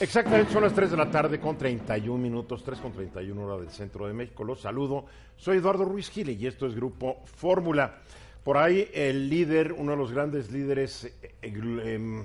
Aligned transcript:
Exactamente, 0.00 0.50
son 0.50 0.62
las 0.62 0.72
3 0.72 0.92
de 0.92 0.96
la 0.96 1.10
tarde 1.10 1.38
con 1.38 1.58
31 1.58 2.16
minutos, 2.16 2.64
3 2.64 2.78
con 2.78 2.90
31 2.90 3.44
hora 3.44 3.60
del 3.60 3.68
centro 3.68 4.06
de 4.06 4.14
México. 4.14 4.44
Los 4.44 4.62
saludo. 4.62 5.04
Soy 5.36 5.58
Eduardo 5.58 5.84
Ruiz 5.84 6.08
Gile 6.08 6.32
y 6.32 6.46
esto 6.46 6.66
es 6.66 6.74
Grupo 6.74 7.22
Fórmula. 7.26 7.98
Por 8.42 8.56
ahí 8.56 8.88
el 8.94 9.28
líder, 9.28 9.72
uno 9.72 9.90
de 9.92 9.98
los 9.98 10.10
grandes 10.10 10.50
líderes 10.50 11.04
eh, 11.04 11.34
eh, 11.42 12.24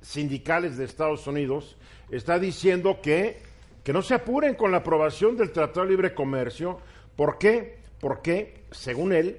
sindicales 0.00 0.78
de 0.78 0.86
Estados 0.86 1.26
Unidos, 1.26 1.76
está 2.10 2.38
diciendo 2.38 3.00
que, 3.02 3.42
que 3.84 3.92
no 3.92 4.00
se 4.00 4.14
apuren 4.14 4.54
con 4.54 4.70
la 4.70 4.78
aprobación 4.78 5.36
del 5.36 5.52
Tratado 5.52 5.84
de 5.84 5.90
Libre 5.90 6.14
Comercio. 6.14 6.78
¿Por 7.14 7.36
qué? 7.36 7.76
Porque, 8.00 8.62
según 8.70 9.12
él, 9.12 9.38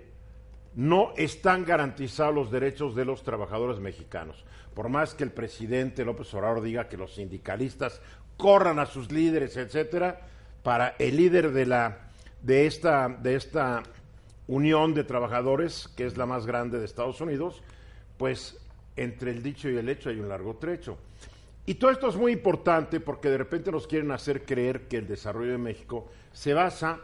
no 0.76 1.14
están 1.18 1.66
garantizados 1.66 2.34
los 2.34 2.52
derechos 2.52 2.96
de 2.96 3.06
los 3.06 3.24
trabajadores 3.24 3.80
mexicanos 3.80 4.44
por 4.74 4.90
más 4.90 5.14
que 5.14 5.24
el 5.24 5.32
presidente 5.32 6.06
López 6.06 6.34
Obrador 6.34 6.62
diga 6.62 6.88
que 6.88 6.98
los 6.98 7.16
sindicalistas 7.16 8.02
corran 8.38 8.80
a 8.80 8.86
sus 8.86 9.12
líderes, 9.12 9.56
etcétera, 9.58 10.22
para 10.64 10.96
el 11.00 11.18
líder 11.18 11.52
de 11.52 11.66
la 11.66 11.98
de 12.42 12.66
esta 12.66 13.08
de 13.08 13.36
esta 13.36 13.84
unión 14.48 14.94
de 14.94 15.04
trabajadores, 15.04 15.88
que 15.96 16.06
es 16.06 16.18
la 16.18 16.26
más 16.26 16.46
grande 16.46 16.80
de 16.80 16.86
Estados 16.86 17.22
Unidos, 17.22 17.62
pues 18.18 18.60
entre 18.96 19.32
el 19.32 19.42
dicho 19.42 19.70
y 19.70 19.78
el 19.78 19.88
hecho 19.90 20.10
hay 20.10 20.20
un 20.20 20.30
largo 20.30 20.56
trecho. 20.56 20.98
Y 21.66 21.76
todo 21.76 21.92
esto 21.92 22.10
es 22.10 22.18
muy 22.18 22.34
importante 22.34 23.00
porque 23.00 23.30
de 23.30 23.38
repente 23.38 23.72
nos 23.72 23.88
quieren 23.88 24.12
hacer 24.12 24.44
creer 24.44 24.88
que 24.88 24.98
el 24.98 25.08
desarrollo 25.08 25.54
de 25.54 25.58
México 25.58 26.10
se 26.34 26.54
basa 26.54 27.00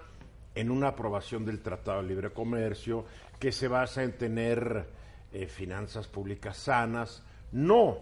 en 0.60 0.72
una 0.72 0.90
aprobación 0.90 1.46
del 1.46 1.62
Tratado 1.62 2.02
de 2.02 2.08
Libre 2.08 2.32
Comercio, 2.32 3.06
que 3.40 3.52
se 3.52 3.68
basa 3.68 4.04
en 4.04 4.18
tener 4.18 4.88
eh, 5.32 5.48
finanzas 5.48 6.08
públicas 6.08 6.58
sanas, 6.58 7.24
no, 7.52 8.00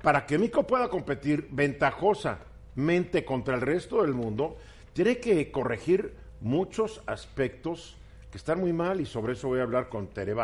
para 0.00 0.24
que 0.24 0.38
México 0.38 0.66
pueda 0.66 0.88
competir 0.88 1.48
ventajosamente 1.50 3.24
contra 3.24 3.54
el 3.56 3.60
resto 3.60 4.02
del 4.02 4.14
mundo, 4.14 4.56
tiene 4.92 5.18
que 5.18 5.50
corregir 5.50 6.14
muchos 6.40 7.02
aspectos 7.06 7.96
que 8.30 8.38
están 8.38 8.60
muy 8.60 8.72
mal 8.72 9.00
y 9.00 9.06
sobre 9.06 9.32
eso 9.32 9.48
voy 9.48 9.60
a 9.60 9.64
hablar 9.64 9.88
con 9.88 10.06
Tere. 10.06 10.34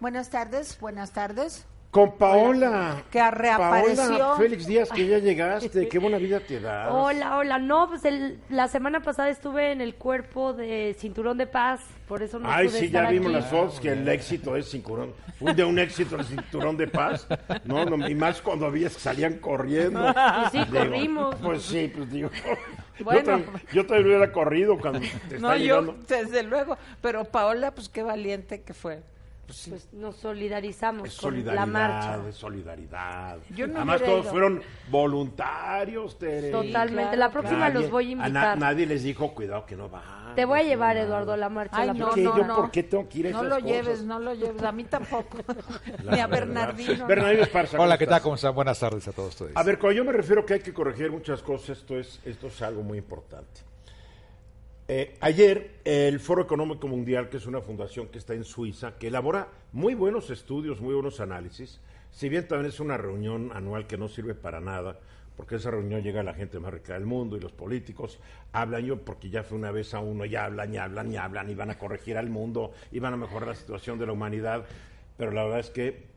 Buenas 0.00 0.30
tardes, 0.30 0.78
buenas 0.78 1.12
tardes. 1.12 1.66
Con 1.92 2.16
Paola. 2.16 3.04
Que 3.10 3.30
reapareció. 3.30 4.06
Paola 4.06 4.36
Félix 4.38 4.66
Díaz, 4.66 4.88
que 4.88 5.06
ya 5.06 5.18
llegaste. 5.18 5.88
Qué 5.88 5.98
buena 5.98 6.16
vida 6.16 6.40
te 6.40 6.58
da. 6.58 6.90
Hola, 6.94 7.36
hola. 7.36 7.58
No, 7.58 7.86
pues 7.86 8.02
la 8.48 8.66
semana 8.68 9.02
pasada 9.02 9.28
estuve 9.28 9.72
en 9.72 9.82
el 9.82 9.96
cuerpo 9.96 10.54
de 10.54 10.96
Cinturón 10.98 11.36
de 11.36 11.46
Paz, 11.46 11.82
por 12.08 12.22
eso 12.22 12.38
no 12.38 12.50
Ay, 12.50 12.70
sí, 12.70 12.88
ya 12.88 13.10
vimos 13.10 13.30
las 13.30 13.44
fotos 13.50 13.78
que 13.78 13.90
el 13.90 14.08
éxito 14.08 14.56
es 14.56 14.70
cinturón. 14.70 15.12
Fue 15.38 15.52
de 15.52 15.64
un 15.64 15.78
éxito 15.78 16.16
el 16.16 16.24
Cinturón 16.24 16.78
de 16.78 16.86
Paz. 16.88 17.28
No, 17.64 17.84
no, 17.84 18.08
y 18.08 18.14
más 18.14 18.40
cuando 18.40 18.64
había 18.64 18.88
que 18.88 18.94
salían 18.94 19.34
corriendo. 19.34 20.08
Y 20.08 20.50
sí, 20.50 20.64
corrimos. 20.70 21.34
Pues 21.42 21.62
sí, 21.62 21.92
pues 21.94 22.10
digo. 22.10 22.30
Bueno, 23.00 23.42
yo, 23.70 23.84
también, 23.84 24.06
hubiera 24.06 24.32
corrido 24.32 24.78
cuando 24.78 25.00
te 25.28 25.38
No, 25.38 25.54
yo, 25.56 25.94
desde 26.08 26.42
luego. 26.42 26.78
Pero 27.02 27.26
Paola, 27.26 27.72
pues 27.72 27.90
qué 27.90 28.02
valiente 28.02 28.62
que 28.62 28.72
fue. 28.72 29.02
Pues, 29.46 29.66
pues, 29.68 29.92
nos 29.92 30.16
solidarizamos 30.16 31.18
con 31.20 31.44
la 31.44 31.66
marcha. 31.66 32.20
Es 32.28 32.36
solidaridad. 32.36 33.38
Además 33.52 34.02
todos 34.02 34.26
fueron 34.28 34.62
voluntarios, 34.88 36.16
Totalmente. 36.18 37.16
la 37.16 37.30
próxima 37.30 37.68
los 37.68 37.90
voy 37.90 38.08
a 38.08 38.10
invitar. 38.12 38.58
nadie 38.58 38.86
les 38.86 39.02
dijo, 39.02 39.34
cuidado 39.34 39.66
que 39.66 39.76
no 39.76 39.90
va. 39.90 40.32
Te 40.34 40.44
voy 40.46 40.60
a 40.60 40.62
llevar, 40.62 40.96
Eduardo, 40.96 41.32
a 41.32 41.36
la 41.36 41.48
marcha. 41.48 41.84
la 41.84 41.92
no, 41.92 42.16
no, 42.16 42.44
no. 42.44 42.56
¿Por 42.56 42.70
qué 42.70 42.84
tengo 42.84 43.06
que 43.08 43.18
ir 43.18 43.26
a 43.28 43.30
No 43.30 43.42
lo 43.42 43.58
lleves, 43.58 44.02
no 44.02 44.18
lo 44.18 44.32
lleves. 44.34 44.62
A 44.62 44.72
mí 44.72 44.84
tampoco. 44.84 45.38
Ni 46.10 46.20
a 46.20 46.26
Bernardino. 46.26 47.06
Bernardino 47.06 47.42
Esparza. 47.42 47.78
Hola, 47.78 47.98
¿qué 47.98 48.06
tal? 48.06 48.22
¿Cómo 48.22 48.36
están? 48.36 48.54
Buenas 48.54 48.78
tardes 48.78 49.06
a 49.08 49.12
todos 49.12 49.30
ustedes. 49.30 49.56
A 49.56 49.62
ver, 49.62 49.78
cuando 49.78 49.98
yo 49.98 50.04
me 50.04 50.12
refiero 50.12 50.46
que 50.46 50.54
hay 50.54 50.60
que 50.60 50.72
corregir 50.72 51.10
muchas 51.10 51.42
cosas, 51.42 51.78
esto 51.78 51.98
es, 51.98 52.20
esto 52.24 52.46
es 52.46 52.62
algo 52.62 52.82
muy 52.82 52.98
importante. 52.98 53.71
Eh, 54.94 55.16
ayer 55.20 55.80
el 55.86 56.20
Foro 56.20 56.42
Económico 56.42 56.86
Mundial, 56.86 57.30
que 57.30 57.38
es 57.38 57.46
una 57.46 57.62
fundación 57.62 58.08
que 58.08 58.18
está 58.18 58.34
en 58.34 58.44
Suiza, 58.44 58.98
que 58.98 59.06
elabora 59.06 59.48
muy 59.72 59.94
buenos 59.94 60.28
estudios, 60.28 60.82
muy 60.82 60.92
buenos 60.92 61.18
análisis, 61.18 61.80
si 62.10 62.28
bien 62.28 62.46
también 62.46 62.68
es 62.68 62.78
una 62.78 62.98
reunión 62.98 63.52
anual 63.54 63.86
que 63.86 63.96
no 63.96 64.06
sirve 64.08 64.34
para 64.34 64.60
nada, 64.60 64.98
porque 65.34 65.54
esa 65.54 65.70
reunión 65.70 66.02
llega 66.02 66.20
a 66.20 66.24
la 66.24 66.34
gente 66.34 66.58
más 66.58 66.74
rica 66.74 66.92
del 66.92 67.06
mundo 67.06 67.38
y 67.38 67.40
los 67.40 67.52
políticos 67.52 68.20
hablan 68.52 68.84
yo 68.84 69.02
porque 69.02 69.30
ya 69.30 69.42
fue 69.44 69.56
una 69.56 69.70
vez 69.70 69.94
a 69.94 70.00
uno 70.00 70.26
y 70.26 70.36
hablan 70.36 70.74
y 70.74 70.76
hablan 70.76 71.10
y 71.10 71.16
hablan 71.16 71.48
y 71.48 71.54
van 71.54 71.70
a 71.70 71.78
corregir 71.78 72.18
al 72.18 72.28
mundo 72.28 72.72
y 72.90 72.98
van 72.98 73.14
a 73.14 73.16
mejorar 73.16 73.48
la 73.48 73.54
situación 73.54 73.98
de 73.98 74.04
la 74.04 74.12
humanidad, 74.12 74.66
pero 75.16 75.30
la 75.30 75.44
verdad 75.44 75.60
es 75.60 75.70
que 75.70 76.11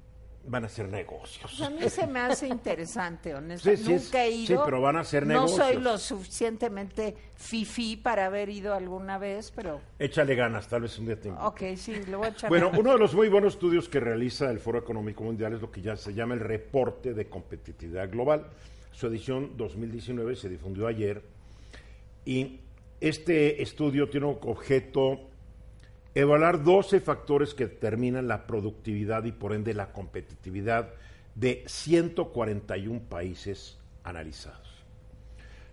van 0.47 0.65
a 0.65 0.69
ser 0.69 0.87
negocios. 0.87 1.51
Pues 1.57 1.61
a 1.61 1.69
mí 1.69 1.89
se 1.89 2.07
me 2.07 2.19
hace 2.19 2.47
interesante, 2.47 3.33
honestamente. 3.33 3.89
Nunca 3.89 4.23
he 4.23 4.31
ido. 4.31 4.47
Sí, 4.47 4.61
pero 4.65 4.81
van 4.81 4.97
a 4.97 5.03
ser 5.03 5.25
negocios. 5.25 5.57
No 5.59 5.65
soy 5.65 5.81
lo 5.81 5.97
suficientemente 5.97 7.15
fifi 7.35 7.97
para 7.97 8.27
haber 8.27 8.49
ido 8.49 8.73
alguna 8.73 9.17
vez, 9.17 9.51
pero... 9.55 9.81
Échale 9.99 10.35
ganas, 10.35 10.67
tal 10.67 10.81
vez 10.81 10.97
un 10.99 11.07
día 11.07 11.19
tengo. 11.19 11.39
Ok, 11.45 11.61
sí, 11.75 11.93
le 12.07 12.15
voy 12.15 12.27
a 12.27 12.29
echar 12.29 12.49
Bueno, 12.49 12.71
uno 12.77 12.93
de 12.93 12.99
los 12.99 13.13
muy 13.13 13.29
buenos 13.29 13.53
estudios 13.53 13.89
que 13.89 13.99
realiza 13.99 14.49
el 14.51 14.59
Foro 14.59 14.79
Económico 14.79 15.23
Mundial 15.23 15.53
es 15.53 15.61
lo 15.61 15.71
que 15.71 15.81
ya 15.81 15.95
se 15.95 16.13
llama 16.13 16.35
el 16.35 16.39
Reporte 16.39 17.13
de 17.13 17.27
Competitividad 17.27 18.09
Global. 18.09 18.47
Su 18.91 19.07
edición 19.07 19.57
2019 19.57 20.35
se 20.35 20.49
difundió 20.49 20.87
ayer 20.87 21.21
y 22.23 22.59
este 23.01 23.61
estudio 23.61 24.09
tiene 24.09 24.27
un 24.27 24.37
objeto 24.41 25.29
evaluar 26.15 26.63
12 26.63 27.01
factores 27.01 27.53
que 27.53 27.67
determinan 27.67 28.27
la 28.27 28.47
productividad 28.47 29.25
y 29.25 29.33
por 29.33 29.53
ende 29.53 29.73
la 29.73 29.91
competitividad 29.91 30.93
de 31.35 31.63
141 31.67 33.01
países 33.09 33.77
analizados. 34.03 34.65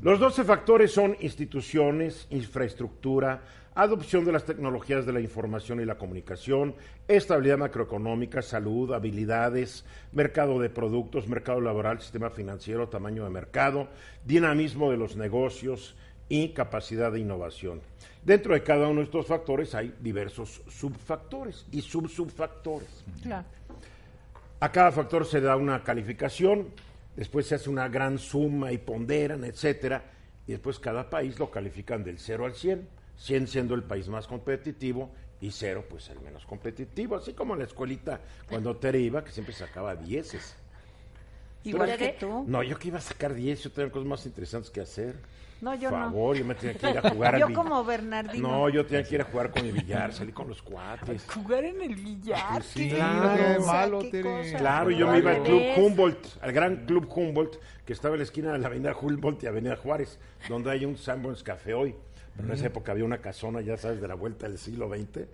Los 0.01 0.19
12 0.19 0.43
factores 0.43 0.91
son 0.91 1.17
instituciones, 1.21 2.27
infraestructura, 2.31 3.43
adopción 3.77 4.25
de 4.25 4.33
las 4.33 4.45
tecnologías 4.45 5.07
de 5.07 5.13
la 5.13 5.21
información 5.21 5.81
y 5.81 5.85
la 5.85 5.97
comunicación, 5.97 6.75
estabilidad 7.07 7.59
macroeconómica, 7.59 8.43
salud, 8.43 8.93
habilidades, 8.93 9.85
mercado 10.11 10.59
de 10.59 10.71
productos, 10.71 11.29
mercado 11.29 11.61
laboral, 11.61 12.01
sistema 12.01 12.31
financiero, 12.31 12.89
tamaño 12.89 13.23
de 13.23 13.31
mercado, 13.31 13.89
dinamismo 14.27 14.91
de 14.91 14.97
los 14.97 15.15
negocios 15.15 15.95
y 16.29 16.49
capacidad 16.49 17.13
de 17.13 17.21
innovación. 17.21 17.81
Dentro 18.25 18.55
de 18.55 18.63
cada 18.63 18.87
uno 18.87 19.01
de 19.01 19.07
estos 19.07 19.27
factores 19.27 19.75
hay 19.75 19.95
diversos 20.01 20.63
subfactores 20.69 21.67
y 21.73 21.81
subsubfactores. 21.83 23.05
A 24.61 24.71
cada 24.71 24.93
factor 24.93 25.27
se 25.27 25.41
da 25.41 25.57
una 25.57 25.83
calificación, 25.83 26.69
después 27.17 27.47
se 27.47 27.57
hace 27.57 27.69
una 27.69 27.89
gran 27.89 28.19
suma 28.19 28.71
y 28.71 28.79
ponderan, 28.79 29.45
etcétera, 29.45 30.05
y 30.47 30.53
después 30.53 30.79
cada 30.79 31.11
país 31.11 31.37
lo 31.41 31.51
califican 31.51 32.05
del 32.05 32.21
0 32.21 32.47
al 32.47 32.55
100, 32.55 32.89
100 33.17 33.47
siendo 33.49 33.75
el 33.75 33.83
país 33.83 34.09
más 34.09 34.29
competitivo 34.29 35.11
y 35.41 35.51
0 35.51 35.87
pues 35.91 36.09
el 36.11 36.21
menos 36.21 36.47
competitivo, 36.47 37.17
así 37.17 37.33
como 37.33 37.55
en 37.55 37.59
la 37.59 37.65
escuelita 37.67 38.21
cuando 38.49 38.77
Tere 38.77 39.01
iba, 39.01 39.25
que 39.25 39.33
siempre 39.33 39.53
sacaba 39.53 39.97
dieces. 39.97 40.55
Igual 41.65 41.97
que 41.97 42.17
tú. 42.19 42.45
No, 42.47 42.63
yo 42.63 42.79
que 42.79 42.89
iba 42.89 42.99
a 42.99 43.03
sacar 43.03 43.35
10, 43.35 43.65
yo 43.65 43.73
tenía 43.73 43.91
cosas 43.91 44.07
más 44.07 44.27
interesantes 44.27 44.71
que 44.71 44.81
hacer. 44.81 45.17
No, 45.63 45.77
yo 45.77 45.91
Por 45.91 45.99
favor, 46.01 46.37
yo 46.37 46.45
me 46.45 46.57
tenía 46.57 46.75
que 46.75 46.91
ir 46.91 46.99
a 46.99 47.11
jugar 47.11 47.39
Yo 47.39 47.47
al 47.47 47.53
como 47.53 47.85
Bernardino. 47.85 48.49
No, 48.49 48.69
yo 48.69 48.85
tenía 48.85 49.05
que 49.05 49.15
ir 49.15 49.21
a 49.21 49.25
jugar 49.25 49.53
con 49.53 49.65
el 49.65 49.71
billar, 49.71 50.13
salí 50.13 50.33
con 50.33 50.49
los 50.49 50.61
cuates. 50.61 51.25
Jugar 51.31 51.65
en 51.65 51.81
el 51.81 51.95
billar. 51.95 52.65
Sí, 52.65 52.89
qué 52.89 52.97
claro, 52.97 53.59
cosa, 53.59 53.73
malo, 53.73 53.99
qué 54.01 54.11
Tere. 54.11 54.23
cosa. 54.25 54.59
Claro, 54.59 54.91
yo 54.91 55.07
me 55.07 55.19
iba 55.19 55.31
al. 55.31 55.43
Club 55.45 55.63
Humboldt, 55.77 56.27
al 56.41 56.53
gran 56.53 56.85
Club 56.85 57.09
Humboldt, 57.15 57.61
que 57.87 57.93
estaba 57.93 58.17
en 58.17 58.19
la 58.19 58.25
esquina 58.25 58.53
de 58.53 58.59
la 58.59 58.67
Avenida 58.67 58.93
Humboldt 59.01 59.45
y 59.45 59.47
Avenida 59.47 59.77
Juárez, 59.77 60.19
donde 60.49 60.73
hay 60.73 60.85
un 60.85 60.97
Sanborns 60.97 61.45
Café 61.45 61.75
hoy. 61.75 61.95
Pero 62.35 62.49
en 62.49 62.55
esa 62.55 62.67
época 62.67 62.91
había 62.91 63.05
una 63.05 63.19
casona, 63.19 63.61
ya 63.61 63.77
sabes, 63.77 64.01
de 64.01 64.09
la 64.09 64.15
vuelta 64.15 64.49
del 64.49 64.59
siglo 64.59 64.89
XX. 64.89 65.29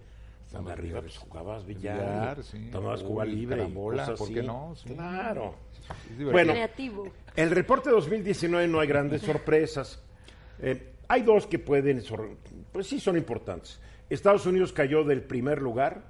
Donde 0.52 0.72
arriba 0.72 1.00
pues, 1.00 1.16
jugabas 1.16 1.64
billar, 1.64 1.96
Billar, 1.96 2.42
sí. 2.42 2.68
tomabas 2.70 3.02
Cuba 3.02 3.24
libre 3.24 3.70
cosas 3.72 4.18
¿por 4.18 4.32
qué 4.32 4.42
no? 4.42 4.74
Sí. 4.74 4.94
Claro. 4.94 5.54
Bueno, 6.18 6.52
Creativo. 6.52 7.08
el 7.36 7.50
reporte 7.50 7.90
2019 7.90 8.66
no 8.68 8.80
hay 8.80 8.88
grandes 8.88 9.22
sorpresas. 9.22 10.02
Eh, 10.60 10.92
hay 11.08 11.22
dos 11.22 11.46
que 11.46 11.58
pueden, 11.58 12.02
pues 12.72 12.86
sí 12.86 13.00
son 13.00 13.16
importantes. 13.16 13.78
Estados 14.10 14.46
Unidos 14.46 14.72
cayó 14.72 15.04
del 15.04 15.22
primer 15.22 15.60
lugar 15.60 16.02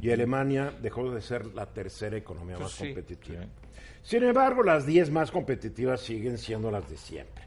y 0.00 0.10
Alemania 0.10 0.72
dejó 0.82 1.10
de 1.10 1.20
ser 1.22 1.46
la 1.54 1.66
tercera 1.66 2.16
economía 2.16 2.56
Pues 2.56 2.64
más 2.66 2.72
sí, 2.72 2.84
competitiva. 2.86 3.42
sí. 3.42 3.48
Sin 4.02 4.22
embargo, 4.22 4.62
las 4.62 4.84
10 4.86 5.10
más 5.10 5.30
competitivas 5.30 6.00
siguen 6.00 6.36
siendo 6.38 6.70
las 6.70 6.88
de 6.90 6.96
siempre. 6.96 7.44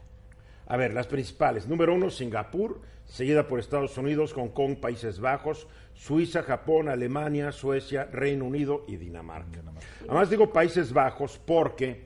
A 0.66 0.76
ver, 0.76 0.92
las 0.92 1.06
principales. 1.06 1.68
Número 1.68 1.94
uno, 1.94 2.10
Singapur, 2.10 2.80
seguida 3.06 3.46
por 3.46 3.60
Estados 3.60 3.96
Unidos, 3.96 4.32
Hong 4.34 4.48
Kong, 4.48 4.76
Países 4.80 5.20
Bajos, 5.20 5.68
Suiza, 5.94 6.42
Japón, 6.42 6.88
Alemania, 6.88 7.52
Suecia, 7.52 8.04
Reino 8.12 8.44
Unido 8.44 8.84
y 8.88 8.96
Dinamarca. 8.96 9.60
Además 10.02 10.30
digo 10.30 10.52
Países 10.52 10.92
Bajos 10.92 11.40
porque 11.44 12.02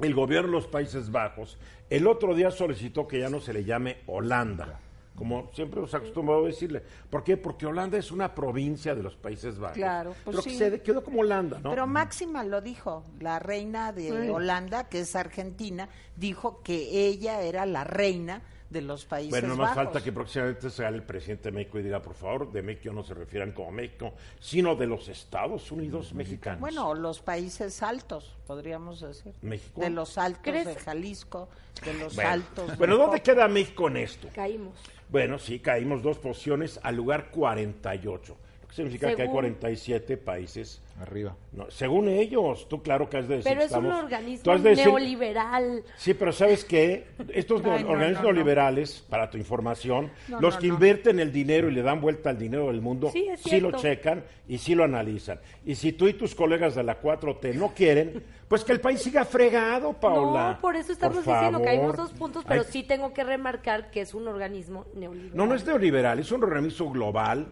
el 0.00 0.14
gobierno 0.14 0.48
de 0.48 0.52
los 0.54 0.66
Países 0.68 1.10
Bajos 1.10 1.58
el 1.96 2.06
otro 2.06 2.34
día 2.34 2.50
solicitó 2.50 3.06
que 3.06 3.20
ya 3.20 3.28
no 3.28 3.38
se 3.38 3.52
le 3.52 3.64
llame 3.64 3.98
Holanda, 4.06 4.80
como 5.14 5.50
siempre 5.52 5.78
hemos 5.78 5.92
acostumbrado 5.92 6.44
a 6.44 6.46
decirle. 6.46 6.82
¿Por 7.10 7.22
qué? 7.22 7.36
Porque 7.36 7.66
Holanda 7.66 7.98
es 7.98 8.10
una 8.10 8.34
provincia 8.34 8.94
de 8.94 9.02
los 9.02 9.14
Países 9.14 9.58
Bajos. 9.58 9.76
Claro, 9.76 10.14
pues 10.24 10.36
Pero 10.36 10.42
sí. 10.42 10.50
que 10.50 10.70
se 10.70 10.80
quedó 10.80 11.04
como 11.04 11.20
Holanda, 11.20 11.60
¿no? 11.62 11.68
Pero 11.68 11.86
Máxima 11.86 12.44
lo 12.44 12.62
dijo, 12.62 13.04
la 13.20 13.38
reina 13.38 13.92
de 13.92 14.30
Holanda, 14.30 14.88
que 14.88 15.00
es 15.00 15.14
argentina, 15.14 15.90
dijo 16.16 16.62
que 16.62 17.06
ella 17.08 17.42
era 17.42 17.66
la 17.66 17.84
reina 17.84 18.40
de 18.72 18.80
los 18.82 19.04
Países 19.04 19.30
Bueno, 19.30 19.48
no 19.48 19.56
más 19.56 19.74
falta 19.74 20.02
que 20.02 20.10
próximamente 20.12 20.70
sea 20.70 20.88
el 20.88 21.02
presidente 21.02 21.50
de 21.50 21.52
México 21.56 21.78
y 21.78 21.82
diga, 21.82 22.00
por 22.00 22.14
favor, 22.14 22.50
de 22.50 22.62
México 22.62 22.92
no 22.92 23.02
se 23.02 23.14
refieran 23.14 23.52
como 23.52 23.70
México, 23.70 24.12
sino 24.40 24.74
de 24.74 24.86
los 24.86 25.08
Estados 25.08 25.70
Unidos 25.70 26.12
mexicanos. 26.14 26.60
Bueno, 26.60 26.94
los 26.94 27.20
países 27.20 27.82
altos, 27.82 28.34
podríamos 28.46 29.00
decir. 29.00 29.32
México. 29.42 29.80
De 29.80 29.90
los 29.90 30.18
altos 30.18 30.42
¿Crees? 30.42 30.66
de 30.66 30.74
Jalisco, 30.76 31.48
de 31.84 31.94
los 31.94 32.14
Bueno, 32.14 32.30
altos. 32.30 32.70
de 32.70 32.76
Bueno, 32.76 32.96
¿dónde 32.96 33.20
queda 33.20 33.46
México 33.48 33.88
en 33.88 33.98
esto? 33.98 34.28
Caímos. 34.34 34.74
Bueno, 35.08 35.38
sí, 35.38 35.58
caímos 35.60 36.02
dos 36.02 36.18
posiciones 36.18 36.80
al 36.82 36.96
lugar 36.96 37.30
48. 37.30 38.36
Lo 38.62 38.68
que 38.68 38.74
significa 38.74 39.06
que 39.08 39.12
hay 39.22 39.28
Según- 39.28 39.32
47 39.34 40.16
países. 40.16 40.80
Arriba. 41.00 41.34
No, 41.52 41.68
según 41.70 42.08
ellos, 42.08 42.68
tú 42.68 42.80
claro 42.82 43.08
que 43.10 43.16
has 43.16 43.26
de 43.26 43.36
decir 43.38 43.50
Pero 43.50 43.62
es 43.64 43.72
un 43.72 43.76
estamos- 43.86 43.98
tú 43.98 44.04
organismo 44.04 44.52
has 44.52 44.62
de 44.62 44.70
decir- 44.70 44.86
neoliberal. 44.86 45.82
Sí, 45.96 46.14
pero 46.14 46.32
¿sabes 46.32 46.64
qué? 46.64 47.06
Estos 47.32 47.60
Ay, 47.64 47.70
neo- 47.70 47.80
no, 47.80 47.88
organismos 47.92 48.22
no, 48.22 48.28
no. 48.28 48.32
neoliberales, 48.34 49.04
para 49.08 49.28
tu 49.30 49.36
información, 49.38 50.10
No, 50.28 50.40
los 50.40 50.54
no, 50.54 50.60
que 50.60 50.68
no. 50.68 50.74
invierten 50.74 51.18
el 51.18 51.32
dinero 51.32 51.68
y 51.68 51.72
le 51.72 51.82
dan 51.82 52.00
vuelta 52.00 52.30
al 52.30 52.38
dinero 52.38 52.68
del 52.68 52.80
mundo, 52.80 53.10
Sí, 53.12 53.26
es 53.28 53.40
sí 53.40 53.58
lo 53.60 53.72
checan 53.72 54.22
y 54.46 54.58
sí 54.58 54.74
lo 54.74 54.84
analizan. 54.84 55.40
Y 55.64 55.74
si 55.74 55.92
tú 55.92 56.06
y 56.08 56.12
tus 56.14 56.34
colegas 56.34 56.74
de 56.76 56.84
la 56.84 57.00
4T 57.00 57.52
no 57.54 57.68
quieren, 57.74 58.22
pues 58.46 58.62
que 58.62 58.72
el 58.72 58.80
país 58.80 59.00
siga 59.02 59.24
fregado, 59.24 59.94
Paula. 59.94 60.52
No, 60.52 60.60
por 60.60 60.76
eso 60.76 60.92
estamos 60.92 61.24
Por 61.24 61.34
diciendo 61.34 61.58
que 61.58 61.64
caímos 61.64 61.96
dos 61.96 62.12
puntos, 62.12 62.44
pero 62.46 62.60
Ay, 62.62 62.66
sí 62.70 62.82
tengo 62.84 63.12
que 63.12 63.24
remarcar 63.24 63.90
que 63.90 64.02
es 64.02 64.14
un 64.14 64.28
organismo 64.28 64.84
neoliberal. 64.94 65.36
No, 65.36 65.46
no 65.46 65.54
es 65.54 65.66
neoliberal, 65.66 66.18
es 66.20 66.30
un 66.30 66.44
organismo 66.44 66.90
global. 66.92 67.46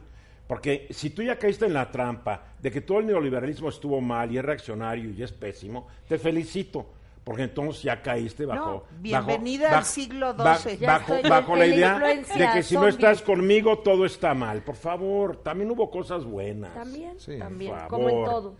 Porque 0.51 0.89
si 0.91 1.11
tú 1.11 1.23
ya 1.23 1.39
caíste 1.39 1.65
en 1.67 1.75
la 1.75 1.93
trampa 1.93 2.43
de 2.61 2.73
que 2.73 2.81
todo 2.81 2.99
el 2.99 3.07
neoliberalismo 3.07 3.69
estuvo 3.69 4.01
mal 4.01 4.33
y 4.33 4.39
es 4.39 4.45
reaccionario 4.45 5.09
y 5.13 5.23
es 5.23 5.31
pésimo, 5.31 5.87
te 6.09 6.19
felicito. 6.19 6.87
Porque 7.23 7.45
entonces 7.45 7.85
ya 7.85 8.03
caíste 8.03 8.45
bajo. 8.47 8.85
No, 8.91 8.99
bienvenida 9.01 9.67
bajo- 9.67 9.77
al 9.79 9.85
siglo 9.85 10.35
ba- 10.35 10.57
XII. 10.57 10.79
Ya 10.79 10.87
bajo 10.89 11.15
estoy 11.15 11.31
bajo 11.31 11.53
en- 11.53 11.59
la 11.61 11.67
idea 11.69 11.99
de 12.01 12.49
que 12.53 12.63
si 12.65 12.75
no 12.75 12.89
estás 12.89 13.23
conmigo 13.23 13.79
todo 13.79 14.05
está 14.05 14.35
mal. 14.35 14.63
Por 14.63 14.75
favor, 14.75 15.37
también 15.37 15.71
hubo 15.71 15.89
cosas 15.89 16.25
buenas. 16.25 16.75
También, 16.75 17.21
Sí, 17.21 17.39
también, 17.39 17.73
como 17.89 18.09
en 18.11 18.25
todo. 18.25 18.55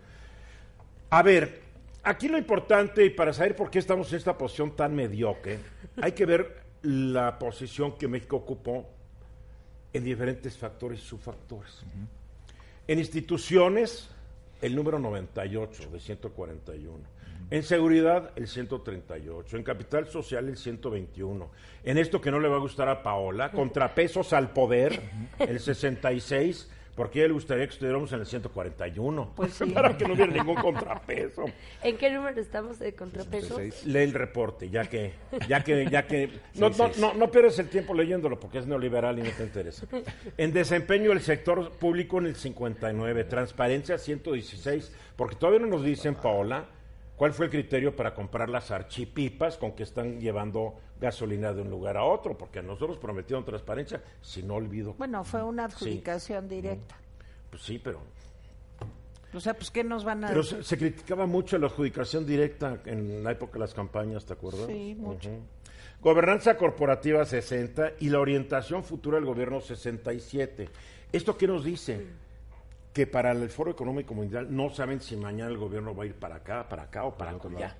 A 1.09 1.21
ver, 1.23 1.59
aquí 2.03 2.29
lo 2.29 2.37
importante 2.37 3.03
y 3.03 3.09
para 3.09 3.33
saber 3.33 3.53
por 3.53 3.69
qué 3.69 3.79
estamos 3.79 4.09
en 4.13 4.17
esta 4.17 4.37
posición 4.37 4.77
tan 4.77 4.95
mediocre, 4.95 5.59
hay 6.01 6.13
que 6.13 6.25
ver 6.25 6.61
la 6.83 7.37
posición 7.37 7.97
que 7.97 8.07
México 8.07 8.37
ocupó 8.37 8.87
en 9.93 10.03
diferentes 10.03 10.57
factores 10.57 10.99
y 10.99 11.03
subfactores. 11.03 11.83
En 12.87 12.99
instituciones, 12.99 14.09
el 14.61 14.75
número 14.75 14.99
98 14.99 15.89
de 15.91 15.99
141. 15.99 17.21
En 17.49 17.63
seguridad, 17.63 18.31
el 18.37 18.47
138. 18.47 19.57
En 19.57 19.63
capital 19.63 20.07
social, 20.07 20.47
el 20.47 20.57
121. 20.57 21.49
En 21.83 21.97
esto 21.97 22.21
que 22.21 22.31
no 22.31 22.39
le 22.39 22.47
va 22.47 22.55
a 22.55 22.59
gustar 22.59 22.87
a 22.87 23.03
Paola, 23.03 23.51
contrapesos 23.53 24.31
al 24.31 24.51
poder, 24.51 25.01
el 25.39 25.59
66. 25.59 26.69
Porque 26.95 27.19
a 27.19 27.21
ella 27.21 27.29
le 27.29 27.33
gustaría 27.33 27.65
que 27.65 27.73
estuviéramos 27.73 28.11
en 28.11 28.19
el 28.19 28.25
141. 28.25 29.33
Pues 29.35 29.53
sí. 29.53 29.65
Para 29.73 29.97
que 29.97 30.05
no 30.05 30.13
hubiera 30.13 30.31
ningún 30.31 30.55
contrapeso. 30.55 31.45
¿En 31.83 31.97
qué 31.97 32.09
número 32.11 32.39
estamos 32.39 32.79
de 32.79 32.93
contrapeso? 32.93 33.55
66. 33.55 33.85
Lee 33.85 33.99
el 33.99 34.13
reporte, 34.13 34.69
ya 34.69 34.85
que, 34.85 35.13
ya 35.47 35.63
que, 35.63 35.89
ya 35.89 36.05
que, 36.05 36.29
no, 36.55 36.69
no, 36.69 36.91
no, 36.97 37.13
no 37.13 37.31
pierdes 37.31 37.59
el 37.59 37.69
tiempo 37.69 37.93
leyéndolo 37.93 38.39
porque 38.39 38.59
es 38.59 38.67
neoliberal 38.67 39.19
y 39.19 39.23
no 39.23 39.31
te 39.31 39.43
interesa. 39.43 39.87
En 40.37 40.53
desempeño 40.53 41.09
del 41.09 41.21
sector 41.21 41.71
público 41.71 42.19
en 42.19 42.27
el 42.27 42.35
59, 42.35 43.23
transparencia 43.25 43.97
116, 43.97 44.91
porque 45.15 45.35
todavía 45.35 45.59
no 45.59 45.67
nos 45.67 45.83
dicen, 45.83 46.15
Paola, 46.15 46.65
cuál 47.21 47.33
fue 47.33 47.45
el 47.45 47.51
criterio 47.51 47.95
para 47.95 48.15
comprar 48.15 48.49
las 48.49 48.71
archipipas 48.71 49.55
con 49.55 49.73
que 49.73 49.83
están 49.83 50.19
llevando 50.19 50.79
gasolina 50.99 51.53
de 51.53 51.61
un 51.61 51.69
lugar 51.69 51.95
a 51.95 52.03
otro, 52.03 52.35
porque 52.35 52.57
a 52.57 52.61
nosotros 52.63 52.97
prometieron 52.97 53.45
transparencia, 53.45 54.01
si 54.23 54.41
no 54.41 54.55
olvido. 54.55 54.95
Bueno, 54.97 55.23
fue 55.23 55.43
una 55.43 55.65
adjudicación 55.65 56.47
directa. 56.47 56.95
Pues 57.51 57.61
sí, 57.61 57.77
pero 57.77 57.99
O 59.35 59.39
sea, 59.39 59.53
pues, 59.53 59.69
¿qué 59.69 59.83
nos 59.83 60.03
van 60.03 60.23
a 60.23 60.29
Pero 60.29 60.41
se, 60.41 60.63
se 60.63 60.79
criticaba 60.79 61.27
mucho 61.27 61.59
la 61.59 61.67
adjudicación 61.67 62.25
directa 62.25 62.81
en 62.85 63.23
la 63.23 63.33
época 63.33 63.53
de 63.53 63.59
las 63.59 63.75
campañas, 63.75 64.25
¿te 64.25 64.33
acuerdas? 64.33 64.65
Sí, 64.65 64.95
mucho. 64.97 65.29
Gobernanza 66.01 66.57
corporativa 66.57 67.23
60 67.23 67.97
y 67.99 68.09
la 68.09 68.19
orientación 68.19 68.83
futura 68.83 69.17
del 69.17 69.25
gobierno 69.25 69.61
67. 69.61 70.69
¿Esto 71.11 71.37
qué 71.37 71.45
nos 71.45 71.63
dice? 71.63 72.03
Que 72.93 73.07
para 73.07 73.31
el 73.31 73.49
Foro 73.49 73.71
Económico 73.71 74.13
Mundial 74.13 74.47
no 74.55 74.69
saben 74.69 74.99
si 74.99 75.15
mañana 75.15 75.49
el 75.49 75.57
gobierno 75.57 75.95
va 75.95 76.03
a 76.03 76.07
ir 76.07 76.15
para 76.15 76.35
acá, 76.35 76.67
para 76.67 76.83
acá 76.83 77.05
o 77.05 77.17
para 77.17 77.31
allá. 77.31 77.77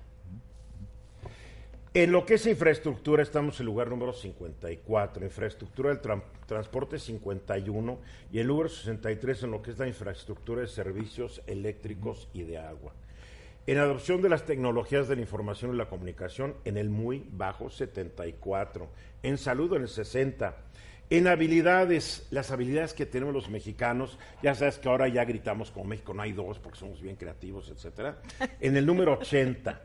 En 1.94 2.10
lo 2.10 2.24
que 2.24 2.34
es 2.34 2.46
infraestructura 2.46 3.22
estamos 3.22 3.60
en 3.60 3.66
lugar 3.66 3.88
número 3.90 4.14
54, 4.14 5.26
infraestructura 5.26 5.90
del 5.90 6.00
tran- 6.00 6.22
transporte 6.46 6.98
51 6.98 7.98
y 8.32 8.38
el 8.38 8.46
número 8.46 8.70
63 8.70 9.42
en 9.42 9.50
lo 9.50 9.60
que 9.60 9.72
es 9.72 9.78
la 9.78 9.86
infraestructura 9.86 10.62
de 10.62 10.68
servicios 10.68 11.42
eléctricos 11.46 12.30
y 12.32 12.44
de 12.44 12.56
agua. 12.56 12.94
En 13.66 13.76
adopción 13.76 14.22
de 14.22 14.30
las 14.30 14.46
tecnologías 14.46 15.06
de 15.06 15.16
la 15.16 15.20
información 15.22 15.74
y 15.74 15.76
la 15.76 15.90
comunicación 15.90 16.54
en 16.64 16.78
el 16.78 16.88
muy 16.88 17.26
bajo 17.30 17.68
74, 17.68 18.88
en 19.22 19.36
salud 19.36 19.74
en 19.74 19.82
el 19.82 19.88
60, 19.88 20.56
en 21.12 21.28
habilidades, 21.28 22.26
las 22.30 22.50
habilidades 22.52 22.94
que 22.94 23.04
tenemos 23.04 23.34
los 23.34 23.50
mexicanos, 23.50 24.18
ya 24.42 24.54
sabes 24.54 24.78
que 24.78 24.88
ahora 24.88 25.08
ya 25.08 25.26
gritamos 25.26 25.70
como 25.70 25.84
México 25.84 26.14
no 26.14 26.22
hay 26.22 26.32
dos 26.32 26.58
porque 26.58 26.78
somos 26.78 27.02
bien 27.02 27.16
creativos, 27.16 27.68
etcétera, 27.68 28.22
en 28.60 28.78
el 28.78 28.86
número 28.86 29.18
80. 29.18 29.82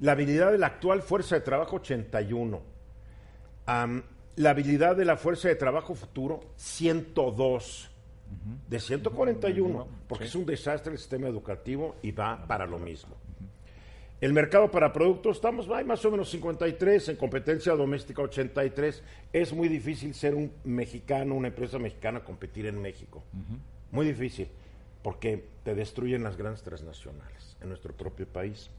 La 0.00 0.12
habilidad 0.12 0.50
de 0.50 0.56
la 0.56 0.68
actual 0.68 1.02
fuerza 1.02 1.34
de 1.34 1.42
trabajo 1.42 1.76
81. 1.76 2.58
Am, 3.66 4.02
la 4.36 4.50
habilidad 4.50 4.96
de 4.96 5.04
la 5.04 5.18
fuerza 5.18 5.48
de 5.48 5.56
trabajo 5.56 5.94
futuro 5.94 6.40
102. 6.56 7.90
De 8.66 8.80
141, 8.80 9.88
porque 10.08 10.24
es 10.24 10.34
un 10.36 10.46
desastre 10.46 10.92
el 10.92 10.98
sistema 10.98 11.26
educativo 11.26 11.96
y 12.00 12.12
va 12.12 12.46
para 12.46 12.64
lo 12.64 12.78
mismo. 12.78 13.16
El 14.20 14.34
mercado 14.34 14.70
para 14.70 14.92
productos, 14.92 15.36
estamos 15.36 15.66
hay 15.70 15.84
más 15.84 16.04
o 16.04 16.10
menos 16.10 16.30
53, 16.30 17.08
en 17.08 17.16
competencia 17.16 17.72
doméstica 17.72 18.20
83. 18.20 19.02
Es 19.32 19.52
muy 19.54 19.68
difícil 19.68 20.12
ser 20.14 20.34
un 20.34 20.52
mexicano, 20.64 21.34
una 21.34 21.48
empresa 21.48 21.78
mexicana, 21.78 22.22
competir 22.22 22.66
en 22.66 22.82
México. 22.82 23.22
Muy 23.90 24.04
difícil, 24.04 24.48
porque 25.02 25.46
te 25.64 25.74
destruyen 25.74 26.22
las 26.22 26.36
grandes 26.36 26.62
transnacionales 26.62 27.56
en 27.62 27.70
nuestro 27.70 27.94
propio 27.94 28.26
país. 28.26 28.70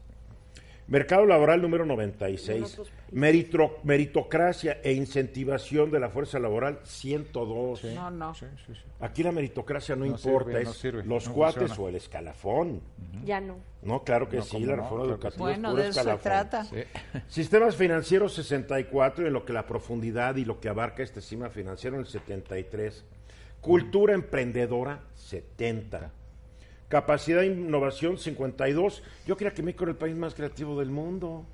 Mercado 0.88 1.24
laboral 1.26 1.62
número 1.62 1.86
96. 1.86 2.80
Meritro- 3.12 3.76
meritocracia 3.84 4.80
e 4.82 4.92
incentivación 4.92 5.90
de 5.90 6.00
la 6.00 6.08
fuerza 6.10 6.38
laboral 6.38 6.80
102. 6.82 7.84
No, 7.94 8.10
no. 8.10 8.34
Sí, 8.34 8.46
sí, 8.66 8.74
sí. 8.74 8.80
Aquí 9.00 9.22
la 9.22 9.32
meritocracia 9.32 9.94
no, 9.94 10.00
No 10.04 10.12
importa, 10.12 10.50
sirve, 10.50 10.60
es 10.62 10.66
no 10.68 10.72
sirve, 10.74 11.04
los 11.04 11.28
no 11.28 11.34
cuates 11.34 11.58
funciona. 11.68 11.82
o 11.82 11.88
el 11.88 11.94
escalafón. 11.96 12.80
Ya 13.24 13.40
no. 13.40 13.56
No, 13.82 14.02
claro 14.04 14.28
que 14.28 14.38
No, 14.38 14.42
sí, 14.42 14.60
la 14.60 14.76
no, 14.76 14.82
reforma 14.82 15.04
educativa 15.04 15.28
es 15.34 15.38
Bueno, 15.38 15.70
puro 15.70 15.82
de 15.82 15.88
eso 15.88 15.94
se 15.94 16.00
escalafón. 16.00 16.22
trata. 16.50 16.64
Sí. 16.64 16.76
Sistemas 17.28 17.76
financieros 17.76 18.34
64, 18.34 19.26
en 19.26 19.32
lo 19.32 19.44
que 19.44 19.52
la 19.52 19.66
profundidad 19.66 20.36
y 20.36 20.44
lo 20.44 20.60
que 20.60 20.68
abarca 20.68 21.02
este 21.02 21.20
sistema 21.20 21.48
financiero 21.48 21.96
en 21.96 22.02
el 22.02 22.06
73. 22.08 23.04
Cultura 23.60 24.14
emprendedora 24.14 25.00
70. 25.14 26.10
Capacidad 26.92 27.40
de 27.40 27.46
innovación 27.46 28.18
52. 28.18 29.02
Yo 29.26 29.34
creía 29.38 29.54
que 29.54 29.62
México 29.62 29.84
era 29.84 29.92
el 29.92 29.96
país 29.96 30.14
más 30.14 30.34
creativo 30.34 30.78
del 30.78 30.90
mundo. 30.90 31.46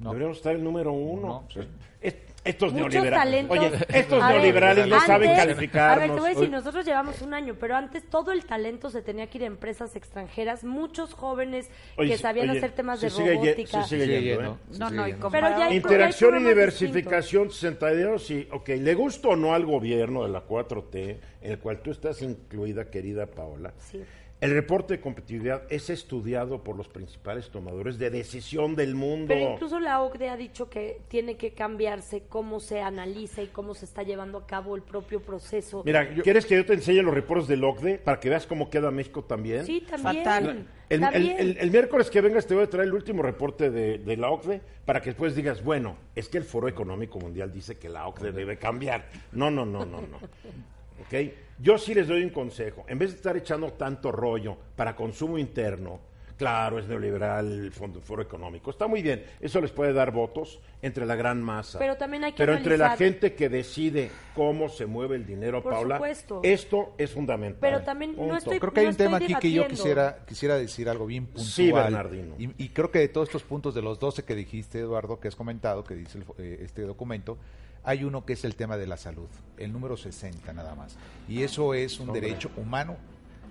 No. 0.00 0.10
Deberíamos 0.10 0.38
estar 0.38 0.52
el 0.56 0.64
número 0.64 0.90
uno. 0.90 1.28
No, 1.28 1.44
sí. 1.48 1.60
Es- 2.00 2.16
estos 2.46 2.72
Muchos 2.72 2.92
neoliberales. 2.94 3.48
talentos. 3.48 3.58
Oye, 3.58 3.98
estos 3.98 4.22
A 4.22 4.26
ver, 4.28 4.36
neoliberales 4.36 4.86
no 4.88 5.00
saben 5.00 5.30
antes- 5.30 5.44
calificarnos. 5.44 5.96
A 5.96 6.00
ver, 6.00 6.14
te 6.14 6.20
voy 6.20 6.30
a 6.30 6.34
decir, 6.34 6.50
nosotros 6.50 6.84
llevamos 6.86 7.22
un 7.22 7.34
año, 7.34 7.56
pero 7.58 7.76
antes 7.76 8.04
todo 8.08 8.32
el 8.32 8.44
talento 8.44 8.90
se 8.90 9.02
tenía 9.02 9.26
que 9.28 9.38
ir 9.38 9.44
a 9.44 9.46
empresas 9.46 9.96
extranjeras. 9.96 10.64
Muchos 10.64 11.14
jóvenes 11.14 11.70
oye, 11.96 12.10
que 12.12 12.18
sabían 12.18 12.50
oye, 12.50 12.58
hacer 12.58 12.72
temas 12.72 13.00
de 13.00 13.10
sigue 13.10 13.34
robótica. 13.34 13.82
se 13.84 14.00
sigue 14.00 14.22
yendo, 14.22 14.42
¿eh? 14.42 14.54
se 14.70 14.78
No, 14.78 14.86
sigue 14.88 14.96
no, 15.00 15.06
y 15.08 15.10
yendo. 15.12 15.30
Pero 15.30 15.46
ya 15.48 15.52
comparado- 15.52 15.62
hay- 15.70 15.76
Interacción 15.76 16.40
y 16.40 16.48
diversificación 16.48 17.50
62, 17.50 18.26
sí, 18.26 18.48
ok, 18.52 18.68
le 18.68 18.94
gusta 18.94 19.28
o 19.28 19.36
no 19.36 19.54
al 19.54 19.64
gobierno 19.66 20.22
de 20.24 20.28
la 20.30 20.40
4T, 20.42 21.20
en 21.42 21.52
el 21.52 21.58
cual 21.58 21.80
tú 21.80 21.90
estás 21.90 22.22
incluida, 22.22 22.90
querida 22.90 23.26
Paola. 23.26 23.72
Sí. 23.78 24.02
El 24.38 24.50
reporte 24.50 24.94
de 24.94 25.00
competitividad 25.00 25.62
es 25.70 25.88
estudiado 25.88 26.62
por 26.62 26.76
los 26.76 26.88
principales 26.88 27.48
tomadores 27.48 27.98
de 27.98 28.10
decisión 28.10 28.76
del 28.76 28.94
mundo. 28.94 29.28
Pero 29.28 29.52
incluso 29.54 29.80
la 29.80 30.02
OCDE 30.02 30.28
ha 30.28 30.36
dicho 30.36 30.68
que 30.68 31.00
tiene 31.08 31.38
que 31.38 31.52
cambiarse 31.54 32.24
cómo 32.28 32.60
se 32.60 32.82
analiza 32.82 33.42
y 33.42 33.46
cómo 33.46 33.74
se 33.74 33.86
está 33.86 34.02
llevando 34.02 34.36
a 34.36 34.46
cabo 34.46 34.76
el 34.76 34.82
propio 34.82 35.22
proceso. 35.22 35.82
Mira, 35.86 36.06
¿quieres 36.22 36.44
que 36.44 36.54
yo 36.54 36.66
te 36.66 36.74
enseñe 36.74 37.00
los 37.02 37.14
reportes 37.14 37.48
del 37.48 37.64
OCDE 37.64 37.96
para 37.98 38.20
que 38.20 38.28
veas 38.28 38.46
cómo 38.46 38.68
queda 38.68 38.90
México 38.90 39.24
también? 39.24 39.64
Sí, 39.64 39.80
también. 39.88 40.22
Fatal. 40.24 40.66
El, 40.90 41.00
También. 41.00 41.36
el- 41.38 41.50
el- 41.52 41.58
el 41.58 41.70
miércoles 41.70 42.10
que 42.10 42.20
vengas 42.20 42.46
te 42.46 42.54
voy 42.54 42.64
a 42.64 42.70
traer 42.70 42.88
el 42.88 42.94
último 42.94 43.22
reporte 43.22 43.70
de, 43.70 43.98
de 43.98 44.16
la 44.18 44.30
OCDE 44.30 44.60
para 44.84 45.00
que 45.00 45.10
después 45.10 45.34
digas, 45.34 45.64
bueno, 45.64 45.96
es 46.14 46.28
que 46.28 46.36
el 46.36 46.44
Foro 46.44 46.68
Económico 46.68 47.18
Mundial 47.18 47.50
dice 47.50 47.78
que 47.78 47.88
la 47.88 48.06
OCDE 48.06 48.32
debe 48.32 48.58
cambiar. 48.58 49.06
No, 49.32 49.50
no, 49.50 49.64
no, 49.64 49.86
no, 49.86 50.02
no. 50.02 50.18
¿Ok? 51.00 51.32
Yo 51.58 51.78
sí 51.78 51.94
les 51.94 52.06
doy 52.08 52.22
un 52.22 52.30
consejo. 52.30 52.84
En 52.88 52.98
vez 52.98 53.10
de 53.10 53.16
estar 53.16 53.36
echando 53.36 53.72
tanto 53.72 54.12
rollo 54.12 54.56
para 54.76 54.94
consumo 54.94 55.38
interno, 55.38 56.00
claro, 56.36 56.78
es 56.78 56.86
neoliberal 56.86 57.50
el 57.50 57.72
Fondo 57.72 57.98
Foro 58.02 58.20
Económico. 58.20 58.70
Está 58.70 58.86
muy 58.86 59.00
bien. 59.00 59.24
Eso 59.40 59.58
les 59.62 59.70
puede 59.72 59.94
dar 59.94 60.10
votos 60.12 60.60
entre 60.82 61.06
la 61.06 61.16
gran 61.16 61.42
masa. 61.42 61.78
Pero 61.78 61.96
también 61.96 62.24
hay 62.24 62.32
que 62.32 62.36
Pero 62.36 62.52
entre 62.54 62.76
la 62.76 62.90
gente 62.94 63.32
que 63.34 63.48
decide 63.48 64.10
cómo 64.34 64.68
se 64.68 64.84
mueve 64.84 65.16
el 65.16 65.24
dinero, 65.26 65.62
Por 65.62 65.72
Paula, 65.72 65.96
supuesto. 65.96 66.40
esto 66.42 66.92
es 66.98 67.10
fundamental. 67.12 67.58
Pero 67.60 67.80
también 67.82 68.14
no 68.16 68.36
estoy- 68.36 68.58
Creo 68.60 68.72
que 68.74 68.80
hay 68.80 68.86
no 68.86 68.90
un 68.90 68.96
tema 68.96 69.16
aquí 69.16 69.34
que 69.36 69.50
yo 69.52 69.66
quisiera, 69.66 70.26
quisiera 70.26 70.56
decir 70.58 70.90
algo 70.90 71.06
bien 71.06 71.24
puntual. 71.24 71.46
Sí, 71.46 71.72
Bernardino. 71.72 72.34
Y, 72.38 72.50
y 72.62 72.68
creo 72.68 72.90
que 72.90 72.98
de 72.98 73.08
todos 73.08 73.28
estos 73.28 73.44
puntos, 73.44 73.74
de 73.74 73.80
los 73.80 73.98
12 73.98 74.24
que 74.24 74.34
dijiste, 74.34 74.80
Eduardo, 74.80 75.18
que 75.18 75.28
has 75.28 75.36
comentado, 75.36 75.84
que 75.84 75.94
dice 75.94 76.18
el 76.18 76.24
eh, 76.36 76.58
este 76.62 76.82
documento, 76.82 77.38
hay 77.86 78.04
uno 78.04 78.26
que 78.26 78.34
es 78.34 78.44
el 78.44 78.54
tema 78.56 78.76
de 78.76 78.86
la 78.86 78.98
salud, 78.98 79.28
el 79.56 79.72
número 79.72 79.96
60 79.96 80.52
nada 80.52 80.74
más. 80.74 80.96
Y 81.28 81.42
eso 81.42 81.72
es 81.72 81.98
un 82.00 82.12
derecho 82.12 82.50
humano, 82.58 82.96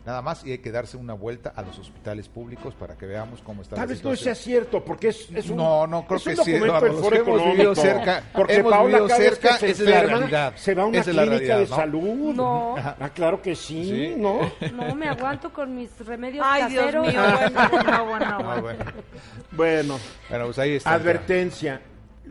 nada 0.05 0.21
más, 0.21 0.45
y 0.45 0.51
hay 0.51 0.57
que 0.59 0.71
darse 0.71 0.97
una 0.97 1.13
vuelta 1.13 1.51
a 1.55 1.63
los 1.63 1.79
hospitales 1.79 2.27
públicos 2.29 2.75
para 2.75 2.95
que 2.95 3.07
veamos 3.07 3.41
cómo 3.41 3.63
está 3.63 3.75
Tal 3.75 3.85
la 3.87 3.89
vez 3.93 4.03
no 4.03 4.09
sea 4.11 4.35
situación. 4.35 4.43
cierto, 4.43 4.85
porque 4.85 5.07
es, 5.07 5.29
es 5.33 5.49
un, 5.49 5.57
No, 5.57 5.87
no, 5.87 6.05
creo 6.05 6.17
es 6.17 6.23
que 6.23 6.29
un 6.31 6.35
sí, 6.45 6.53
hemos 6.55 7.43
vivido 7.43 7.73
cerca- 7.75 8.23
porque 8.33 8.53
hemos 8.57 8.71
Paula 8.71 8.97
vivido 8.99 9.17
cerca, 9.17 9.57
se 9.57 9.71
esa 9.71 9.83
es 9.83 9.89
la 9.89 9.95
enferma, 9.95 10.17
realidad. 10.19 10.53
Se 10.57 10.75
va 10.75 10.83
a 10.83 10.85
una 10.85 10.99
es 10.99 11.07
la 11.07 11.21
clínica 11.23 11.39
de 11.39 11.47
realidad, 11.47 11.69
¿no? 11.69 11.75
salud. 11.75 12.35
No. 12.35 12.75
Ah, 12.77 13.09
claro 13.15 13.41
que 13.41 13.55
sí, 13.55 13.83
Sí. 13.85 14.13
¿no? 14.17 14.39
No, 14.73 14.93
me 14.95 15.07
aguanto 15.07 15.51
con 15.51 15.75
mis 15.75 15.89
remedios 16.05 16.45
Ay, 16.47 16.69
Dios 16.71 16.85
caseros. 16.85 17.07
mío, 17.07 17.21
bueno, 17.21 17.69
bueno, 17.71 18.05
bueno, 18.05 18.25
Ah, 18.29 18.59
bueno. 18.61 18.85
bueno. 19.53 19.99
Bueno, 20.29 20.45
pues 20.45 20.59
ahí 20.59 20.71
está. 20.75 20.95
el 20.97 21.19
tema. 21.25 21.79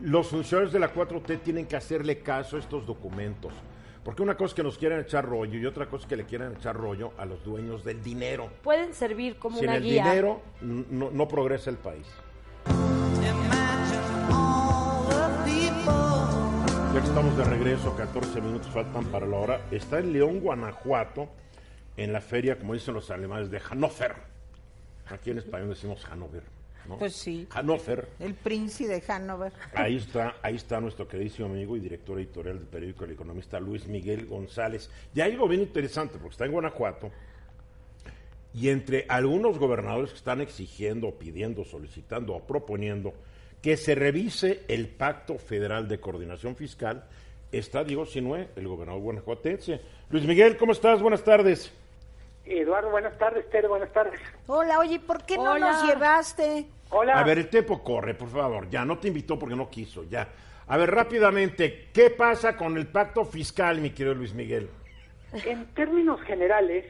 Los 0.01 0.27
funcionarios 0.27 0.73
de 0.73 0.79
la 0.79 0.93
4T 0.93 1.41
tienen 1.41 1.65
que 1.65 1.75
hacerle 1.75 2.19
caso 2.19 2.57
a 2.57 2.59
estos 2.59 2.85
documentos. 2.85 3.53
Porque 4.03 4.21
una 4.21 4.35
cosa 4.37 4.49
es 4.49 4.53
que 4.53 4.63
nos 4.63 4.77
quieran 4.77 4.99
echar 4.99 5.25
rollo 5.25 5.57
y 5.57 5.65
otra 5.65 5.87
cosa 5.87 6.03
es 6.03 6.07
que 6.09 6.15
le 6.15 6.25
quieran 6.25 6.53
echar 6.53 6.75
rollo 6.75 7.13
a 7.17 7.25
los 7.25 7.43
dueños 7.43 7.83
del 7.83 8.03
dinero. 8.03 8.49
Pueden 8.61 8.93
servir 8.93 9.37
como 9.39 9.57
Sin 9.57 9.67
una 9.69 9.77
el 9.77 9.83
guía. 9.83 10.03
dinero 10.03 10.41
n- 10.61 10.85
no, 10.91 11.09
no 11.09 11.27
progresa 11.27 11.71
el 11.71 11.77
país. 11.77 12.05
Ya 16.93 17.01
que 17.01 17.07
estamos 17.07 17.35
de 17.37 17.43
regreso, 17.45 17.95
14 17.95 18.41
minutos 18.41 18.69
faltan 18.71 19.05
para 19.05 19.25
la 19.25 19.37
hora. 19.37 19.61
Está 19.71 19.99
en 19.99 20.13
León, 20.13 20.39
Guanajuato, 20.39 21.27
en 21.97 22.13
la 22.13 22.21
feria, 22.21 22.57
como 22.59 22.73
dicen 22.73 22.93
los 22.93 23.09
alemanes, 23.11 23.49
de 23.49 23.59
Hannover. 23.59 24.13
Aquí 25.09 25.31
en 25.31 25.39
español 25.39 25.69
decimos 25.69 26.05
Hannover. 26.05 26.43
¿No? 26.87 26.97
Pues 26.97 27.15
sí. 27.15 27.47
Hannover. 27.51 28.07
El 28.19 28.33
príncipe 28.33 28.99
de 28.99 29.03
Hanover. 29.11 29.53
Ahí 29.73 29.97
está, 29.97 30.35
ahí 30.41 30.55
está 30.55 30.79
nuestro 30.79 31.07
queridísimo 31.07 31.47
amigo 31.47 31.75
y 31.75 31.79
director 31.79 32.17
editorial 32.17 32.59
del 32.59 32.67
periódico 32.67 33.05
El 33.05 33.11
Economista, 33.11 33.59
Luis 33.59 33.87
Miguel 33.87 34.25
González. 34.25 34.89
Y 35.13 35.21
hay 35.21 35.31
algo 35.31 35.47
bien 35.47 35.61
interesante, 35.61 36.17
porque 36.17 36.31
está 36.33 36.45
en 36.45 36.51
Guanajuato, 36.51 37.11
y 38.53 38.69
entre 38.69 39.05
algunos 39.09 39.59
gobernadores 39.59 40.11
que 40.11 40.17
están 40.17 40.39
exigiendo, 40.39 41.11
pidiendo, 41.11 41.65
solicitando 41.65 42.33
o 42.35 42.39
proponiendo 42.47 43.13
que 43.61 43.75
se 43.75 43.95
revise 43.95 44.61
el 44.69 44.87
Pacto 44.87 45.37
Federal 45.37 45.87
de 45.87 45.99
Coordinación 45.99 46.55
Fiscal, 46.55 47.03
está 47.51 47.83
Diego 47.83 48.05
Sinue, 48.05 48.47
el 48.55 48.67
gobernador 48.67 49.01
guanajuatense. 49.01 49.81
Luis 50.09 50.25
Miguel, 50.25 50.55
¿cómo 50.55 50.71
estás? 50.71 51.01
Buenas 51.01 51.23
tardes. 51.23 51.73
Eduardo, 52.45 52.91
buenas 52.91 53.17
tardes. 53.17 53.49
Tere, 53.49 53.67
buenas 53.67 53.91
tardes. 53.91 54.19
Hola, 54.47 54.79
oye, 54.79 54.99
¿por 54.99 55.25
qué 55.25 55.35
no 55.35 55.53
Hola. 55.53 55.71
nos 55.71 55.83
llevaste? 55.87 56.67
Hola. 56.89 57.19
A 57.19 57.23
ver, 57.23 57.39
el 57.39 57.49
tiempo 57.49 57.83
corre, 57.83 58.13
por 58.13 58.29
favor. 58.29 58.69
Ya, 58.69 58.85
no 58.85 58.97
te 58.97 59.07
invitó 59.07 59.37
porque 59.37 59.55
no 59.55 59.69
quiso, 59.69 60.03
ya. 60.03 60.27
A 60.67 60.77
ver, 60.77 60.91
rápidamente, 60.91 61.89
¿qué 61.93 62.09
pasa 62.09 62.57
con 62.57 62.77
el 62.77 62.87
pacto 62.87 63.25
fiscal, 63.25 63.79
mi 63.79 63.91
querido 63.91 64.15
Luis 64.15 64.33
Miguel? 64.33 64.69
En 65.45 65.65
términos 65.73 66.21
generales, 66.21 66.85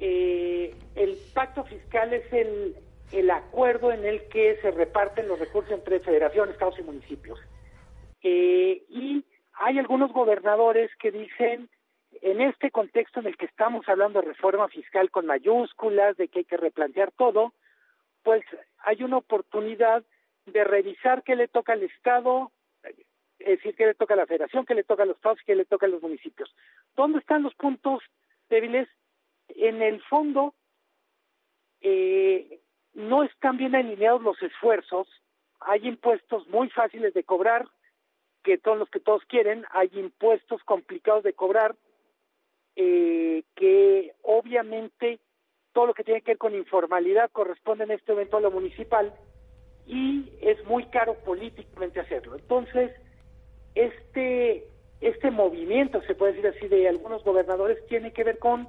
eh, 0.00 0.74
el 0.94 1.16
pacto 1.32 1.64
fiscal 1.64 2.12
es 2.12 2.30
el, 2.32 2.76
el 3.12 3.30
acuerdo 3.30 3.92
en 3.92 4.04
el 4.04 4.28
que 4.28 4.58
se 4.60 4.70
reparten 4.70 5.28
los 5.28 5.38
recursos 5.38 5.72
entre 5.72 6.00
federación, 6.00 6.50
estados 6.50 6.78
y 6.78 6.82
municipios. 6.82 7.40
Eh, 8.22 8.82
y 8.88 9.24
hay 9.54 9.78
algunos 9.78 10.12
gobernadores 10.12 10.90
que 10.96 11.10
dicen, 11.10 11.70
en 12.22 12.40
este 12.40 12.70
contexto 12.70 13.20
en 13.20 13.26
el 13.26 13.36
que 13.36 13.46
estamos 13.46 13.88
hablando 13.88 14.20
de 14.20 14.28
reforma 14.28 14.68
fiscal 14.68 15.10
con 15.10 15.26
mayúsculas, 15.26 16.16
de 16.16 16.28
que 16.28 16.40
hay 16.40 16.44
que 16.44 16.56
replantear 16.56 17.12
todo, 17.12 17.52
pues 18.22 18.42
hay 18.84 19.02
una 19.02 19.18
oportunidad 19.18 20.04
de 20.46 20.64
revisar 20.64 21.22
qué 21.22 21.36
le 21.36 21.48
toca 21.48 21.72
al 21.72 21.82
Estado, 21.82 22.52
es 23.38 23.58
decir, 23.58 23.74
qué 23.76 23.86
le 23.86 23.94
toca 23.94 24.14
a 24.14 24.18
la 24.18 24.26
federación, 24.26 24.64
qué 24.64 24.74
le 24.74 24.84
toca 24.84 25.02
a 25.02 25.06
los 25.06 25.16
estados 25.16 25.40
y 25.42 25.44
qué 25.44 25.54
le 25.54 25.64
toca 25.64 25.86
a 25.86 25.88
los 25.88 26.02
municipios. 26.02 26.54
¿Dónde 26.96 27.18
están 27.18 27.42
los 27.42 27.54
puntos 27.54 28.02
débiles? 28.48 28.88
En 29.48 29.82
el 29.82 30.02
fondo, 30.02 30.54
eh, 31.80 32.60
no 32.94 33.22
están 33.22 33.56
bien 33.56 33.74
alineados 33.74 34.22
los 34.22 34.42
esfuerzos, 34.42 35.08
hay 35.60 35.86
impuestos 35.86 36.46
muy 36.48 36.68
fáciles 36.70 37.14
de 37.14 37.24
cobrar, 37.24 37.66
que 38.42 38.58
son 38.58 38.78
los 38.78 38.90
que 38.90 39.00
todos 39.00 39.24
quieren, 39.24 39.64
hay 39.70 39.90
impuestos 39.94 40.62
complicados 40.64 41.24
de 41.24 41.32
cobrar, 41.32 41.74
eh, 42.76 43.42
que 43.54 44.14
obviamente 44.22 45.20
todo 45.74 45.86
lo 45.86 45.94
que 45.94 46.04
tiene 46.04 46.22
que 46.22 46.30
ver 46.30 46.38
con 46.38 46.54
informalidad 46.54 47.30
corresponde 47.30 47.84
en 47.84 47.90
este 47.90 48.12
evento 48.12 48.38
a 48.38 48.40
lo 48.40 48.50
municipal 48.50 49.12
y 49.86 50.32
es 50.40 50.64
muy 50.64 50.86
caro 50.86 51.14
políticamente 51.24 52.00
hacerlo. 52.00 52.36
Entonces, 52.36 52.92
este 53.74 54.66
este 55.00 55.30
movimiento, 55.30 56.00
se 56.02 56.14
puede 56.14 56.32
decir 56.32 56.46
así, 56.46 56.68
de 56.68 56.88
algunos 56.88 57.22
gobernadores 57.24 57.84
tiene 57.88 58.12
que 58.12 58.24
ver 58.24 58.38
con 58.38 58.68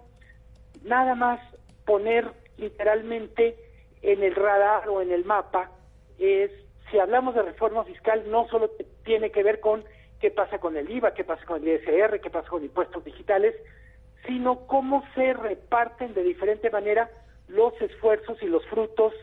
nada 0.84 1.16
más 1.16 1.40
poner 1.86 2.30
literalmente 2.58 3.56
en 4.02 4.22
el 4.22 4.36
radar 4.36 4.90
o 4.90 5.02
en 5.02 5.12
el 5.12 5.24
mapa 5.24 5.72
es 6.20 6.52
si 6.92 7.00
hablamos 7.00 7.36
de 7.36 7.44
reforma 7.44 7.84
fiscal 7.86 8.24
no 8.30 8.48
solo 8.50 8.70
tiene 9.04 9.32
que 9.32 9.44
ver 9.44 9.60
con 9.60 9.84
qué 10.20 10.32
pasa 10.32 10.60
con 10.60 10.76
el 10.78 10.90
IVA, 10.90 11.14
qué 11.14 11.24
pasa 11.24 11.46
con 11.46 11.66
el 11.66 11.76
ISR, 11.76 12.20
qué 12.20 12.30
pasa 12.30 12.50
con 12.50 12.64
impuestos 12.64 13.04
digitales, 13.04 13.56
sino 14.28 14.66
cómo 14.68 15.04
se 15.14 15.34
reparten 15.34 16.14
de 16.14 16.24
diferente 16.24 16.70
manera 16.70 17.10
los 17.48 17.74
esfuerzos 17.82 18.42
y 18.42 18.48
los 18.48 18.66
frutos 18.68 19.14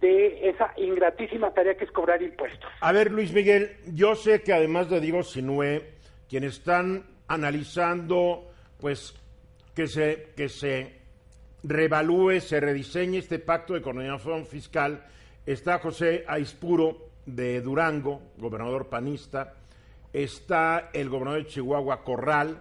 de 0.00 0.50
esa 0.50 0.72
ingratísima 0.76 1.52
tarea 1.52 1.76
que 1.76 1.84
es 1.84 1.90
cobrar 1.90 2.22
impuestos. 2.22 2.70
A 2.80 2.92
ver, 2.92 3.10
Luis 3.10 3.32
Miguel, 3.32 3.76
yo 3.94 4.14
sé 4.14 4.42
que 4.42 4.52
además 4.52 4.90
de 4.90 5.00
Diego 5.00 5.22
Sinue, 5.22 5.94
quienes 6.28 6.58
están 6.58 7.06
analizando, 7.28 8.50
pues, 8.78 9.14
que 9.74 9.86
se, 9.86 10.28
que 10.36 10.48
se 10.48 11.00
revalúe, 11.62 12.40
se 12.40 12.60
rediseñe 12.60 13.18
este 13.18 13.38
pacto 13.38 13.74
de 13.74 13.82
coordinación 13.82 14.46
fiscal, 14.46 15.04
está 15.46 15.78
José 15.78 16.24
Aispuro 16.28 17.08
de 17.24 17.60
Durango, 17.60 18.22
gobernador 18.38 18.88
panista, 18.88 19.54
está 20.12 20.90
el 20.92 21.08
gobernador 21.08 21.44
de 21.44 21.48
Chihuahua 21.48 22.04
Corral 22.04 22.58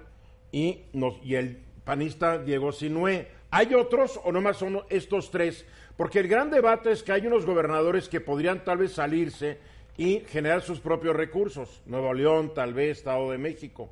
y, 0.51 0.83
nos, 0.93 1.23
y 1.23 1.35
el 1.35 1.64
panista 1.85 2.37
Diego 2.39 2.71
Sinue. 2.71 3.27
¿Hay 3.51 3.73
otros 3.73 4.19
o 4.23 4.31
nomás 4.31 4.57
son 4.57 4.81
estos 4.89 5.31
tres? 5.31 5.65
Porque 5.95 6.19
el 6.19 6.27
gran 6.27 6.49
debate 6.49 6.91
es 6.91 7.03
que 7.03 7.13
hay 7.13 7.25
unos 7.25 7.45
gobernadores 7.45 8.09
que 8.09 8.19
podrían 8.19 8.65
tal 8.65 8.79
vez 8.79 8.91
salirse 8.93 9.59
y 9.95 10.19
generar 10.21 10.61
sus 10.61 10.81
propios 10.81 11.15
recursos. 11.15 11.81
Nuevo 11.85 12.13
León, 12.13 12.53
tal 12.53 12.73
vez, 12.73 12.97
Estado 12.97 13.31
de 13.31 13.37
México. 13.37 13.89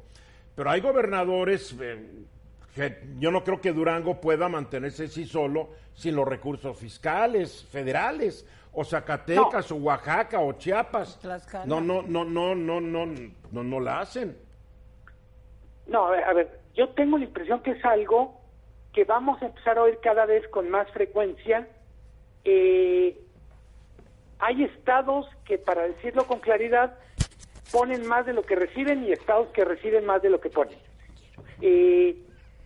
Pero 0.56 0.70
hay 0.70 0.82
gobernadores 0.82 1.74
eh, 1.80 2.06
que 2.76 3.04
yo 3.20 3.32
no 3.32 3.44
creo 3.44 3.62
que 3.62 3.72
Durango 3.72 4.20
pueda 4.20 4.50
mantenerse 4.50 5.08
sí 5.08 5.26
solo 5.26 5.70
sin 5.94 6.16
los 6.16 6.28
recursos 6.28 6.78
fiscales, 6.78 7.66
federales, 7.72 8.46
o 8.74 8.84
Zacatecas, 8.84 9.72
o 9.72 9.76
Oaxaca, 9.76 10.40
o 10.40 10.54
Chiapas. 10.54 11.20
Tlaxcala. 11.20 11.66
No, 11.66 11.80
no, 11.80 12.02
no, 12.02 12.26
no, 12.26 12.56
no, 12.56 12.82
no, 12.82 13.06
no, 13.06 13.64
no 13.64 13.80
la 13.80 14.02
hacen. 14.02 14.36
No, 15.86 16.08
a 16.08 16.12
ver, 16.12 16.24
a 16.24 16.34
ver, 16.34 16.60
yo 16.76 16.90
tengo 16.90 17.18
la 17.18 17.26
impresión 17.26 17.62
que 17.62 17.72
es 17.72 17.86
algo 17.86 18.40
que 18.94 19.04
vamos 19.06 19.42
a 19.42 19.48
empezar 19.48 19.78
a 19.78 19.84
oír 19.84 20.00
cada 20.02 20.26
vez 20.26 20.48
con 20.50 20.70
más 20.70 20.90
frecuencia. 20.92 21.68
Eh, 22.46 23.18
hay 24.40 24.64
estados 24.64 25.28
que, 25.46 25.58
para 25.58 25.84
decirlo 25.88 26.26
con 26.26 26.40
claridad, 26.40 26.98
ponen 27.72 28.06
más 28.06 28.26
de 28.26 28.34
lo 28.34 28.44
que 28.44 28.56
reciben 28.56 29.04
y 29.04 29.12
estados 29.12 29.48
que 29.50 29.66
reciben 29.66 30.06
más 30.06 30.22
de 30.22 30.30
lo 30.30 30.40
que 30.40 30.50
ponen. 30.50 30.78
Eh, 31.62 32.18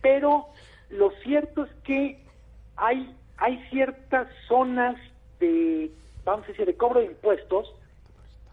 pero 0.02 0.46
lo 0.90 1.10
cierto 1.22 1.64
es 1.64 1.70
que 1.84 2.22
hay, 2.76 3.14
hay 3.36 3.62
ciertas 3.70 4.28
zonas 4.46 4.96
de, 5.40 5.90
vamos 6.24 6.44
a 6.44 6.48
decir, 6.48 6.66
de 6.66 6.76
cobro 6.76 7.00
de 7.00 7.06
impuestos 7.06 7.74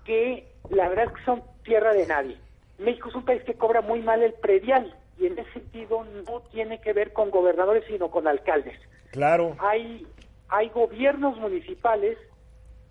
que 0.06 0.48
la 0.70 0.88
verdad 0.90 1.06
es 1.06 1.12
que 1.14 1.26
son 1.26 1.44
tierra 1.64 1.94
de 1.94 2.08
nadie. 2.08 2.38
México 2.78 3.10
es 3.10 3.16
un 3.16 3.26
país 3.26 3.44
que 3.44 3.56
cobra 3.56 3.82
muy 3.82 4.02
mal 4.02 4.22
el 4.22 4.34
predial 4.34 4.94
y 5.18 5.28
en 5.28 5.40
ese 5.40 5.52
sentido 5.54 6.04
no 6.04 6.42
tiene 6.52 6.82
que 6.82 6.94
ver 6.94 7.14
con 7.14 7.30
gobernadores 7.30 7.84
sino 7.88 8.10
con 8.10 8.28
alcaldes. 8.28 8.78
Claro. 9.12 9.56
Hay, 9.60 10.06
hay 10.50 10.70
gobiernos 10.70 11.38
municipales 11.38 12.18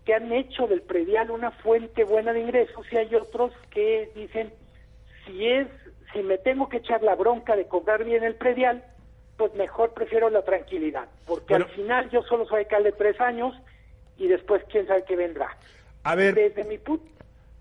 que 0.04 0.14
han 0.14 0.32
hecho 0.32 0.66
del 0.66 0.82
predial 0.82 1.30
una 1.30 1.50
fuente 1.50 2.04
buena 2.04 2.32
de 2.32 2.40
ingresos 2.40 2.86
y 2.90 2.96
hay 2.96 3.14
otros 3.14 3.52
que 3.70 4.10
dicen 4.14 4.52
si 5.26 5.46
es 5.46 5.68
si 6.12 6.22
me 6.22 6.38
tengo 6.38 6.68
que 6.68 6.76
echar 6.78 7.02
la 7.02 7.14
bronca 7.14 7.56
de 7.56 7.66
cobrar 7.66 8.04
bien 8.04 8.22
el 8.22 8.36
predial 8.36 8.84
pues 9.36 9.54
mejor 9.54 9.94
prefiero 9.94 10.30
la 10.30 10.42
tranquilidad 10.42 11.08
porque 11.26 11.54
al 11.54 11.64
final 11.70 12.10
yo 12.10 12.22
solo 12.22 12.46
soy 12.46 12.60
alcalde 12.60 12.92
tres 12.92 13.18
años 13.20 13.54
y 14.18 14.28
después 14.28 14.62
quién 14.70 14.86
sabe 14.86 15.04
qué 15.04 15.16
vendrá 15.16 15.56
a 16.02 16.14
ver 16.14 16.34
desde 16.34 16.64
mi 16.64 16.78
punto 16.78 17.10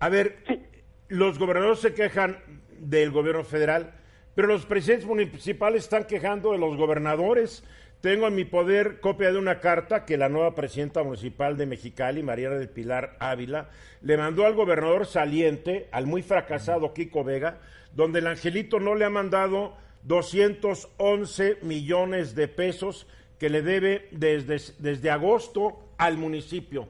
a 0.00 0.08
ver 0.10 0.36
los 1.08 1.38
gobernadores 1.38 1.80
se 1.80 1.94
quejan 1.94 2.38
del 2.78 3.10
gobierno 3.10 3.42
federal 3.42 3.94
pero 4.34 4.48
los 4.48 4.66
presidentes 4.66 5.06
municipales 5.06 5.84
están 5.84 6.04
quejando 6.04 6.52
de 6.52 6.58
los 6.58 6.76
gobernadores 6.76 7.64
tengo 8.04 8.26
en 8.26 8.34
mi 8.34 8.44
poder 8.44 9.00
copia 9.00 9.32
de 9.32 9.38
una 9.38 9.60
carta 9.60 10.04
que 10.04 10.18
la 10.18 10.28
nueva 10.28 10.54
presidenta 10.54 11.02
municipal 11.02 11.56
de 11.56 11.64
Mexicali, 11.64 12.22
Mariana 12.22 12.56
del 12.56 12.68
Pilar 12.68 13.16
Ávila, 13.18 13.70
le 14.02 14.18
mandó 14.18 14.44
al 14.44 14.52
gobernador 14.52 15.06
saliente, 15.06 15.88
al 15.90 16.06
muy 16.06 16.20
fracasado 16.20 16.92
Kiko 16.92 17.24
Vega, 17.24 17.60
donde 17.94 18.18
el 18.18 18.26
angelito 18.26 18.78
no 18.78 18.94
le 18.94 19.06
ha 19.06 19.08
mandado 19.08 19.78
211 20.02 21.60
millones 21.62 22.34
de 22.34 22.46
pesos 22.46 23.06
que 23.38 23.48
le 23.48 23.62
debe 23.62 24.06
desde, 24.10 24.60
desde 24.80 25.10
agosto 25.10 25.78
al 25.96 26.18
municipio. 26.18 26.86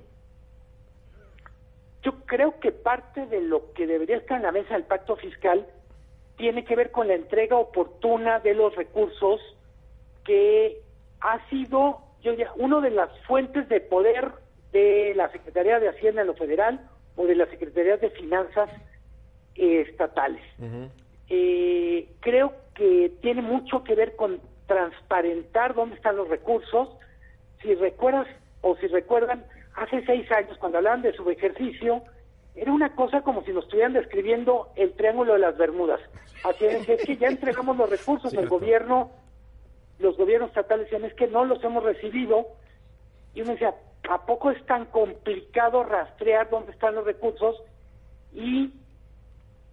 Yo 2.03 2.25
creo 2.27 2.59
que 2.59 2.73
parte 2.73 3.25
de 3.27 3.41
lo 3.41 3.73
que 3.73 3.87
debería 3.87 4.17
estar 4.17 4.39
en 4.39 4.43
la 4.43 4.51
mesa 4.51 4.75
del 4.75 4.83
pacto 4.83 5.15
fiscal 5.15 5.65
tiene 6.37 6.65
que 6.65 6.77
ver 6.77 6.91
con 6.91 7.09
la 7.09 7.15
entrega 7.15 7.57
oportuna 7.57 8.41
de 8.41 8.55
los 8.55 8.75
recursos 8.75 9.41
que 10.25 10.81
ha 11.21 11.49
sido 11.49 12.01
yo 12.23 12.33
uno 12.57 12.81
de 12.81 12.91
las 12.91 13.11
fuentes 13.27 13.69
de 13.69 13.81
poder 13.81 14.33
de 14.73 15.13
la 15.15 15.31
Secretaría 15.31 15.79
de 15.79 15.91
Hacienda 15.91 16.23
en 16.23 16.27
lo 16.27 16.35
federal 16.35 16.81
o 17.17 17.27
de 17.27 17.37
las 17.37 17.49
Secretarías 17.51 18.01
de 18.01 18.11
Finanzas 18.11 18.71
eh, 19.55 19.85
estatales. 19.89 20.43
eh, 21.29 22.09
creo 22.21 22.53
que 22.75 23.13
tiene 23.21 23.43
mucho 23.43 23.85
que 23.85 23.95
ver 23.95 24.17
con 24.17 24.41
transparentar 24.67 25.75
dónde 25.75 25.97
están 25.97 26.17
los 26.17 26.29
recursos. 26.29 26.89
Si 27.63 27.75
recuerdas 27.75 28.27
o 28.63 28.77
si 28.77 28.87
recuerdan, 28.89 29.45
hace 29.77 30.05
seis 30.07 30.31
años 30.33 30.57
cuando 30.59 30.79
hablaban 30.79 31.03
de 31.03 31.13
su 31.13 31.29
ejercicio, 31.31 32.03
era 32.55 32.73
una 32.73 32.95
cosa 32.95 33.23
como 33.23 33.43
si 33.43 33.53
nos 33.53 33.65
estuvieran 33.65 33.93
describiendo 33.93 34.69
el 34.77 34.93
Triángulo 34.93 35.35
de 35.35 35.41
las 35.41 35.57
Bermudas. 35.57 36.01
Así 36.45 36.65
es, 36.65 36.89
es 36.89 37.05
que 37.05 37.17
ya 37.17 37.29
entregamos 37.29 37.77
los 37.77 37.91
recursos, 37.91 38.33
del 38.33 38.49
gobierno 38.49 39.11
los 39.99 40.17
gobiernos 40.17 40.49
estatales 40.49 40.87
decían 40.87 41.05
es 41.05 41.15
que 41.15 41.27
no 41.27 41.45
los 41.45 41.63
hemos 41.63 41.83
recibido 41.83 42.49
y 43.35 43.43
uno 43.43 43.53
decía, 43.53 43.75
¿a 44.09 44.27
poco 44.27 44.51
es 44.51 44.65
tan 44.67 44.87
complicado 44.87 45.83
rastrear 45.85 46.51
dónde 46.51 46.73
están 46.73 46.95
los 46.95 47.05
recursos? 47.05 47.63
Y 48.33 48.73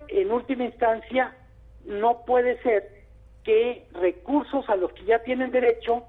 en 0.07 0.31
última 0.31 0.65
instancia 0.65 1.35
no 1.85 2.23
puede 2.25 2.61
ser 2.61 3.01
que 3.43 3.87
recursos 3.93 4.67
a 4.69 4.75
los 4.75 4.91
que 4.93 5.05
ya 5.05 5.19
tienen 5.23 5.51
derecho 5.51 6.03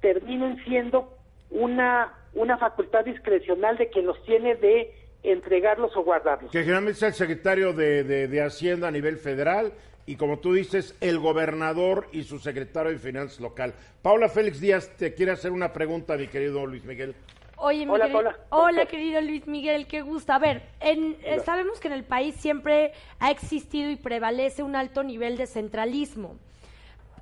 terminen 0.00 0.62
siendo 0.64 1.12
una, 1.50 2.14
una 2.34 2.58
facultad 2.58 3.04
discrecional 3.04 3.76
de 3.76 3.88
quien 3.88 4.06
los 4.06 4.22
tiene 4.24 4.54
de 4.56 4.94
entregarlos 5.22 5.96
o 5.96 6.02
guardarlos. 6.02 6.50
Que 6.50 6.60
generalmente 6.60 6.98
es 6.98 7.02
el 7.02 7.14
secretario 7.14 7.72
de, 7.72 8.04
de, 8.04 8.28
de 8.28 8.42
Hacienda 8.42 8.88
a 8.88 8.90
nivel 8.90 9.16
federal 9.16 9.72
y 10.06 10.16
como 10.16 10.38
tú 10.38 10.54
dices, 10.54 10.94
el 11.00 11.18
gobernador 11.18 12.08
y 12.12 12.22
su 12.22 12.38
secretario 12.38 12.90
de 12.92 12.98
Finanzas 12.98 13.40
local. 13.40 13.74
Paula 14.00 14.28
Félix 14.28 14.60
Díaz 14.60 14.90
te 14.96 15.12
quiere 15.14 15.32
hacer 15.32 15.52
una 15.52 15.72
pregunta, 15.72 16.16
mi 16.16 16.28
querido 16.28 16.64
Luis 16.66 16.84
Miguel. 16.84 17.14
Oye, 17.60 17.84
mi 17.84 17.92
Hola, 17.92 18.04
querido- 18.06 18.22
Paula. 18.22 18.38
hola, 18.50 18.86
querido 18.86 19.20
Luis 19.20 19.46
Miguel, 19.46 19.86
qué 19.86 20.00
gusto. 20.00 20.32
A 20.32 20.38
ver, 20.38 20.62
en- 20.80 21.16
eh, 21.24 21.40
sabemos 21.44 21.80
que 21.80 21.88
en 21.88 21.94
el 21.94 22.04
país 22.04 22.36
siempre 22.36 22.92
ha 23.18 23.30
existido 23.32 23.90
y 23.90 23.96
prevalece 23.96 24.62
un 24.62 24.76
alto 24.76 25.02
nivel 25.02 25.36
de 25.36 25.46
centralismo. 25.46 26.36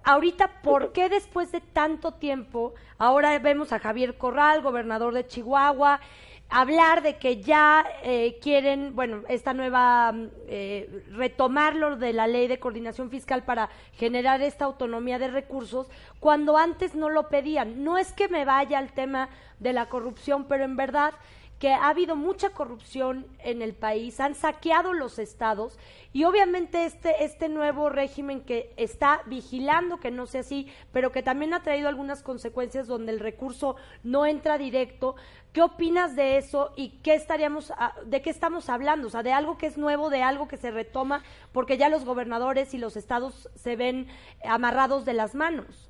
Ahorita, 0.04 0.60
¿por 0.62 0.92
qué 0.92 1.08
después 1.08 1.50
de 1.50 1.60
tanto 1.60 2.12
tiempo, 2.12 2.74
ahora 2.98 3.36
vemos 3.40 3.72
a 3.72 3.80
Javier 3.80 4.16
Corral, 4.16 4.62
gobernador 4.62 5.12
de 5.14 5.26
Chihuahua, 5.26 6.00
hablar 6.48 7.02
de 7.02 7.16
que 7.16 7.42
ya 7.42 7.84
eh, 8.02 8.38
quieren, 8.40 8.94
bueno, 8.94 9.22
esta 9.28 9.52
nueva, 9.52 10.12
mm, 10.12 10.28
eh, 10.48 11.04
retomarlo 11.10 11.96
de 11.96 12.12
la 12.12 12.26
ley 12.26 12.46
de 12.46 12.58
coordinación 12.58 13.10
fiscal 13.10 13.44
para 13.44 13.68
generar 13.94 14.40
esta 14.42 14.64
autonomía 14.64 15.18
de 15.18 15.28
recursos, 15.28 15.88
cuando 16.20 16.56
antes 16.56 16.94
no 16.94 17.10
lo 17.10 17.28
pedían? 17.28 17.82
No 17.84 17.98
es 17.98 18.12
que 18.12 18.28
me 18.28 18.44
vaya 18.44 18.78
al 18.78 18.92
tema 18.92 19.28
de 19.58 19.72
la 19.72 19.86
corrupción, 19.86 20.44
pero 20.44 20.64
en 20.64 20.76
verdad 20.76 21.14
que 21.58 21.70
ha 21.72 21.88
habido 21.88 22.16
mucha 22.16 22.50
corrupción 22.50 23.26
en 23.38 23.62
el 23.62 23.72
país, 23.74 24.20
han 24.20 24.34
saqueado 24.34 24.92
los 24.92 25.18
estados 25.18 25.78
y 26.12 26.24
obviamente 26.24 26.84
este, 26.84 27.24
este 27.24 27.48
nuevo 27.48 27.88
régimen 27.88 28.42
que 28.42 28.74
está 28.76 29.22
vigilando 29.26 29.98
que 29.98 30.10
no 30.10 30.26
sea 30.26 30.42
así, 30.42 30.68
pero 30.92 31.12
que 31.12 31.22
también 31.22 31.54
ha 31.54 31.62
traído 31.62 31.88
algunas 31.88 32.22
consecuencias 32.22 32.86
donde 32.86 33.12
el 33.12 33.20
recurso 33.20 33.76
no 34.04 34.26
entra 34.26 34.58
directo. 34.58 35.16
¿Qué 35.54 35.62
opinas 35.62 36.14
de 36.14 36.36
eso 36.36 36.72
y 36.76 36.90
qué 37.02 37.14
estaríamos, 37.14 37.70
a- 37.70 37.94
de 38.04 38.20
qué 38.20 38.28
estamos 38.28 38.68
hablando? 38.68 39.06
O 39.06 39.10
sea, 39.10 39.22
de 39.22 39.32
algo 39.32 39.56
que 39.56 39.66
es 39.66 39.78
nuevo, 39.78 40.10
de 40.10 40.22
algo 40.22 40.48
que 40.48 40.58
se 40.58 40.70
retoma, 40.70 41.22
porque 41.52 41.78
ya 41.78 41.88
los 41.88 42.04
gobernadores 42.04 42.74
y 42.74 42.78
los 42.78 42.98
estados 42.98 43.48
se 43.54 43.76
ven 43.76 44.08
amarrados 44.44 45.06
de 45.06 45.14
las 45.14 45.34
manos. 45.34 45.88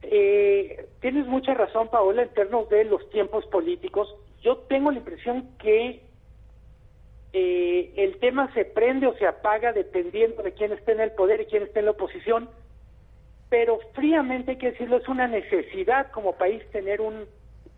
Eh, 0.00 0.88
tienes 1.00 1.26
mucha 1.26 1.52
razón, 1.52 1.88
Paola, 1.88 2.22
en 2.22 2.32
términos 2.32 2.68
de 2.70 2.84
los 2.84 3.10
tiempos 3.10 3.44
políticos. 3.46 4.08
Yo 4.42 4.58
tengo 4.68 4.90
la 4.90 4.98
impresión 4.98 5.56
que 5.58 6.02
eh, 7.32 7.92
el 7.96 8.18
tema 8.18 8.52
se 8.54 8.64
prende 8.64 9.06
o 9.06 9.14
se 9.16 9.26
apaga 9.26 9.72
dependiendo 9.72 10.42
de 10.42 10.52
quién 10.52 10.72
esté 10.72 10.92
en 10.92 11.00
el 11.00 11.12
poder 11.12 11.40
y 11.40 11.46
quién 11.46 11.64
esté 11.64 11.80
en 11.80 11.86
la 11.86 11.90
oposición, 11.92 12.48
pero 13.50 13.80
fríamente 13.94 14.52
hay 14.52 14.56
que 14.58 14.70
decirlo, 14.72 14.98
es 14.98 15.08
una 15.08 15.26
necesidad 15.26 16.10
como 16.10 16.36
país 16.36 16.62
tener 16.70 17.00
un, 17.00 17.26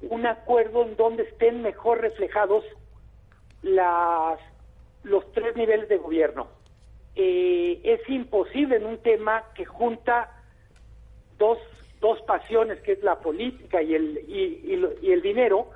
un 0.03 0.27
acuerdo 0.27 0.83
en 0.83 0.97
donde 0.97 1.25
estén 1.25 1.63
mejor 1.63 2.01
reflejados 2.01 2.65
las, 3.63 4.39
los 5.03 5.31
tres 5.33 5.57
niveles 5.57 5.89
de 5.89 5.99
gobierno. 5.99 6.49
Eh, 7.17 7.81
es 7.83 8.09
imposible 8.09 8.77
en 8.77 8.87
un 8.87 8.99
tema 8.99 9.45
que 9.55 9.65
junta 9.65 10.31
dos, 11.39 11.59
dos 12.01 12.21
pasiones, 12.23 12.81
que 12.83 12.93
es 12.93 13.03
la 13.03 13.19
política 13.21 13.83
y 13.83 13.95
el, 13.95 14.25
y, 14.29 14.75
y 14.75 15.07
y 15.07 15.13
el 15.13 15.23
dinero, 15.23 15.71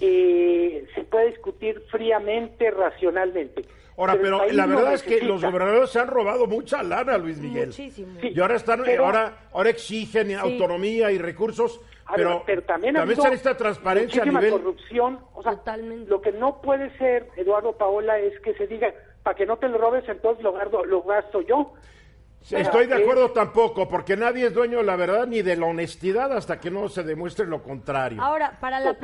eh, 0.00 0.86
se 0.94 1.04
puede 1.04 1.28
discutir 1.28 1.82
fríamente, 1.90 2.70
racionalmente. 2.70 3.64
Ahora, 3.98 4.16
pero 4.20 4.42
la 4.52 4.66
verdad 4.66 4.92
es 4.92 5.02
que 5.02 5.22
los 5.22 5.42
gobernadores 5.42 5.88
se 5.90 5.98
han 5.98 6.08
robado 6.08 6.46
mucha 6.46 6.82
lana, 6.82 7.16
Luis 7.16 7.38
Miguel. 7.38 7.68
Muchísimo. 7.68 8.20
Sí, 8.20 8.28
Y 8.34 8.40
ahora 8.40 8.56
están, 8.56 8.82
pero- 8.84 9.06
ahora, 9.06 9.48
ahora 9.54 9.70
exigen 9.70 10.34
autonomía 10.36 11.10
y 11.12 11.18
recursos, 11.18 11.80
A 12.04 12.14
ver, 12.16 12.28
pero, 12.44 12.62
también, 12.62 12.94
también 12.94 13.18
se 13.18 13.24
necesita 13.30 13.56
transparencia 13.56 14.22
a 14.22 14.26
nivel. 14.26 14.50
corrupción. 14.50 15.18
O 15.32 15.42
sea, 15.42 15.52
Totalmente. 15.56 16.10
Lo 16.10 16.20
que 16.20 16.30
no 16.32 16.60
puede 16.60 16.94
ser, 16.98 17.28
Eduardo 17.36 17.72
Paola, 17.72 18.18
es 18.18 18.38
que 18.40 18.52
se 18.54 18.66
diga, 18.66 18.92
para 19.22 19.34
que 19.34 19.46
no 19.46 19.56
te 19.56 19.66
lo 19.66 19.78
robes, 19.78 20.06
entonces 20.08 20.44
lo, 20.44 20.52
gasto- 20.52 20.84
lo 20.84 21.02
gasto 21.02 21.40
yo. 21.40 21.72
Estoy 22.50 22.86
de 22.86 22.96
es- 22.96 23.00
acuerdo 23.00 23.30
tampoco, 23.32 23.88
porque 23.88 24.14
nadie 24.16 24.46
es 24.48 24.54
dueño 24.54 24.78
de 24.78 24.84
la 24.84 24.96
verdad 24.96 25.26
ni 25.26 25.40
de 25.42 25.56
la 25.56 25.66
honestidad 25.66 26.32
hasta 26.36 26.60
que 26.60 26.70
no 26.70 26.88
se 26.90 27.02
demuestre 27.02 27.46
lo 27.46 27.62
contrario. 27.62 28.22
Ahora, 28.22 28.56
para 28.60 28.78
la, 28.78 28.94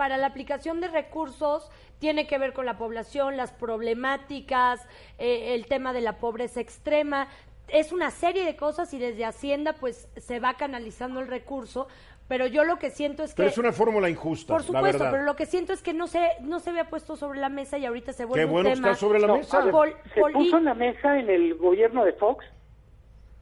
para 0.00 0.16
la 0.16 0.28
aplicación 0.28 0.80
de 0.80 0.88
recursos 0.88 1.70
tiene 1.98 2.26
que 2.26 2.38
ver 2.38 2.54
con 2.54 2.64
la 2.64 2.78
población, 2.78 3.36
las 3.36 3.52
problemáticas, 3.52 4.80
eh, 5.18 5.52
el 5.54 5.66
tema 5.66 5.92
de 5.92 6.00
la 6.00 6.16
pobreza 6.16 6.58
extrema. 6.58 7.28
Es 7.68 7.92
una 7.92 8.10
serie 8.10 8.46
de 8.46 8.56
cosas 8.56 8.94
y 8.94 8.98
desde 8.98 9.26
Hacienda 9.26 9.74
pues 9.74 10.08
se 10.16 10.40
va 10.40 10.54
canalizando 10.54 11.20
el 11.20 11.26
recurso, 11.28 11.86
pero 12.28 12.46
yo 12.46 12.64
lo 12.64 12.78
que 12.78 12.88
siento 12.88 13.22
es 13.24 13.32
que... 13.32 13.36
pero 13.36 13.50
es 13.50 13.58
una 13.58 13.72
fórmula 13.72 14.08
injusta, 14.08 14.54
Por 14.54 14.62
la 14.62 14.66
supuesto, 14.68 14.98
verdad. 15.00 15.10
pero 15.10 15.24
lo 15.24 15.36
que 15.36 15.44
siento 15.44 15.74
es 15.74 15.82
que 15.82 15.92
no 15.92 16.06
se, 16.06 16.30
no 16.40 16.60
se 16.60 16.70
había 16.70 16.88
puesto 16.88 17.14
sobre 17.16 17.38
la 17.38 17.50
mesa 17.50 17.76
y 17.76 17.84
ahorita 17.84 18.14
se 18.14 18.24
vuelve 18.24 18.46
Qué 18.46 18.50
bueno 18.50 18.70
un 18.70 18.74
que 18.76 18.80
tema... 18.80 18.92
está 18.92 19.00
sobre 19.00 19.18
la 19.20 19.26
No, 19.26 19.36
mesa. 19.36 19.58
a 19.58 19.64
ver, 19.66 19.70
Pol- 19.72 19.96
se 20.14 20.20
puso 20.32 20.56
en 20.56 20.64
la 20.64 20.72
mesa 20.74 21.18
en 21.18 21.28
el 21.28 21.56
gobierno 21.56 22.06
de 22.06 22.14
Fox 22.14 22.46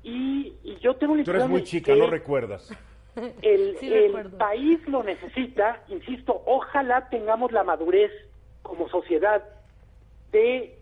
y, 0.03 0.55
y 0.65 0.77
yo 0.81 0.97
tengo 0.97 1.15
la 1.15 1.23
Tú 1.23 1.31
eres 1.31 1.47
muy 1.49 1.61
de 1.61 1.67
chica, 1.69 1.93
que 1.95 1.99
no 2.01 2.09
recuerdas. 2.09 2.69
el, 3.43 3.77
Sí, 3.79 3.93
el 3.93 4.07
recuerdo. 4.13 4.39
país 4.39 4.81
lo 4.89 5.03
necesita, 5.03 5.83
insisto, 5.89 6.43
ojalá 6.47 7.09
tengamos 7.09 7.53
la 7.53 7.65
madurez 7.65 8.11
como 8.63 8.89
sociedad 8.89 9.43
de 10.33 10.77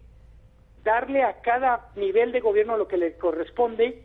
darle 0.85 1.23
a 1.23 1.41
cada 1.41 1.89
nivel 1.97 2.33
de 2.33 2.41
gobierno 2.41 2.77
lo 2.77 2.89
que 2.89 2.97
le 2.97 3.17
corresponde, 3.17 4.03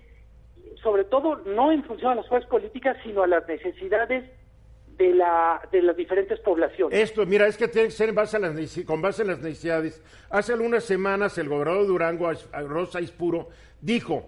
sobre 0.81 1.03
todo 1.03 1.37
no 1.45 1.71
en 1.71 1.83
función 1.83 2.11
a 2.13 2.15
las 2.15 2.27
fuerzas 2.27 2.49
políticas, 2.49 2.97
sino 3.03 3.23
a 3.23 3.27
las 3.27 3.47
necesidades 3.47 4.29
de, 4.97 5.13
la, 5.13 5.61
de 5.71 5.81
las 5.81 5.95
diferentes 5.95 6.39
poblaciones. 6.39 6.97
Esto, 6.99 7.25
mira, 7.25 7.47
es 7.47 7.57
que 7.57 7.67
tiene 7.67 7.87
que 7.87 7.93
ser 7.93 8.09
en 8.09 8.15
base 8.15 8.37
a 8.37 8.39
las, 8.39 8.79
con 8.85 9.01
base 9.01 9.21
en 9.23 9.29
las 9.29 9.39
necesidades. 9.39 10.01
Hace 10.29 10.53
algunas 10.53 10.83
semanas 10.83 11.37
el 11.37 11.49
gobernador 11.49 11.81
de 11.83 11.87
Durango, 11.87 12.31
Rosa 12.67 13.01
Ispuro, 13.01 13.49
dijo, 13.79 14.25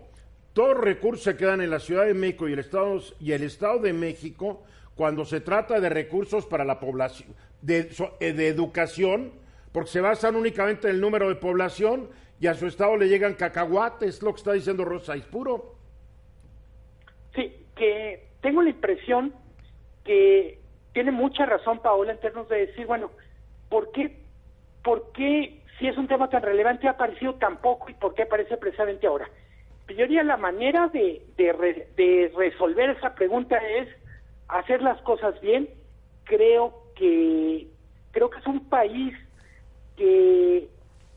todos 0.54 0.76
los 0.76 0.84
recursos 0.84 1.24
se 1.24 1.36
quedan 1.36 1.62
en 1.62 1.72
la 1.72 1.80
Ciudad 1.80 2.06
de 2.06 2.14
México 2.14 2.48
y 2.48 2.54
el 2.54 2.60
Estado, 2.60 3.00
y 3.20 3.32
el 3.32 3.44
Estado 3.44 3.80
de 3.80 3.94
México 3.94 4.64
cuando 4.96 5.26
se 5.26 5.42
trata 5.42 5.80
de 5.80 5.90
recursos 5.90 6.46
para 6.46 6.64
la 6.64 6.80
población, 6.80 7.30
de, 7.62 7.90
eh, 8.20 8.48
educación, 8.48 9.32
porque 9.72 9.90
se 9.90 10.02
basan 10.02 10.36
únicamente 10.36 10.88
en 10.88 10.96
el 10.96 11.02
número 11.02 11.30
de 11.30 11.36
población 11.36 12.10
y 12.40 12.48
a 12.48 12.54
su 12.54 12.68
Estado 12.68 12.96
le 12.98 13.10
llegan 13.10 13.34
cacahuates, 13.34 14.22
lo 14.22 14.34
que 14.34 14.38
está 14.38 14.54
diciendo 14.54 14.86
Rosa 14.86 15.18
Ispuro. 15.18 15.76
Sí, 17.34 17.66
que 17.76 18.28
tengo 18.42 18.62
la 18.62 18.70
impresión 18.70 19.34
que 20.04 20.60
tiene 20.94 21.12
mucha 21.12 21.46
razón 21.48 21.80
Paola 21.80 22.12
en 22.12 22.20
términos 22.20 22.48
de 22.50 22.68
decir, 22.68 22.86
bueno, 22.86 23.10
¿por 23.70 23.92
qué, 23.92 24.20
por 24.84 25.12
qué 25.14 25.62
si 25.80 25.88
es 25.88 25.98
un 25.98 26.08
tema 26.08 26.30
tan 26.30 26.44
relevante 26.44 26.88
ha 26.88 26.92
aparecido 26.92 27.34
tan 27.36 27.58
poco 27.58 27.90
y 27.90 27.96
por 27.96 28.14
qué 28.14 28.24
aparece 28.24 28.58
precisamente 28.58 29.08
ahora? 29.08 29.28
Diría 29.96 30.24
la 30.24 30.38
manera 30.38 30.88
de, 30.88 31.22
de, 31.38 32.32
resolver 32.36 32.92
esa 32.92 33.14
pregunta 33.16 33.58
es 33.58 33.88
hacer 34.48 34.82
las 34.82 35.00
cosas 35.02 35.40
bien. 35.42 35.70
Creo 36.24 36.74
que 36.96 37.68
creo 38.12 38.30
que 38.30 38.40
es 38.40 38.48
un 38.48 38.70
país 38.70 39.14
que 39.96 40.68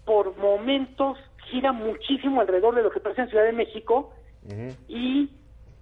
por 0.04 0.36
momentos 0.36 1.18
gira 1.50 1.72
muchísimo 1.72 2.40
alrededor 2.40 2.74
de 2.74 2.82
lo 2.82 2.90
que 2.90 3.00
pasa 3.00 3.22
en 3.22 3.28
Ciudad 3.28 3.44
de 3.44 3.52
México 3.52 4.12
y 4.88 5.30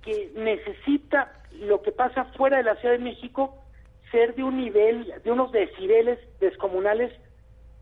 que 0.03 0.31
necesita 0.37 1.33
lo 1.53 1.83
que 1.83 1.93
pasa 1.93 2.25
fuera 2.37 2.59
de 2.59 2.65
la 2.65 2.77
Ciudad 2.77 2.95
de 2.95 3.05
México 3.05 3.57
ser 4.11 4.35
de 4.35 4.45
un 4.45 4.57
nivel, 4.57 5.13
de 5.23 5.31
unos 5.31 5.51
decibeles 5.53 6.19
descomunales 6.41 7.13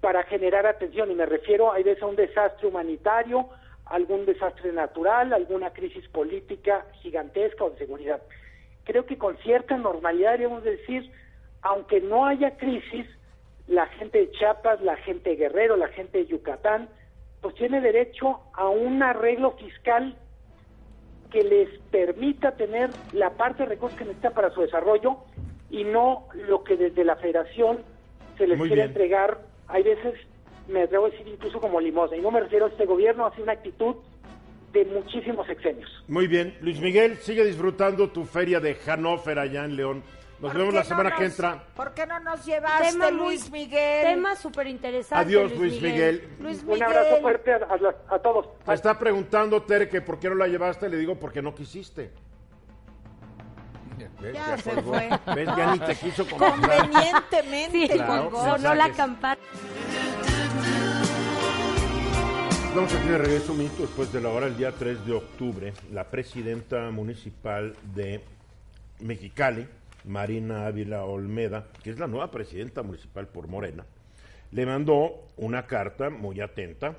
para 0.00 0.22
generar 0.24 0.66
atención. 0.66 1.10
Y 1.10 1.14
me 1.14 1.26
refiero, 1.26 1.72
hay 1.72 1.82
veces 1.82 2.02
a 2.02 2.06
un 2.06 2.16
desastre 2.16 2.68
humanitario, 2.68 3.48
algún 3.92 4.24
desastre 4.24 4.72
natural, 4.72 5.34
alguna 5.34 5.70
crisis 5.70 6.08
política 6.08 6.86
gigantesca 7.02 7.64
o 7.64 7.70
de 7.70 7.76
seguridad. 7.76 8.22
Creo 8.84 9.04
que 9.04 9.18
con 9.18 9.36
cierta 9.38 9.76
normalidad 9.76 10.30
deberíamos 10.30 10.64
decir, 10.64 11.12
aunque 11.60 12.00
no 12.00 12.24
haya 12.24 12.56
crisis, 12.56 13.06
la 13.68 13.86
gente 13.88 14.18
de 14.18 14.30
Chiapas, 14.30 14.80
la 14.80 14.96
gente 14.96 15.30
de 15.30 15.36
Guerrero, 15.36 15.76
la 15.76 15.88
gente 15.88 16.18
de 16.18 16.26
Yucatán, 16.26 16.88
pues 17.42 17.54
tiene 17.56 17.82
derecho 17.82 18.40
a 18.54 18.68
un 18.70 19.02
arreglo 19.02 19.52
fiscal 19.52 20.16
que 21.30 21.42
les 21.42 21.68
permita 21.90 22.52
tener 22.52 22.88
la 23.12 23.30
parte 23.30 23.64
de 23.64 23.68
recursos 23.68 23.98
que 23.98 24.04
necesitan 24.04 24.32
para 24.32 24.50
su 24.50 24.62
desarrollo 24.62 25.18
y 25.70 25.84
no 25.84 26.28
lo 26.34 26.64
que 26.64 26.78
desde 26.78 27.04
la 27.04 27.16
federación 27.16 27.80
se 28.38 28.46
les 28.46 28.58
quiere 28.58 28.84
entregar, 28.84 29.38
hay 29.68 29.82
veces, 29.82 30.14
me 30.68 30.82
atrevo 30.82 31.06
a 31.06 31.10
decir 31.10 31.26
incluso 31.28 31.60
como 31.60 31.80
limosna, 31.80 32.16
y 32.16 32.20
no 32.20 32.30
me 32.30 32.40
refiero 32.40 32.66
a 32.66 32.68
este 32.68 32.86
gobierno, 32.86 33.26
hace 33.26 33.42
una 33.42 33.52
actitud 33.52 33.96
de 34.72 34.84
muchísimos 34.86 35.48
exenios. 35.48 35.90
Muy 36.08 36.26
bien, 36.26 36.56
Luis 36.60 36.80
Miguel, 36.80 37.18
sigue 37.18 37.44
disfrutando 37.44 38.10
tu 38.10 38.24
feria 38.24 38.60
de 38.60 38.74
Hannover 38.74 39.38
allá 39.38 39.64
en 39.64 39.76
León. 39.76 40.02
Nos 40.42 40.54
vemos 40.54 40.74
la 40.74 40.82
semana 40.82 41.14
que 41.14 41.24
entra. 41.24 41.62
¿Por 41.76 41.94
qué 41.94 42.04
no 42.04 42.18
nos 42.18 42.44
llevaste, 42.44 43.12
Luis 43.12 43.48
Miguel? 43.52 44.06
Tema 44.06 44.34
súper 44.34 44.66
interesante. 44.66 45.24
Adiós, 45.24 45.56
Luis, 45.56 45.80
Miguel. 45.80 46.28
Un 46.66 46.82
abrazo 46.82 47.20
fuerte 47.20 47.52
a, 47.52 48.18
todos. 48.18 48.48
Me 48.66 48.74
está 48.74 48.98
preguntando 48.98 49.62
Tere 49.62 49.88
que 49.88 50.00
por 50.00 50.18
qué 50.18 50.28
no 50.28 50.34
la 50.34 50.48
llevaste. 50.48 50.88
Le 50.88 50.96
digo, 50.96 51.14
porque 51.14 51.40
no 51.40 51.54
quisiste. 51.54 52.10
Ya, 54.34 54.58
se 54.58 54.82
fue. 54.82 55.10
¿Ves? 55.34 55.48
Ya 55.56 55.72
ni 55.74 55.78
te 55.78 55.94
quiso 55.94 56.26
Convenientemente 56.36 57.88
sí, 57.88 57.98
sonó 57.98 58.74
la 58.74 58.90
campana. 58.90 59.38
Vamos 62.74 62.94
aquí 62.94 63.08
de 63.08 63.18
regreso 63.18 63.52
un 63.52 63.58
minuto 63.58 63.82
después 63.82 64.12
de 64.12 64.20
la 64.20 64.30
hora, 64.30 64.46
el 64.46 64.56
día 64.56 64.72
3 64.72 65.04
de 65.04 65.12
octubre, 65.12 65.74
la 65.92 66.04
presidenta 66.04 66.90
municipal 66.90 67.76
de 67.94 68.22
Mexicali, 69.00 69.66
Marina 70.04 70.66
Ávila 70.66 71.04
Olmeda, 71.04 71.66
que 71.82 71.90
es 71.90 71.98
la 71.98 72.06
nueva 72.06 72.30
presidenta 72.30 72.82
municipal 72.82 73.28
por 73.28 73.46
Morena, 73.46 73.84
le 74.52 74.66
mandó 74.66 75.28
una 75.36 75.66
carta 75.66 76.08
muy 76.08 76.40
atenta 76.40 76.96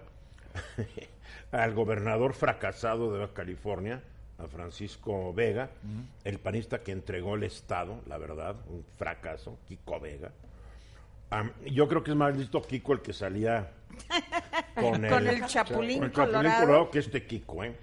al 1.51 1.73
gobernador 1.73 2.33
fracasado 2.33 3.17
de 3.17 3.27
California, 3.33 4.01
a 4.37 4.47
Francisco 4.47 5.33
Vega, 5.33 5.69
el 6.23 6.39
panista 6.39 6.81
que 6.81 6.91
entregó 6.91 7.35
el 7.35 7.43
Estado, 7.43 8.01
la 8.07 8.17
verdad, 8.17 8.55
un 8.69 8.83
fracaso, 8.97 9.57
Kiko 9.67 9.99
Vega. 9.99 10.31
Yo 11.65 11.87
creo 11.87 12.03
que 12.03 12.11
es 12.11 12.17
más 12.17 12.35
listo 12.35 12.61
Kiko 12.61 12.93
el 12.93 13.01
que 13.01 13.13
salía 13.13 13.71
con 14.75 15.05
el, 15.05 15.45
chapulín, 15.45 16.09
colorado. 16.09 16.89
que 16.89 16.99
este 16.99 17.25
Kiko, 17.25 17.63
¿eh? 17.63 17.75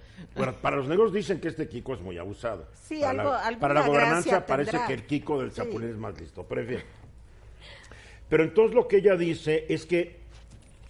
para 0.61 0.77
los 0.77 0.87
negros 0.87 1.13
dicen 1.13 1.39
que 1.39 1.47
este 1.47 1.67
Kiko 1.67 1.93
es 1.95 2.01
muy 2.01 2.17
abusado. 2.17 2.67
Sí, 2.73 2.99
para 3.01 3.09
algo, 3.11 3.31
la, 3.51 3.59
Para 3.59 3.73
la 3.73 3.87
gobernanza 3.87 4.45
parece 4.45 4.77
que 4.87 4.93
el 4.93 5.05
Kiko 5.05 5.41
del 5.41 5.51
chapulín 5.51 5.89
es 5.89 5.97
más 5.97 6.19
listo, 6.19 6.45
pero 6.47 6.65
Pero 8.29 8.43
entonces 8.43 8.75
lo 8.75 8.87
que 8.87 8.97
ella 8.97 9.15
dice 9.15 9.65
es 9.69 9.85
que 9.85 10.21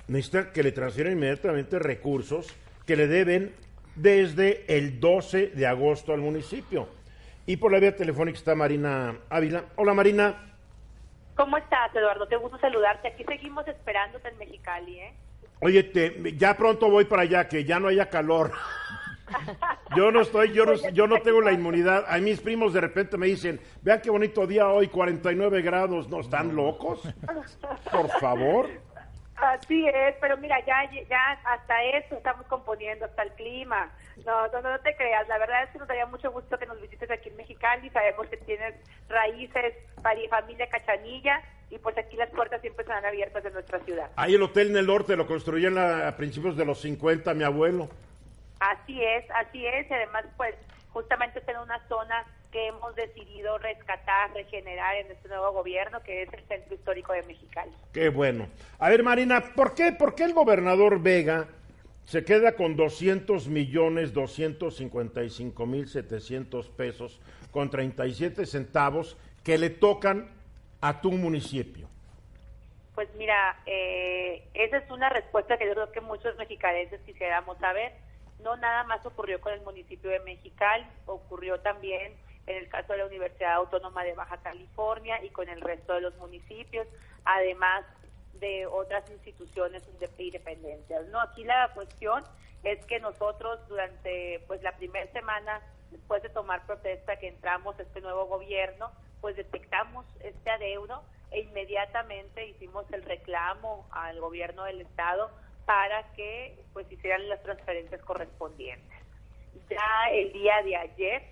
necesita 0.07 0.51
que 0.51 0.63
le 0.63 0.71
transfieran 0.71 1.13
inmediatamente 1.13 1.79
recursos 1.79 2.47
que 2.85 2.95
le 2.95 3.07
deben 3.07 3.53
desde 3.95 4.65
el 4.67 4.99
12 4.99 5.47
de 5.47 5.67
agosto 5.67 6.13
al 6.13 6.19
municipio. 6.19 6.87
Y 7.45 7.57
por 7.57 7.71
la 7.71 7.79
vía 7.79 7.95
telefónica 7.95 8.37
está 8.37 8.55
Marina 8.55 9.17
Ávila. 9.29 9.65
Hola 9.75 9.93
Marina. 9.93 10.50
¿Cómo 11.35 11.57
estás, 11.57 11.95
Eduardo? 11.95 12.27
Te 12.27 12.35
gusto 12.35 12.57
saludarte. 12.59 13.07
Aquí 13.07 13.23
seguimos 13.23 13.67
esperándote 13.67 14.27
en 14.29 14.37
Mexicali, 14.37 14.99
¿eh? 14.99 15.13
Oye, 15.61 15.83
te, 15.83 16.35
ya 16.37 16.55
pronto 16.55 16.89
voy 16.89 17.05
para 17.05 17.21
allá, 17.23 17.47
que 17.47 17.63
ya 17.63 17.79
no 17.79 17.87
haya 17.87 18.09
calor. 18.09 18.51
Yo 19.95 20.11
no 20.11 20.21
estoy, 20.21 20.51
yo 20.53 20.65
no, 20.65 20.73
yo 20.73 21.07
no 21.07 21.21
tengo 21.21 21.41
la 21.41 21.51
inmunidad. 21.51 22.05
A 22.07 22.17
mis 22.17 22.39
primos 22.39 22.73
de 22.73 22.81
repente 22.81 23.17
me 23.17 23.27
dicen, 23.27 23.59
vean 23.81 24.01
qué 24.01 24.09
bonito 24.09 24.45
día 24.47 24.67
hoy, 24.67 24.87
49 24.87 25.61
grados. 25.61 26.09
¿No 26.09 26.19
están 26.19 26.55
locos? 26.55 27.01
Por 27.91 28.09
favor. 28.19 28.69
Así 29.41 29.87
es, 29.87 30.15
pero 30.21 30.37
mira, 30.37 30.63
ya, 30.67 30.87
ya 31.09 31.31
hasta 31.45 31.83
eso 31.83 32.15
estamos 32.15 32.45
componiendo, 32.45 33.05
hasta 33.05 33.23
el 33.23 33.31
clima. 33.31 33.91
No, 34.23 34.47
no, 34.49 34.61
no 34.61 34.79
te 34.81 34.95
creas, 34.95 35.27
la 35.27 35.39
verdad 35.39 35.63
es 35.63 35.71
que 35.71 35.79
nos 35.79 35.87
daría 35.87 36.05
mucho 36.05 36.31
gusto 36.31 36.59
que 36.59 36.67
nos 36.67 36.79
visites 36.79 37.09
aquí 37.09 37.29
en 37.29 37.37
Mexicali. 37.37 37.89
Sabemos 37.89 38.27
que 38.27 38.37
tienes 38.37 38.75
raíces, 39.09 39.73
familia 40.29 40.69
Cachanilla, 40.69 41.41
y 41.71 41.79
pues 41.79 41.97
aquí 41.97 42.17
las 42.17 42.29
puertas 42.29 42.61
siempre 42.61 42.83
están 42.83 43.03
abiertas 43.03 43.43
de 43.43 43.49
nuestra 43.49 43.79
ciudad. 43.79 44.11
Ahí 44.15 44.35
el 44.35 44.43
hotel 44.43 44.69
en 44.69 44.77
el 44.77 44.85
norte 44.85 45.15
lo 45.15 45.25
construyeron 45.25 45.79
a, 45.79 46.15
principios 46.15 46.55
de 46.55 46.65
los 46.65 46.79
50, 46.79 47.33
mi 47.33 47.43
abuelo. 47.43 47.89
Así 48.59 49.03
es, 49.03 49.25
así 49.31 49.65
es, 49.65 49.89
y 49.89 49.93
además 49.93 50.25
pues 50.37 50.53
justamente 50.93 51.39
está 51.39 51.53
en 51.53 51.61
una 51.61 51.79
zona 51.87 52.25
que 52.51 52.67
hemos 52.67 52.95
decidido 52.95 53.57
rescatar, 53.57 54.33
regenerar 54.33 54.95
en 54.97 55.11
este 55.11 55.29
nuevo 55.29 55.51
gobierno, 55.51 56.01
que 56.03 56.23
es 56.23 56.33
el 56.33 56.43
Centro 56.47 56.75
Histórico 56.75 57.13
de 57.13 57.23
Mexicali. 57.23 57.71
Qué 57.93 58.09
bueno. 58.09 58.47
A 58.79 58.89
ver, 58.89 59.03
Marina, 59.03 59.41
¿por 59.55 59.73
qué, 59.73 59.91
por 59.91 60.15
qué 60.15 60.23
el 60.23 60.33
gobernador 60.33 61.01
Vega 61.01 61.47
se 62.05 62.25
queda 62.25 62.55
con 62.55 62.75
200 62.75 63.47
millones 63.47 64.13
255 64.13 65.65
mil 65.65 65.87
700 65.87 66.69
pesos 66.69 67.21
con 67.51 67.69
37 67.69 68.45
centavos 68.45 69.17
que 69.43 69.57
le 69.57 69.69
tocan 69.69 70.29
a 70.81 71.01
tu 71.01 71.11
municipio? 71.11 71.87
Pues 72.95 73.07
mira, 73.15 73.57
eh, 73.65 74.43
esa 74.53 74.77
es 74.77 74.91
una 74.91 75.09
respuesta 75.09 75.57
que 75.57 75.65
yo 75.65 75.73
creo 75.73 75.91
que 75.91 76.01
muchos 76.01 76.35
mexicanos 76.37 76.87
quisiéramos 77.05 77.57
saber. 77.59 77.93
No 78.43 78.57
nada 78.57 78.83
más 78.83 79.05
ocurrió 79.05 79.39
con 79.39 79.53
el 79.53 79.61
municipio 79.61 80.09
de 80.09 80.19
Mexicali, 80.21 80.85
ocurrió 81.05 81.59
también 81.59 82.13
en 82.47 82.57
el 82.57 82.69
caso 82.69 82.93
de 82.93 82.99
la 82.99 83.05
Universidad 83.05 83.53
Autónoma 83.53 84.03
de 84.03 84.13
Baja 84.13 84.37
California 84.37 85.23
y 85.23 85.29
con 85.29 85.49
el 85.49 85.61
resto 85.61 85.93
de 85.93 86.01
los 86.01 86.15
municipios, 86.17 86.87
además 87.23 87.85
de 88.39 88.65
otras 88.65 89.09
instituciones 89.11 89.83
independientes. 90.17 91.07
No, 91.09 91.21
aquí 91.21 91.43
la 91.43 91.71
cuestión 91.73 92.23
es 92.63 92.83
que 92.85 92.99
nosotros 92.99 93.59
durante 93.67 94.43
pues 94.47 94.61
la 94.61 94.75
primera 94.77 95.11
semana 95.11 95.61
después 95.91 96.23
de 96.23 96.29
tomar 96.29 96.65
protesta 96.65 97.17
que 97.17 97.27
entramos 97.27 97.79
este 97.79 98.01
nuevo 98.01 98.25
gobierno, 98.25 98.91
pues 99.19 99.35
detectamos 99.35 100.05
este 100.21 100.49
adeudo 100.49 101.03
e 101.31 101.41
inmediatamente 101.41 102.47
hicimos 102.47 102.85
el 102.91 103.03
reclamo 103.03 103.87
al 103.91 104.19
gobierno 104.19 104.63
del 104.63 104.81
estado 104.81 105.29
para 105.65 106.03
que 106.13 106.57
pues 106.73 106.91
hicieran 106.91 107.27
las 107.29 107.41
transferencias 107.43 108.01
correspondientes. 108.01 108.97
Ya 109.69 110.09
el 110.11 110.33
día 110.33 110.61
de 110.63 110.75
ayer 110.75 111.23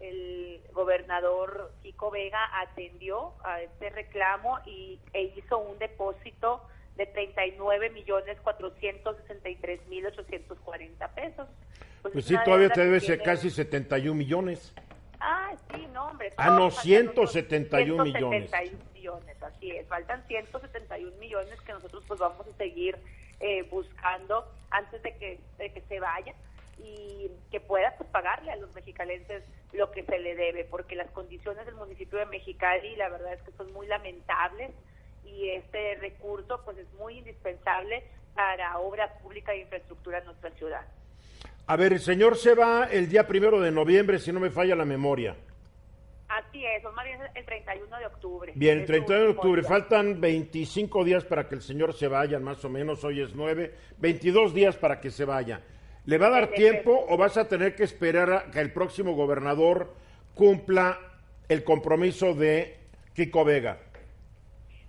el 0.00 0.60
gobernador 0.72 1.72
Chico 1.82 2.10
Vega 2.10 2.40
atendió 2.60 3.32
a 3.44 3.62
este 3.62 3.90
reclamo 3.90 4.58
y, 4.66 4.98
e 5.12 5.32
hizo 5.36 5.58
un 5.58 5.78
depósito 5.78 6.62
de 6.96 7.06
39 7.06 7.90
millones 7.90 8.38
463 8.42 9.86
mil 9.88 10.06
840 10.06 11.08
pesos. 11.08 11.48
Pues, 12.02 12.12
pues 12.12 12.24
sí, 12.24 12.36
todavía 12.44 12.70
te 12.70 12.82
debe 12.82 13.00
ser 13.00 13.22
casi 13.22 13.50
71 13.50 14.14
millones. 14.14 14.72
Ah, 15.20 15.52
sí, 15.74 15.86
no, 15.92 16.08
hombre. 16.08 16.32
Ah, 16.36 16.50
no, 16.50 16.70
171 16.70 18.04
millones. 18.04 18.50
171 18.50 18.84
millones, 18.94 19.42
así 19.42 19.70
es. 19.70 19.86
Faltan 19.88 20.26
171 20.26 21.16
millones 21.18 21.60
que 21.62 21.72
nosotros 21.72 22.04
pues 22.06 22.20
vamos 22.20 22.46
a 22.46 22.56
seguir 22.56 22.96
eh, 23.40 23.62
buscando 23.70 24.46
antes 24.70 25.02
de 25.02 25.16
que, 25.16 25.40
de 25.58 25.72
que 25.72 25.80
se 25.82 26.00
vaya 26.00 26.34
y 26.78 27.30
que 27.50 27.60
pueda 27.60 27.94
pues, 27.96 28.08
pagarle 28.10 28.52
a 28.52 28.56
los 28.56 28.74
mexicalenses 28.74 29.44
lo 29.72 29.90
que 29.90 30.04
se 30.04 30.18
le 30.18 30.34
debe, 30.34 30.64
porque 30.64 30.96
las 30.96 31.10
condiciones 31.10 31.66
del 31.66 31.74
municipio 31.74 32.18
de 32.18 32.26
Mexicali 32.26 32.96
la 32.96 33.08
verdad 33.08 33.34
es 33.34 33.42
que 33.42 33.52
son 33.52 33.72
muy 33.72 33.86
lamentables 33.86 34.70
y 35.24 35.50
este 35.50 35.96
recurso 35.96 36.60
pues 36.64 36.78
es 36.78 36.92
muy 36.94 37.18
indispensable 37.18 38.04
para 38.34 38.78
obra 38.78 39.18
pública 39.18 39.52
e 39.52 39.60
infraestructura 39.60 40.18
en 40.18 40.26
nuestra 40.26 40.50
ciudad. 40.52 40.82
A 41.66 41.76
ver, 41.76 41.92
el 41.92 42.00
señor 42.00 42.36
se 42.36 42.54
va 42.54 42.84
el 42.84 43.08
día 43.08 43.26
primero 43.26 43.60
de 43.60 43.72
noviembre, 43.72 44.18
si 44.18 44.32
no 44.32 44.38
me 44.38 44.50
falla 44.50 44.76
la 44.76 44.84
memoria. 44.84 45.36
Así 46.28 46.64
es, 46.64 46.82
más 46.82 47.04
bien 47.04 47.20
el 47.34 47.44
31 47.44 47.98
de 47.98 48.06
octubre. 48.06 48.52
Bien, 48.54 48.80
el 48.80 48.86
31 48.86 49.22
de 49.22 49.30
octubre. 49.30 49.62
Faltan 49.62 50.20
25 50.20 51.04
días 51.04 51.24
para 51.24 51.48
que 51.48 51.54
el 51.54 51.62
señor 51.62 51.92
se 51.92 52.08
vaya, 52.08 52.38
más 52.38 52.64
o 52.64 52.68
menos, 52.68 53.02
hoy 53.04 53.20
es 53.20 53.34
9, 53.34 53.72
22 53.98 54.54
días 54.54 54.76
para 54.76 55.00
que 55.00 55.10
se 55.10 55.24
vaya. 55.24 55.60
¿Le 56.06 56.18
va 56.18 56.28
a 56.28 56.30
dar 56.30 56.48
tiempo 56.52 57.04
o 57.08 57.16
vas 57.16 57.36
a 57.36 57.48
tener 57.48 57.74
que 57.74 57.82
esperar 57.82 58.32
a 58.32 58.50
que 58.52 58.60
el 58.60 58.72
próximo 58.72 59.14
gobernador 59.14 59.92
cumpla 60.36 61.00
el 61.48 61.64
compromiso 61.64 62.32
de 62.32 62.78
Kiko 63.14 63.44
Vega? 63.44 63.78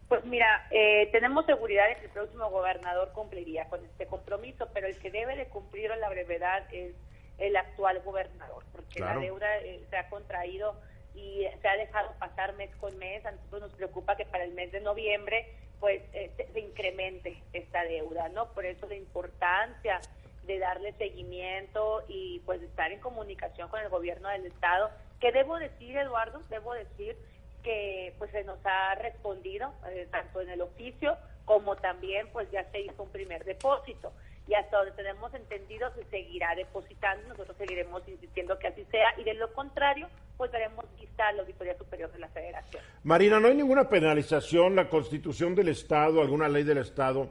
Pues 0.08 0.24
mira, 0.26 0.68
eh, 0.70 1.10
tenemos 1.12 1.48
seguridad 1.48 1.88
de 1.88 1.96
que 1.96 2.06
el 2.06 2.12
próximo 2.12 2.52
gobernador 2.52 3.12
cumpliría 3.14 3.66
con 3.66 3.84
este 3.84 4.06
compromiso, 4.06 4.70
pero 4.76 4.86
el 4.86 4.96
que 5.00 5.10
debe 5.10 5.36
de 5.36 5.48
cumplir 5.48 5.90
en 5.90 6.00
la 6.02 6.10
brevedad 6.10 6.72
es 6.72 6.94
el 7.40 7.56
actual 7.56 8.00
gobernador, 8.06 8.64
porque 8.72 9.00
la 9.00 9.18
deuda 9.18 9.58
eh, 9.58 9.82
se 9.90 9.98
ha 9.98 10.10
contraído 10.10 10.80
y 11.16 11.48
se 11.62 11.68
ha 11.68 11.78
dejado 11.78 12.14
pasar 12.20 12.54
mes 12.54 12.70
con 12.76 12.96
mes. 13.00 13.26
A 13.26 13.32
nosotros 13.32 13.62
nos 13.64 13.72
preocupa 13.74 14.16
que 14.18 14.26
para 14.26 14.44
el 14.44 14.54
mes 14.54 14.72
de 14.72 14.82
noviembre 14.82 15.48
pues 15.80 16.02
eh, 16.14 16.32
se, 16.54 16.60
incremente 16.60 17.42
esta 17.54 17.84
deuda, 17.84 18.30
¿no? 18.30 18.52
Por 18.54 18.66
eso 18.66 18.88
la 18.88 18.96
importancia 18.96 20.00
de 20.48 20.60
darle 20.60 20.94
seguimiento 20.94 22.04
y 22.08 22.40
pues 22.46 22.62
estar 22.62 22.92
en 22.92 23.00
comunicación 23.00 23.70
con 23.70 23.82
el 23.82 23.90
gobierno 23.90 24.30
del 24.30 24.46
estado. 24.46 24.90
Que 25.20 25.32
debo 25.32 25.58
decir, 25.60 25.98
Eduardo, 25.98 26.42
debo 26.50 26.74
decir 26.74 27.16
que 27.64 28.14
pues 28.18 28.32
se 28.32 28.44
nos 28.44 28.60
ha 28.66 28.96
respondido 28.96 29.74
eh, 29.90 30.08
tanto 30.10 30.42
en 30.42 30.50
el 30.50 30.62
oficio 30.62 31.18
como 31.46 31.76
también 31.76 32.28
pues 32.32 32.50
ya 32.52 32.64
se 32.72 32.82
hizo 32.82 33.04
un 33.04 33.12
primer 33.12 33.44
depósito. 33.44 34.14
Y 34.48 34.54
hasta 34.54 34.78
donde 34.78 34.94
tenemos 34.94 35.34
entendido 35.34 35.94
se 35.94 36.06
seguirá 36.06 36.56
depositando, 36.56 37.28
nosotros 37.28 37.58
seguiremos 37.58 38.08
insistiendo 38.08 38.58
que 38.58 38.68
así 38.68 38.86
sea. 38.86 39.14
Y 39.18 39.24
de 39.26 39.34
lo 39.34 39.52
contrario 39.54 40.08
pues 40.38 40.52
daremos 40.52 40.86
vista 41.00 41.28
a 41.28 41.34
la 41.34 41.42
Auditoría 41.42 41.76
Superior 41.78 42.12
de 42.12 42.20
la 42.20 42.30
Federación. 42.30 42.82
Marina, 43.04 43.40
no 43.40 43.48
hay 43.48 43.56
ninguna 43.56 43.90
penalización, 43.90 44.76
la 44.76 44.88
Constitución 44.88 45.56
del 45.56 45.70
Estado, 45.70 46.22
alguna 46.22 46.48
ley 46.48 46.64
del 46.64 46.78
Estado 46.78 47.28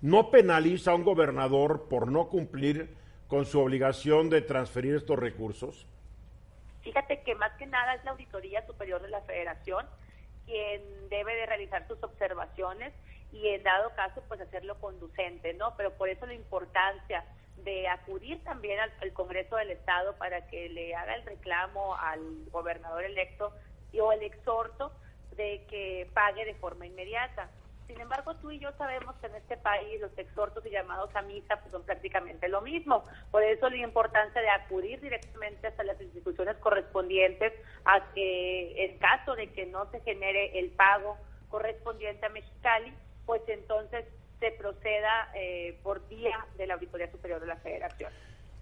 no 0.00 0.30
penaliza 0.30 0.92
a 0.92 0.94
un 0.94 1.04
gobernador 1.04 1.88
por 1.88 2.10
no 2.10 2.28
cumplir 2.28 2.94
con 3.28 3.44
su 3.44 3.60
obligación 3.60 4.30
de 4.30 4.42
transferir 4.42 4.94
estos 4.94 5.18
recursos? 5.18 5.86
Fíjate 6.82 7.22
que 7.22 7.34
más 7.34 7.52
que 7.58 7.66
nada 7.66 7.94
es 7.94 8.04
la 8.04 8.12
Auditoría 8.12 8.64
Superior 8.66 9.02
de 9.02 9.08
la 9.08 9.20
Federación 9.22 9.86
quien 10.46 11.08
debe 11.08 11.34
de 11.34 11.46
realizar 11.46 11.86
sus 11.88 12.02
observaciones 12.02 12.92
y 13.32 13.48
en 13.48 13.62
dado 13.62 13.90
caso 13.96 14.22
pues 14.28 14.40
hacerlo 14.40 14.78
conducente, 14.80 15.52
¿no? 15.54 15.76
Pero 15.76 15.92
por 15.94 16.08
eso 16.08 16.24
la 16.24 16.34
importancia 16.34 17.24
de 17.64 17.88
acudir 17.88 18.42
también 18.44 18.78
al, 18.78 18.92
al 19.02 19.12
Congreso 19.12 19.56
del 19.56 19.72
Estado 19.72 20.14
para 20.16 20.46
que 20.46 20.68
le 20.68 20.94
haga 20.94 21.16
el 21.16 21.24
reclamo 21.24 21.96
al 21.96 22.20
gobernador 22.52 23.04
electo 23.04 23.52
y, 23.92 23.98
o 23.98 24.12
el 24.12 24.22
exhorto 24.22 24.92
de 25.36 25.64
que 25.68 26.08
pague 26.14 26.44
de 26.44 26.54
forma 26.54 26.86
inmediata. 26.86 27.50
Sin 27.86 28.00
embargo, 28.00 28.34
tú 28.36 28.50
y 28.50 28.58
yo 28.58 28.72
sabemos 28.72 29.14
que 29.16 29.26
en 29.26 29.36
este 29.36 29.56
país 29.56 30.00
los 30.00 30.16
exhortos 30.18 30.64
y 30.66 30.70
llamados 30.70 31.14
a 31.14 31.22
misa 31.22 31.56
pues, 31.60 31.70
son 31.70 31.84
prácticamente 31.84 32.48
lo 32.48 32.60
mismo. 32.60 33.04
Por 33.30 33.44
eso 33.44 33.70
la 33.70 33.76
importancia 33.76 34.40
de 34.40 34.50
acudir 34.50 35.00
directamente 35.00 35.68
hasta 35.68 35.84
las 35.84 36.00
instituciones 36.00 36.56
correspondientes 36.56 37.52
a 37.84 38.12
que 38.12 38.84
en 38.84 38.98
caso 38.98 39.36
de 39.36 39.52
que 39.52 39.66
no 39.66 39.88
se 39.90 40.00
genere 40.00 40.58
el 40.58 40.70
pago 40.70 41.16
correspondiente 41.48 42.26
a 42.26 42.30
Mexicali, 42.30 42.92
pues 43.24 43.42
entonces 43.46 44.04
se 44.40 44.50
proceda 44.52 45.30
eh, 45.34 45.78
por 45.82 46.06
vía 46.08 46.44
de 46.56 46.66
la 46.66 46.74
Auditoría 46.74 47.10
Superior 47.10 47.40
de 47.40 47.46
la 47.46 47.56
Federación. 47.56 48.12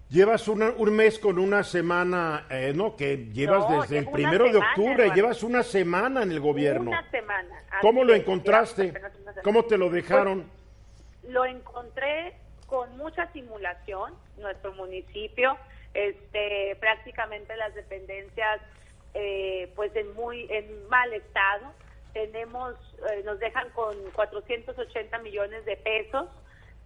Llevas 0.09 0.47
un 0.47 0.95
mes 0.95 1.17
con 1.17 1.39
una 1.39 1.63
semana, 1.63 2.45
eh, 2.49 2.73
¿no? 2.75 2.95
Que 2.95 3.17
llevas 3.33 3.67
desde 3.67 3.97
el 3.97 4.11
primero 4.11 4.51
de 4.51 4.59
octubre, 4.59 5.11
llevas 5.15 5.41
una 5.41 5.63
semana 5.63 6.21
en 6.21 6.31
el 6.31 6.39
gobierno. 6.39 6.91
Una 6.91 7.09
semana. 7.09 7.63
¿Cómo 7.81 8.03
lo 8.03 8.13
encontraste? 8.13 8.93
¿Cómo 9.43 9.65
te 9.65 9.77
lo 9.77 9.89
dejaron? 9.89 10.43
Pues, 11.21 11.33
lo 11.33 11.45
encontré 11.45 12.35
con 12.67 12.95
mucha 12.97 13.31
simulación, 13.31 14.13
nuestro 14.37 14.73
municipio, 14.73 15.57
este, 15.95 16.75
prácticamente 16.79 17.55
las 17.55 17.73
dependencias, 17.73 18.61
eh, 19.15 19.71
pues 19.75 19.95
en 19.95 20.13
muy, 20.13 20.47
en 20.51 20.87
mal 20.87 21.11
estado. 21.13 21.73
Tenemos, 22.13 22.75
eh, 23.11 23.23
nos 23.25 23.39
dejan 23.39 23.69
con 23.71 23.95
480 24.13 25.17
millones 25.19 25.65
de 25.65 25.77
pesos 25.77 26.27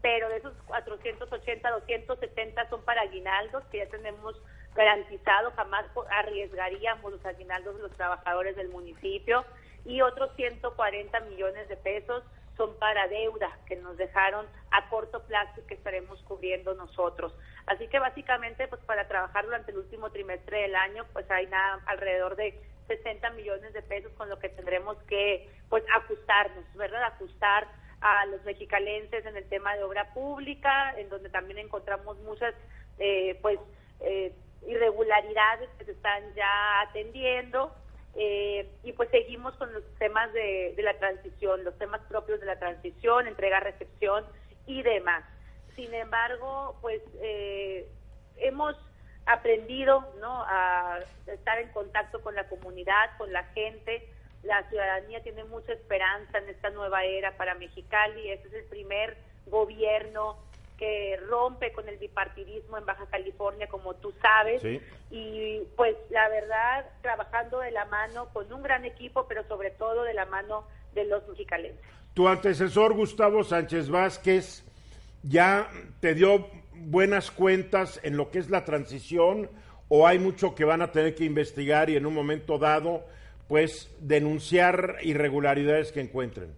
pero 0.02 0.30
de 0.30 0.38
esos 0.38 0.54
480, 0.68 1.72
270 1.72 2.70
son 2.70 2.82
para 2.84 3.02
aguinaldos 3.02 3.64
que 3.66 3.80
ya 3.80 3.88
tenemos 3.88 4.36
garantizado, 4.76 5.52
jamás 5.52 5.86
arriesgaríamos 6.12 7.12
los 7.12 7.26
aguinaldos 7.26 7.76
de 7.76 7.82
los 7.84 7.92
trabajadores 7.94 8.56
del 8.56 8.70
municipio 8.70 9.44
y 9.86 10.02
otros 10.02 10.36
140 10.36 11.20
millones 11.22 11.68
de 11.68 11.78
pesos 11.78 12.24
son 12.56 12.76
para 12.78 13.08
deuda 13.08 13.58
que 13.68 13.78
nos 13.78 13.98
dejaron 13.98 14.46
a 14.72 14.90
corto 14.90 15.24
plazo 15.24 15.62
y 15.62 15.64
que 15.68 15.76
estaremos 15.76 16.22
cubriendo 16.24 16.74
nosotros. 16.76 17.34
Así 17.66 17.88
que 17.88 18.00
básicamente 18.00 18.68
pues 18.68 18.82
para 18.84 19.08
trabajar 19.08 19.46
durante 19.46 19.72
el 19.72 19.78
último 19.78 20.12
trimestre 20.12 20.64
del 20.64 20.76
año 20.76 21.06
pues 21.14 21.30
hay 21.32 21.48
nada 21.48 21.82
alrededor 21.86 22.36
de 22.36 22.62
60 22.88 23.30
millones 23.32 23.74
de 23.74 23.82
pesos 23.82 24.12
con 24.14 24.30
lo 24.30 24.40
que 24.40 24.50
tendremos 24.50 24.98
que 25.04 25.50
pues 25.70 25.84
ajustarnos, 25.96 26.66
¿verdad? 26.76 27.04
Ajustar 27.04 27.68
a 28.02 28.26
los 28.28 28.44
mexicalenses 28.46 29.26
en 29.26 29.36
el 29.36 29.48
tema 29.50 29.76
de 29.76 29.84
obra 29.84 30.14
pública, 30.14 30.94
en 30.98 31.10
donde 31.10 31.30
también 31.30 31.60
encontramos 31.60 32.18
muchas 32.20 32.54
eh, 32.98 33.38
pues 33.42 33.60
eh, 34.02 34.34
irregularidades 34.68 35.70
que 35.78 35.86
se 35.86 35.92
están 35.92 36.34
ya 36.36 36.82
atendiendo 36.82 37.74
eh, 38.16 38.70
y 38.84 38.94
pues 38.94 39.10
seguimos 39.10 39.56
con 39.56 39.72
los 39.74 39.84
temas 39.98 40.32
de, 40.34 40.76
la 40.78 40.98
transición, 40.98 41.64
los 41.64 41.78
temas 41.78 42.02
propios 42.10 42.40
de 42.40 42.46
la 42.46 42.60
transición, 42.60 43.28
entrega-recepción 43.28 44.26
y 44.66 44.82
demás. 44.82 45.24
Sin 45.76 45.94
embargo, 45.94 46.78
pues 46.82 47.02
hemos 48.38 48.76
aprendido 49.26 50.14
¿no? 50.20 50.44
a 50.48 51.00
estar 51.28 51.60
en 51.60 51.70
contacto 51.70 52.22
con 52.22 52.36
la 52.36 52.50
comunidad, 52.50 53.18
con 53.18 53.32
la 53.32 53.44
gente, 53.54 54.10
la 54.44 54.68
ciudadanía 54.70 55.22
tiene 55.22 55.44
mucha 55.44 55.74
esperanza 55.74 56.38
en 56.38 56.50
esta 56.50 56.70
nueva 56.70 57.04
era 57.04 57.36
para 57.38 57.56
Mexicali. 57.56 58.30
Este 58.30 58.48
es 58.48 58.54
el 58.54 58.66
primer 58.66 59.18
gobierno 59.48 60.38
que 60.78 61.18
rompe 61.28 61.74
con 61.74 61.90
el 61.90 61.98
bipartidismo 61.98 62.78
en 62.78 62.86
Baja 62.86 63.06
California, 63.08 63.68
como 63.68 63.96
tú 63.96 64.14
sabes. 64.22 64.64
Y 65.12 65.62
pues 65.76 65.98
la 66.10 66.30
verdad, 66.30 66.86
trabajando 67.02 67.60
de 67.60 67.72
la 67.72 67.86
mano 67.86 68.30
con 68.32 68.52
un 68.52 68.64
gran 68.64 68.86
equipo, 68.86 69.28
pero 69.28 69.46
sobre 69.48 69.72
todo 69.72 70.04
de 70.04 70.14
la 70.14 70.26
mano 70.26 70.66
de 70.94 71.04
los 71.04 71.28
mexicalenses. 71.28 71.84
Tu 72.14 72.28
antecesor, 72.28 72.94
Gustavo 72.94 73.44
Sánchez 73.44 73.90
Vázquez, 73.90 74.64
ya 75.24 75.70
te 76.00 76.16
dio 76.16 76.48
buenas 76.74 77.30
cuentas 77.30 78.00
en 78.04 78.16
lo 78.16 78.32
que 78.32 78.40
es 78.40 78.50
la 78.50 78.64
transición 78.64 79.50
o 79.90 80.08
hay 80.08 80.18
mucho 80.18 80.56
que 80.56 80.64
van 80.64 80.82
a 80.82 80.92
tener 80.92 81.14
que 81.16 81.26
investigar 81.26 81.90
y 81.90 81.98
en 81.98 82.06
un 82.06 82.14
momento 82.14 82.58
dado 82.58 83.04
pues 83.50 83.94
denunciar 84.00 84.98
irregularidades 85.02 85.92
que 85.92 86.00
encuentren? 86.00 86.56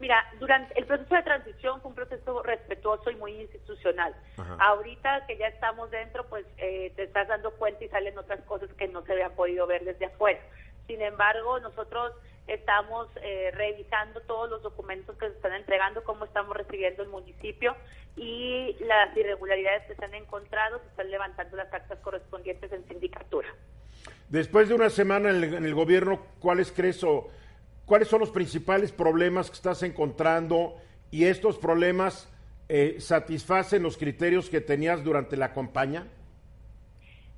Mira, 0.00 0.16
durante 0.40 0.76
el 0.78 0.84
proceso 0.86 1.14
de 1.14 1.22
transición 1.22 1.80
fue 1.80 1.90
un 1.90 1.94
proceso 1.94 2.42
respetuoso 2.42 3.10
y 3.10 3.16
muy 3.16 3.32
institucional. 3.40 4.14
Ahorita 4.58 5.24
que 5.26 5.36
ya 5.36 5.46
estamos 5.46 5.90
dentro, 5.90 6.26
pues 6.28 6.44
eh, 6.58 6.92
te 6.96 7.04
estás 7.04 7.28
dando 7.28 7.52
cuenta 7.52 7.84
y 7.84 7.88
salen 7.88 8.18
otras 8.18 8.40
cosas 8.44 8.68
que 8.74 8.88
no 8.88 9.02
se 9.04 9.12
habían 9.12 9.32
podido 9.32 9.66
ver 9.66 9.84
desde 9.84 10.06
afuera. 10.06 10.40
Sin 10.88 11.00
embargo, 11.00 11.60
nosotros 11.60 12.12
estamos 12.48 13.06
eh, 13.22 13.52
revisando 13.54 14.20
todos 14.22 14.50
los 14.50 14.62
documentos 14.62 15.16
que 15.16 15.28
se 15.28 15.36
están 15.36 15.52
entregando, 15.52 16.02
cómo 16.02 16.24
estamos 16.24 16.56
recibiendo 16.56 17.04
el 17.04 17.08
municipio 17.08 17.76
y 18.16 18.74
las 18.80 19.16
irregularidades 19.16 19.86
que 19.86 19.94
se 19.94 20.04
han 20.04 20.14
encontrado, 20.14 20.80
se 20.80 20.88
están 20.88 21.10
levantando 21.10 21.56
las 21.56 21.72
actas 21.72 22.00
correspondientes 22.00 22.72
en 22.72 22.88
sindicatura. 22.88 23.48
Después 24.30 24.68
de 24.68 24.76
una 24.76 24.90
semana 24.90 25.30
en 25.30 25.42
el, 25.42 25.74
gobierno, 25.74 26.20
¿cuáles 26.38 26.70
crees 26.70 27.02
o 27.02 27.28
cuáles 27.84 28.06
son 28.06 28.20
los 28.20 28.30
principales 28.30 28.92
problemas 28.92 29.50
que 29.50 29.56
estás 29.56 29.82
encontrando 29.82 30.76
y 31.10 31.24
estos 31.24 31.58
problemas 31.58 32.32
eh, 32.68 33.00
satisfacen 33.00 33.82
los 33.82 33.96
criterios 33.96 34.48
que 34.48 34.60
tenías 34.60 35.02
durante 35.02 35.36
la 35.36 35.52
campaña? 35.52 36.06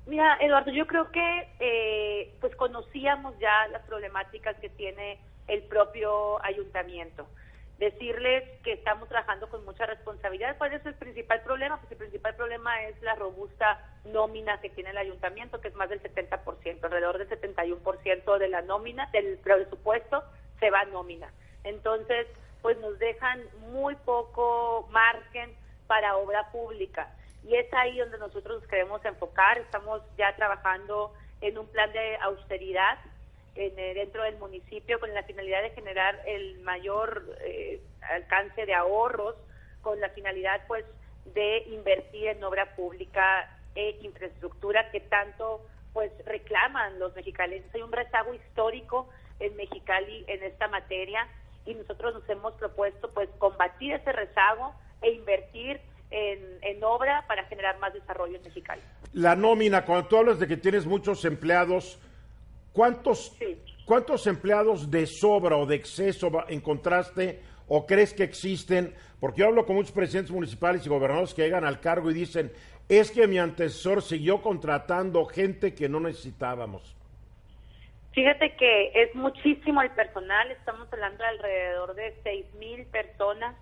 Mira, 0.05 0.37
Eduardo, 0.39 0.71
yo 0.71 0.85
creo 0.85 1.11
que 1.11 1.47
eh, 1.59 2.31
pues 2.39 2.55
conocíamos 2.55 3.39
ya 3.39 3.67
las 3.71 3.81
problemáticas 3.87 4.55
que 4.59 4.69
tiene 4.69 5.17
el 5.47 5.63
propio 5.63 6.43
ayuntamiento. 6.45 7.27
Decirles 7.83 8.45
que 8.63 8.71
estamos 8.71 9.09
trabajando 9.09 9.49
con 9.49 9.65
mucha 9.65 9.85
responsabilidad. 9.85 10.57
¿Cuál 10.57 10.71
es 10.71 10.85
el 10.85 10.93
principal 10.93 11.41
problema? 11.41 11.77
Pues 11.81 11.91
el 11.91 11.97
principal 11.97 12.33
problema 12.33 12.81
es 12.83 13.01
la 13.01 13.13
robusta 13.15 13.77
nómina 14.05 14.61
que 14.61 14.69
tiene 14.69 14.91
el 14.91 14.97
ayuntamiento, 14.97 15.59
que 15.59 15.67
es 15.67 15.75
más 15.75 15.89
del 15.89 16.01
70%, 16.01 16.81
alrededor 16.81 17.17
del 17.17 17.27
71% 17.27 18.37
de 18.37 18.47
la 18.47 18.61
nómina, 18.61 19.09
del 19.11 19.37
presupuesto, 19.39 20.23
se 20.61 20.69
va 20.69 20.79
a 20.79 20.85
nómina. 20.85 21.29
Entonces, 21.65 22.25
pues 22.61 22.77
nos 22.77 22.97
dejan 22.99 23.41
muy 23.73 23.95
poco 23.97 24.87
margen 24.89 25.53
para 25.85 26.15
obra 26.15 26.49
pública 26.53 27.13
y 27.43 27.55
es 27.55 27.67
ahí 27.73 27.97
donde 27.97 28.17
nosotros 28.17 28.61
nos 28.61 28.69
queremos 28.69 29.03
enfocar. 29.03 29.57
Estamos 29.57 30.01
ya 30.17 30.33
trabajando 30.37 31.13
en 31.41 31.57
un 31.57 31.67
plan 31.67 31.91
de 31.91 32.15
austeridad 32.21 32.97
en, 33.55 33.77
eh, 33.77 33.93
dentro 33.93 34.23
del 34.23 34.37
municipio 34.37 34.99
con 34.99 35.13
la 35.13 35.23
finalidad 35.23 35.61
de 35.61 35.71
generar 35.71 36.19
el 36.25 36.59
mayor 36.61 37.37
eh, 37.41 37.81
alcance 38.01 38.65
de 38.65 38.73
ahorros, 38.73 39.35
con 39.81 39.99
la 39.99 40.09
finalidad 40.09 40.61
pues 40.67 40.85
de 41.33 41.63
invertir 41.67 42.27
en 42.27 42.43
obra 42.43 42.75
pública 42.75 43.49
e 43.75 43.97
infraestructura 44.01 44.91
que 44.91 44.99
tanto 45.01 45.61
pues 45.93 46.11
reclaman 46.25 46.99
los 46.99 47.15
mexicanos. 47.15 47.59
Hay 47.73 47.81
un 47.81 47.91
rezago 47.91 48.33
histórico 48.33 49.09
en 49.39 49.55
Mexicali 49.55 50.25
en 50.27 50.43
esta 50.43 50.67
materia 50.67 51.27
y 51.65 51.75
nosotros 51.75 52.13
nos 52.13 52.29
hemos 52.29 52.53
propuesto 52.55 53.11
pues 53.13 53.29
combatir 53.37 53.93
ese 53.93 54.11
rezago 54.11 54.73
e 55.01 55.11
invertir 55.11 55.79
en, 56.11 56.83
obra 56.83 57.25
para 57.27 57.45
generar 57.45 57.79
más 57.79 57.93
desarrollo 57.93 58.35
en 58.35 58.43
Mexicali. 58.43 58.81
La 59.13 59.35
nómina, 59.35 59.85
cuando 59.85 60.07
tú 60.07 60.17
hablas 60.17 60.39
de 60.39 60.47
que 60.47 60.57
tienes 60.57 60.85
muchos 60.85 61.23
empleados, 61.25 61.99
¿cuántos, 62.73 63.37
¿cuántos 63.85 64.27
empleados 64.27 64.91
de 64.91 65.05
sobra 65.05 65.55
o 65.55 65.65
de 65.65 65.75
exceso 65.75 66.29
encontraste 66.49 67.41
o 67.67 67.85
crees 67.85 68.13
que 68.13 68.23
existen? 68.23 68.93
Porque 69.19 69.41
yo 69.41 69.47
hablo 69.47 69.65
con 69.65 69.77
muchos 69.77 69.93
presidentes 69.93 70.31
municipales 70.31 70.85
y 70.85 70.89
gobernadores 70.89 71.33
que 71.33 71.43
llegan 71.43 71.63
al 71.63 71.79
cargo 71.79 72.11
y 72.11 72.13
dicen, 72.13 72.51
es 72.89 73.11
que 73.11 73.27
mi 73.27 73.37
antecesor 73.37 74.01
siguió 74.01 74.41
contratando 74.41 75.23
gente 75.25 75.73
que 75.73 75.87
no 75.87 75.99
necesitábamos. 76.01 76.95
Fíjate 78.13 78.55
que 78.57 78.91
es 78.93 79.15
muchísimo 79.15 79.81
el 79.81 79.89
personal, 79.91 80.51
estamos 80.51 80.91
hablando 80.91 81.23
de 81.23 81.29
alrededor 81.29 81.95
de 81.95 82.13
seis 82.23 82.45
mil 82.55 82.85
personas 82.85 83.55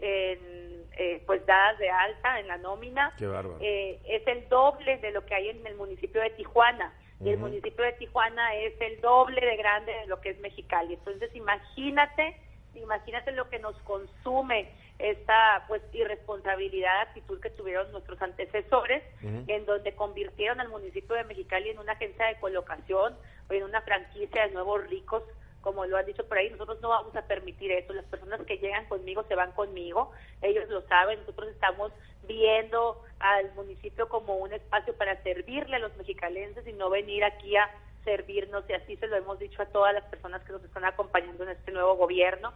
en, 0.00 0.84
eh, 0.96 1.22
pues 1.26 1.44
dadas 1.46 1.78
de 1.78 1.90
alta 1.90 2.40
en 2.40 2.48
la 2.48 2.58
nómina. 2.58 3.14
Eh, 3.60 4.00
es 4.04 4.26
el 4.26 4.48
doble 4.48 4.98
de 4.98 5.12
lo 5.12 5.24
que 5.24 5.34
hay 5.34 5.50
en 5.50 5.64
el 5.66 5.76
municipio 5.76 6.20
de 6.20 6.30
Tijuana. 6.30 6.92
Y 7.20 7.30
el 7.30 7.38
municipio 7.38 7.84
de 7.84 7.92
Tijuana 7.92 8.54
es 8.54 8.74
el 8.80 9.00
doble 9.00 9.40
de 9.40 9.56
grande 9.56 9.92
de 9.92 10.06
lo 10.06 10.20
que 10.20 10.30
es 10.30 10.40
Mexicali. 10.40 10.94
Entonces, 10.94 11.34
imagínate, 11.34 12.36
imagínate 12.74 13.32
lo 13.32 13.48
que 13.48 13.58
nos 13.58 13.76
consume 13.82 14.68
esta 14.98 15.64
pues 15.68 15.82
irresponsabilidad, 15.92 17.02
actitud 17.02 17.40
que 17.40 17.50
tuvieron 17.50 17.90
nuestros 17.92 18.20
antecesores, 18.22 19.02
en 19.22 19.64
donde 19.64 19.94
convirtieron 19.94 20.60
al 20.60 20.68
municipio 20.68 21.16
de 21.16 21.24
Mexicali 21.24 21.70
en 21.70 21.78
una 21.78 21.92
agencia 21.92 22.26
de 22.26 22.38
colocación 22.38 23.16
o 23.48 23.52
en 23.52 23.64
una 23.64 23.80
franquicia 23.82 24.46
de 24.46 24.52
nuevos 24.52 24.86
ricos 24.88 25.22
como 25.64 25.86
lo 25.86 25.96
han 25.96 26.04
dicho 26.04 26.28
por 26.28 26.36
ahí, 26.36 26.50
nosotros 26.50 26.78
no 26.82 26.90
vamos 26.90 27.16
a 27.16 27.26
permitir 27.26 27.72
eso. 27.72 27.94
Las 27.94 28.04
personas 28.04 28.42
que 28.42 28.58
llegan 28.58 28.86
conmigo 28.86 29.24
se 29.26 29.34
van 29.34 29.52
conmigo, 29.52 30.12
ellos 30.42 30.68
lo 30.68 30.82
saben, 30.82 31.18
nosotros 31.20 31.48
estamos 31.48 31.90
viendo 32.28 33.02
al 33.18 33.50
municipio 33.54 34.08
como 34.10 34.36
un 34.36 34.52
espacio 34.52 34.94
para 34.94 35.20
servirle 35.22 35.76
a 35.76 35.78
los 35.78 35.96
mexicalenses 35.96 36.66
y 36.66 36.72
no 36.74 36.90
venir 36.90 37.24
aquí 37.24 37.56
a 37.56 37.70
servirnos 38.04 38.64
y 38.68 38.74
así 38.74 38.96
se 38.98 39.06
lo 39.06 39.16
hemos 39.16 39.38
dicho 39.38 39.62
a 39.62 39.66
todas 39.66 39.94
las 39.94 40.04
personas 40.04 40.42
que 40.44 40.52
nos 40.52 40.62
están 40.62 40.84
acompañando 40.84 41.44
en 41.44 41.50
este 41.50 41.72
nuevo 41.72 41.96
gobierno. 41.96 42.52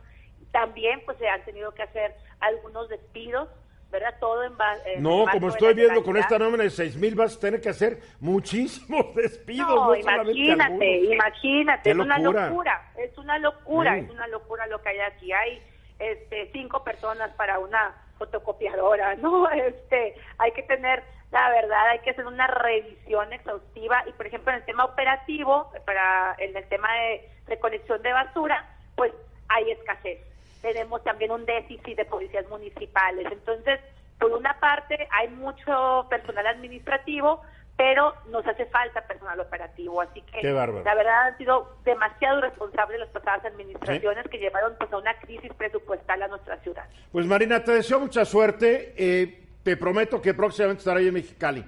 También 0.53 1.03
pues 1.07 1.17
se 1.17 1.29
han 1.29 1.43
tenido 1.47 1.73
que 1.73 1.83
hacer 1.83 2.15
algunos 2.41 2.91
despidos 2.91 3.49
¿verdad? 3.91 4.15
Todo 4.21 4.45
en 4.45 4.57
base. 4.57 4.97
No, 4.99 5.25
como 5.33 5.49
estoy 5.49 5.75
viendo 5.75 6.03
con 6.03 6.17
esta 6.17 6.39
nómina 6.39 6.65
de 6.65 6.71
seis 6.71 6.97
mil 6.97 7.15
vas 7.15 7.37
a 7.37 7.41
tener 7.41 7.61
que 7.61 7.71
hacer 7.71 7.99
muchísimos 8.21 9.15
despidos. 9.15 9.69
No, 9.69 9.95
imagínate, 9.95 11.01
imagínate, 11.01 11.91
es 11.91 11.97
una 11.97 12.19
locura, 12.19 12.93
es 12.97 13.17
una 13.17 13.39
locura, 13.39 13.97
es 13.97 14.11
una 14.11 14.27
locura 14.29 14.67
lo 14.67 14.81
que 14.83 14.91
hay 14.91 14.99
aquí. 15.01 15.33
Hay 15.33 15.63
este, 15.99 16.51
cinco 16.53 16.85
personas 16.85 17.31
para 17.35 17.59
una 17.59 17.95
fotocopiadora, 18.19 19.15
¿no? 19.23 19.49
Este, 19.51 20.15
hay 20.39 20.53
que 20.53 20.63
tener, 20.65 21.03
la 21.31 21.49
verdad, 21.51 21.89
hay 21.89 22.01
que 22.01 22.11
hacer 22.11 22.27
una 22.27 22.47
revisión 22.47 23.33
exhaustiva 23.33 24.05
y, 24.07 24.13
por 24.13 24.27
ejemplo, 24.27 24.53
en 24.53 24.59
el 24.59 24.65
tema 24.65 24.85
operativo, 24.85 25.71
para 25.87 26.35
en 26.39 26.57
el 26.57 26.69
tema 26.69 26.93
de 26.95 27.29
recolección 27.47 28.03
de 28.03 28.13
basura, 28.13 28.69
pues 28.97 29.13
hay 29.49 29.71
escasez 29.71 30.19
tenemos 30.63 31.03
también 31.05 31.31
un 31.31 31.45
déficit 31.45 31.97
de 31.97 32.05
policías 32.05 32.49
municipales. 32.49 33.27
Entonces, 33.31 33.81
por 34.19 34.33
una 34.33 34.59
parte, 34.59 35.09
hay 35.11 35.29
mucho 35.29 36.07
personal 36.11 36.47
administrativo, 36.47 37.41
pero 37.77 38.13
nos 38.31 38.45
hace 38.47 38.67
falta 38.67 39.03
personal 39.07 39.39
operativo. 39.39 40.01
Así 40.01 40.21
que, 40.23 40.43
la 40.43 40.95
verdad, 40.95 41.29
han 41.29 41.39
sido 41.39 41.77
demasiado 41.85 42.41
responsables 42.41 42.99
las 42.99 43.09
pasadas 43.11 43.45
administraciones 43.45 44.27
que 44.29 44.39
llevaron 44.39 44.75
pues, 44.79 44.93
a 44.93 44.99
una 44.99 45.15
crisis 45.21 45.53
presupuestal 45.55 46.23
a 46.23 46.29
nuestra 46.29 46.57
ciudad. 46.59 46.85
Pues, 47.13 47.27
Marina, 47.27 47.63
te 47.63 47.73
deseo 47.73 48.01
mucha 48.01 48.25
suerte. 48.25 48.95
Eh, 48.97 49.45
te 49.63 49.77
prometo 49.77 50.21
que 50.21 50.35
próximamente 50.35 50.81
estaré 50.81 51.07
en 51.07 51.15
Mexicali. 51.15 51.65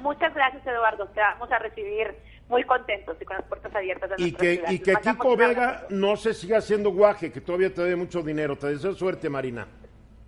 Muchas 0.00 0.34
gracias, 0.34 0.66
Eduardo. 0.66 1.06
Te 1.08 1.20
vamos 1.20 1.52
a 1.52 1.58
recibir 1.58 2.16
muy 2.50 2.64
contentos 2.64 3.16
y 3.20 3.24
con 3.24 3.36
las 3.36 3.46
puertas 3.46 3.74
abiertas 3.74 4.10
de 4.10 4.16
y 4.18 4.32
que, 4.32 4.62
Y 4.68 4.78
que 4.80 4.96
Kiko 4.96 5.36
Vega 5.36 5.86
no 5.88 6.16
se 6.16 6.34
siga 6.34 6.58
haciendo 6.58 6.90
guaje, 6.90 7.32
que 7.32 7.40
todavía 7.40 7.72
te 7.72 7.82
dé 7.82 7.96
mucho 7.96 8.22
dinero. 8.22 8.56
Te 8.56 8.66
deseo 8.68 8.92
suerte, 8.94 9.30
Marina. 9.30 9.66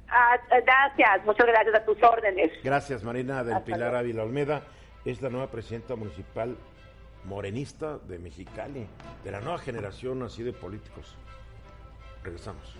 Ah, 0.09 0.39
gracias, 0.49 1.25
muchas 1.25 1.47
gracias 1.47 1.75
a 1.75 1.85
tus 1.85 2.03
órdenes. 2.03 2.53
Gracias, 2.63 3.03
Marina 3.03 3.43
del 3.43 3.63
Pilar 3.63 3.95
Ávila 3.95 4.23
Olmeda. 4.23 4.63
Es 5.05 5.21
la 5.21 5.31
nueva 5.31 5.51
presidenta 5.51 5.97
municipal 5.97 6.57
morenista 7.25 7.99
de 7.99 8.19
Mexicali, 8.19 8.87
de 9.25 9.31
la 9.31 9.41
nueva 9.41 9.59
generación 9.59 10.23
así 10.23 10.43
de 10.43 10.53
políticos. 10.53 11.17
Regresamos. 12.23 12.77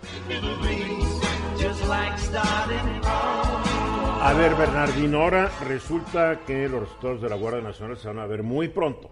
A 4.21 4.33
ver, 4.33 4.55
Bernardino, 4.55 5.21
ahora 5.21 5.51
resulta 5.67 6.39
que 6.45 6.69
los 6.69 6.81
resultados 6.81 7.21
de 7.21 7.29
la 7.29 7.35
Guardia 7.35 7.61
Nacional 7.61 7.97
se 7.97 8.07
van 8.07 8.19
a 8.19 8.25
ver 8.25 8.41
muy 8.43 8.69
pronto. 8.69 9.09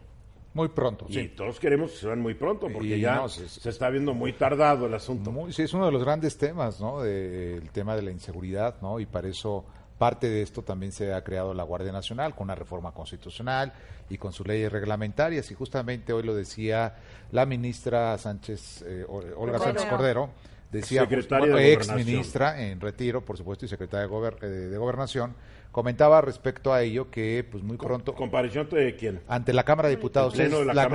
Muy 0.53 0.67
pronto, 0.67 1.05
y 1.07 1.29
todos 1.29 1.59
queremos 1.59 1.91
que 1.91 1.97
se 1.97 2.07
vean 2.07 2.19
muy 2.19 2.33
pronto, 2.33 2.67
porque 2.71 2.99
ya 2.99 3.25
se, 3.29 3.69
está 3.69 3.89
viendo 3.89 4.13
muy 4.13 4.33
tardado 4.33 4.85
el 4.85 4.93
asunto. 4.93 5.33
sí, 5.49 5.61
es 5.61 5.73
uno 5.73 5.85
de 5.85 5.91
los 5.93 6.03
grandes 6.03 6.37
temas, 6.37 6.81
¿no? 6.81 7.03
el 7.05 7.69
tema 7.71 7.95
de 7.95 8.01
la 8.01 8.11
inseguridad, 8.11 8.75
¿no? 8.81 8.99
Y 8.99 9.05
para 9.05 9.29
eso 9.29 9.65
parte 10.01 10.31
de 10.31 10.41
esto 10.41 10.63
también 10.63 10.91
se 10.91 11.13
ha 11.13 11.23
creado 11.23 11.53
la 11.53 11.61
Guardia 11.61 11.91
Nacional 11.91 12.33
con 12.33 12.45
una 12.45 12.55
reforma 12.55 12.91
constitucional 12.91 13.71
y 14.09 14.17
con 14.17 14.33
sus 14.33 14.47
leyes 14.47 14.71
reglamentarias. 14.71 15.51
Y 15.51 15.53
justamente 15.53 16.11
hoy 16.11 16.23
lo 16.23 16.33
decía 16.33 16.95
la 17.31 17.45
ministra 17.45 18.17
Sánchez, 18.17 18.83
eh, 18.87 19.05
Olga 19.07 19.59
Sánchez 19.59 19.85
Cordero, 19.85 20.31
decía, 20.71 21.03
ex 21.03 21.93
ministra 21.93 22.59
en 22.63 22.81
retiro, 22.81 23.23
por 23.23 23.37
supuesto, 23.37 23.65
y 23.65 23.67
secretaria 23.67 24.07
de, 24.07 24.47
eh, 24.47 24.49
de 24.69 24.77
Gobernación, 24.79 25.35
comentaba 25.71 26.21
respecto 26.21 26.73
a 26.73 26.81
ello 26.81 27.10
que 27.10 27.45
pues 27.49 27.63
muy 27.63 27.77
pronto 27.77 28.13
comparación 28.13 28.67
de 28.69 28.95
quién 28.95 29.21
ante 29.27 29.53
la 29.53 29.63
Cámara 29.63 29.89
de 29.89 29.95
Diputados 29.95 30.38
es 30.38 30.51
la, 30.51 30.88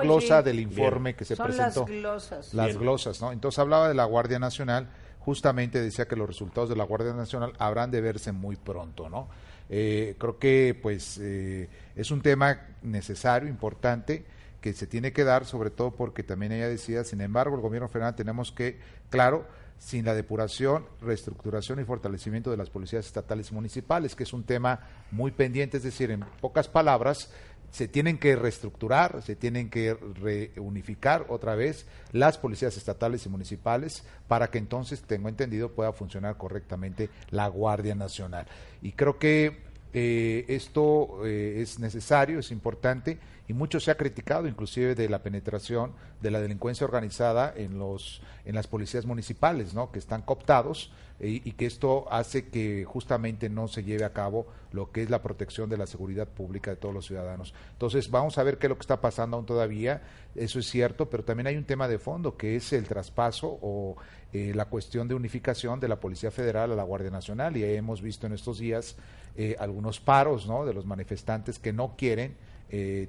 glosa, 0.00 0.42
del 0.42 0.60
informe 0.60 1.14
que 1.14 1.24
se 1.24 1.36
Son 1.36 1.46
presentó. 1.46 1.80
las 1.80 1.88
glosas. 1.90 2.54
Las 2.54 2.76
glosas 2.76 3.20
no 3.20 3.32
entonces 3.32 3.58
hablaba 3.58 3.88
de 3.88 3.94
la 3.94 4.04
Guardia 4.04 4.38
Nacional 4.38 4.88
justamente 5.20 5.80
decía 5.80 6.06
que 6.06 6.16
los 6.16 6.26
resultados 6.26 6.68
de 6.68 6.76
la 6.76 6.84
Guardia 6.84 7.12
Nacional 7.12 7.52
habrán 7.58 7.90
de 7.90 8.00
verse 8.00 8.32
muy 8.32 8.56
pronto 8.56 9.10
no 9.10 9.28
eh, 9.68 10.14
creo 10.18 10.38
que 10.38 10.78
pues 10.80 11.18
eh, 11.22 11.68
es 11.94 12.10
un 12.10 12.22
tema 12.22 12.60
necesario 12.82 13.48
importante 13.48 14.24
que 14.62 14.72
se 14.72 14.86
tiene 14.86 15.12
que 15.12 15.24
dar 15.24 15.44
sobre 15.44 15.68
todo 15.68 15.90
porque 15.90 16.22
también 16.22 16.52
ella 16.52 16.68
decía 16.68 17.04
sin 17.04 17.20
embargo 17.20 17.56
el 17.56 17.62
gobierno 17.62 17.88
federal 17.88 18.14
tenemos 18.14 18.52
que 18.52 18.78
claro 19.10 19.46
sin 19.78 20.04
la 20.04 20.14
depuración, 20.14 20.86
reestructuración 21.00 21.80
y 21.80 21.84
fortalecimiento 21.84 22.50
de 22.50 22.56
las 22.56 22.70
policías 22.70 23.06
estatales 23.06 23.50
y 23.50 23.54
municipales, 23.54 24.14
que 24.14 24.22
es 24.22 24.32
un 24.32 24.44
tema 24.44 24.80
muy 25.10 25.30
pendiente, 25.30 25.76
es 25.76 25.82
decir, 25.82 26.10
en 26.10 26.24
pocas 26.40 26.68
palabras, 26.68 27.30
se 27.70 27.88
tienen 27.88 28.18
que 28.18 28.36
reestructurar, 28.36 29.20
se 29.22 29.34
tienen 29.34 29.68
que 29.68 29.94
reunificar 29.94 31.26
otra 31.28 31.56
vez 31.56 31.86
las 32.12 32.38
policías 32.38 32.76
estatales 32.76 33.26
y 33.26 33.28
municipales 33.28 34.04
para 34.28 34.48
que 34.48 34.58
entonces, 34.58 35.02
tengo 35.02 35.28
entendido, 35.28 35.72
pueda 35.72 35.92
funcionar 35.92 36.36
correctamente 36.36 37.10
la 37.30 37.48
Guardia 37.48 37.96
Nacional. 37.96 38.46
Y 38.80 38.92
creo 38.92 39.18
que 39.18 39.73
eh, 39.96 40.44
esto 40.48 41.24
eh, 41.24 41.62
es 41.62 41.78
necesario, 41.78 42.40
es 42.40 42.50
importante 42.50 43.16
y 43.46 43.52
mucho 43.52 43.78
se 43.78 43.92
ha 43.92 43.96
criticado 43.96 44.48
inclusive 44.48 44.96
de 44.96 45.08
la 45.08 45.22
penetración 45.22 45.92
de 46.20 46.32
la 46.32 46.40
delincuencia 46.40 46.84
organizada 46.84 47.54
en 47.56 47.78
los 47.78 48.20
en 48.44 48.56
las 48.56 48.66
policías 48.66 49.06
municipales, 49.06 49.72
¿no? 49.72 49.92
Que 49.92 50.00
están 50.00 50.22
cooptados 50.22 50.90
eh, 51.20 51.40
y 51.44 51.52
que 51.52 51.66
esto 51.66 52.06
hace 52.10 52.48
que 52.48 52.84
justamente 52.84 53.48
no 53.48 53.68
se 53.68 53.84
lleve 53.84 54.04
a 54.04 54.12
cabo 54.12 54.48
lo 54.72 54.90
que 54.90 55.04
es 55.04 55.10
la 55.10 55.22
protección 55.22 55.70
de 55.70 55.76
la 55.76 55.86
seguridad 55.86 56.26
pública 56.26 56.72
de 56.72 56.76
todos 56.76 56.92
los 56.92 57.06
ciudadanos. 57.06 57.54
Entonces, 57.72 58.10
vamos 58.10 58.36
a 58.36 58.42
ver 58.42 58.58
qué 58.58 58.66
es 58.66 58.70
lo 58.70 58.76
que 58.76 58.80
está 58.82 59.00
pasando 59.00 59.36
aún 59.36 59.46
todavía, 59.46 60.02
eso 60.34 60.58
es 60.58 60.66
cierto, 60.66 61.08
pero 61.08 61.22
también 61.22 61.46
hay 61.46 61.56
un 61.56 61.64
tema 61.64 61.86
de 61.86 62.00
fondo 62.00 62.36
que 62.36 62.56
es 62.56 62.72
el 62.72 62.88
traspaso 62.88 63.58
o 63.62 63.96
eh, 64.34 64.52
la 64.54 64.66
cuestión 64.66 65.08
de 65.08 65.14
unificación 65.14 65.80
de 65.80 65.88
la 65.88 65.98
Policía 65.98 66.30
Federal 66.30 66.70
a 66.72 66.74
la 66.74 66.82
Guardia 66.82 67.10
Nacional 67.10 67.56
y 67.56 67.64
hemos 67.64 68.02
visto 68.02 68.26
en 68.26 68.34
estos 68.34 68.58
días 68.58 68.96
eh, 69.36 69.56
algunos 69.58 69.98
paros, 69.98 70.46
¿no? 70.46 70.66
De 70.66 70.74
los 70.74 70.84
manifestantes 70.84 71.58
que 71.58 71.72
no 71.72 71.94
quieren, 71.96 72.36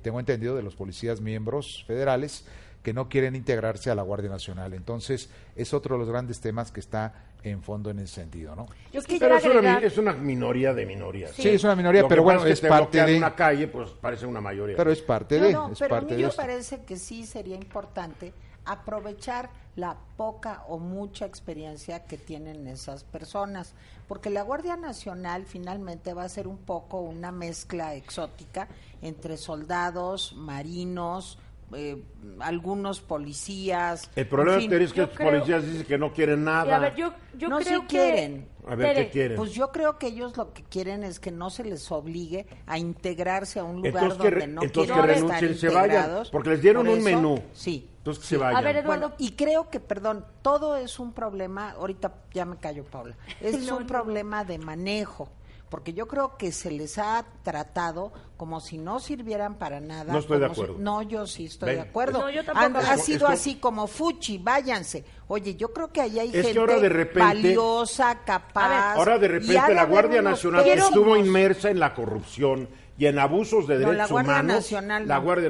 tengo 0.04 0.20
entendido, 0.20 0.56
de 0.56 0.62
los 0.62 0.76
policías 0.76 1.22
miembros 1.22 1.84
federales 1.88 2.46
que 2.84 2.94
no 2.94 3.10
quieren 3.10 3.36
integrarse 3.36 3.90
a 3.90 3.96
la 3.96 4.04
Guardia 4.04 4.30
Nacional. 4.30 4.76
Entonces, 4.76 5.32
es 5.56 5.74
otro 5.74 5.96
de 5.96 6.00
los 6.00 6.10
grandes 6.10 6.40
temas 6.40 6.72
que 6.72 6.80
está 6.80 7.26
en 7.42 7.62
fondo 7.62 7.90
en 7.90 8.00
ese 8.00 8.16
sentido, 8.16 8.56
¿no? 8.56 8.68
pero 9.20 9.38
es 9.38 9.46
una, 9.46 9.78
es 9.80 9.98
una, 9.98 10.14
minoría 10.14 10.74
de 10.74 10.86
minorías. 10.86 11.32
Sí, 11.32 11.50
es 11.50 11.64
una 11.64 11.76
minoría, 11.76 12.08
pero 12.08 12.24
bueno, 12.24 12.46
es, 12.46 12.62
parte 12.62 13.04
de 13.04 13.18
una 13.18 13.36
calle, 13.36 13.68
pues 13.68 13.90
parece 13.90 14.26
una 14.26 14.42
mayoría. 14.42 14.76
Pero 14.76 14.92
es 14.92 15.02
parte 15.02 15.40
de. 15.40 15.54
No, 15.54 15.72
pero 15.78 15.96
a 15.96 16.02
mí 16.02 16.16
me 16.16 16.30
parece 16.30 16.84
que 16.84 16.98
sí 16.98 17.26
sería 17.26 17.56
importante 17.56 18.34
aprovechar 18.66 19.50
la 19.76 19.98
poca 20.16 20.64
o 20.68 20.80
mucha 20.80 21.26
experiencia 21.26 22.06
que 22.06 22.18
tienen 22.18 22.68
esas 22.68 23.04
personas, 23.04 23.74
porque 24.08 24.30
la 24.30 24.44
Guardia 24.44 24.78
Nacional 24.78 25.46
finalmente 25.46 26.14
va 26.14 26.24
a 26.24 26.30
ser 26.30 26.48
un 26.48 26.58
poco 26.58 27.00
una 27.02 27.32
mezcla 27.32 27.96
exótica 27.96 28.68
entre 29.02 29.38
soldados, 29.38 30.34
marinos, 30.36 31.38
eh, 31.74 32.04
algunos 32.40 33.02
policías. 33.02 34.10
El 34.16 34.28
problema 34.28 34.62
es 34.62 34.94
que 34.94 35.02
los 35.02 35.10
policías 35.10 35.66
dicen 35.66 35.86
que 35.86 35.98
no 35.98 36.14
quieren 36.14 36.44
nada. 36.44 36.76
a 36.76 36.80
ver, 36.80 36.96
yo, 36.96 37.14
yo 37.38 37.50
no 37.50 37.58
creo 37.58 37.82
que, 37.82 37.88
quieren. 37.88 38.48
A 38.68 38.76
ver, 38.76 38.96
¿qué 38.96 39.10
quieren? 39.10 39.38
Pues 39.38 39.52
yo 39.54 39.72
creo 39.72 39.98
que 39.98 40.08
ellos 40.08 40.36
lo 40.38 40.54
que 40.54 40.64
quieren 40.64 41.04
es 41.04 41.20
que 41.20 41.32
no 41.32 41.50
se 41.50 41.64
les 41.64 41.92
obligue 41.92 42.46
a 42.66 42.78
integrarse 42.78 43.60
a 43.60 43.64
un 43.64 43.82
lugar 43.82 44.18
donde 44.18 44.48
no 44.48 44.62
quieren 44.62 44.96
que 44.96 45.02
renuncien, 45.02 45.56
se 45.56 45.70
vayan, 45.70 46.24
porque 46.32 46.52
les 46.52 46.62
dieron 46.62 46.88
un 46.88 47.04
menú. 47.04 47.42
Sí. 47.54 47.90
Entonces 47.98 48.22
que 48.22 48.30
se 48.30 48.38
vayan. 48.38 48.58
A 48.58 48.62
ver, 48.62 48.78
Eduardo. 48.78 49.14
y 49.18 49.32
creo 49.32 49.70
que, 49.70 49.80
perdón, 49.80 50.26
todo 50.42 50.76
es 50.76 51.00
un 51.00 51.14
problema, 51.14 51.72
ahorita 51.72 52.14
ya 52.34 52.46
me 52.46 52.58
callo, 52.58 52.84
Paula, 52.86 53.16
es 53.42 53.72
un 53.72 53.88
problema 53.88 54.44
de 54.44 54.60
manejo 54.60 55.30
porque 55.76 55.92
yo 55.92 56.08
creo 56.08 56.38
que 56.38 56.54
se 56.54 56.72
les 56.72 56.98
ha 56.98 57.26
tratado 57.44 58.14
como 58.38 58.62
si 58.62 58.78
no 58.78 59.02
sirvieran 59.02 59.56
para 59.56 59.82
nada. 59.82 60.14
No 60.14 60.20
estoy 60.20 60.40
de 60.40 60.46
acuerdo. 60.46 60.78
no, 60.80 61.02
yo 61.02 61.28
sí 61.28 61.48
estoy 61.48 61.76
de 61.76 61.82
acuerdo. 61.82 62.26
ha 62.26 62.98
sido 62.98 63.28
así 63.28 63.56
como 63.56 63.86
fuchi, 63.86 64.38
váyanse. 64.38 65.04
Oye, 65.28 65.56
yo 65.56 65.74
creo 65.74 65.92
que 65.92 66.00
ahí 66.00 66.18
hay 66.18 66.32
gente 66.32 67.10
valiosa, 67.14 68.22
capaz. 68.24 68.94
ahora 68.94 69.20
de 69.20 69.28
repente 69.28 69.74
la 69.74 69.84
Guardia 69.84 70.22
Nacional 70.22 70.66
estuvo 70.66 71.18
inmersa 71.18 71.70
en 71.70 71.82
la 71.82 71.94
corrupción 71.94 72.70
y 72.98 73.06
en 73.08 73.20
abusos 73.20 73.68
de 73.68 73.78
derechos 73.78 73.98
la 73.98 74.08
Guardia 74.08 74.32
humanos. 74.32 74.56
Nacional, 74.56 75.08
la 75.08 75.18
Guardia 75.18 75.50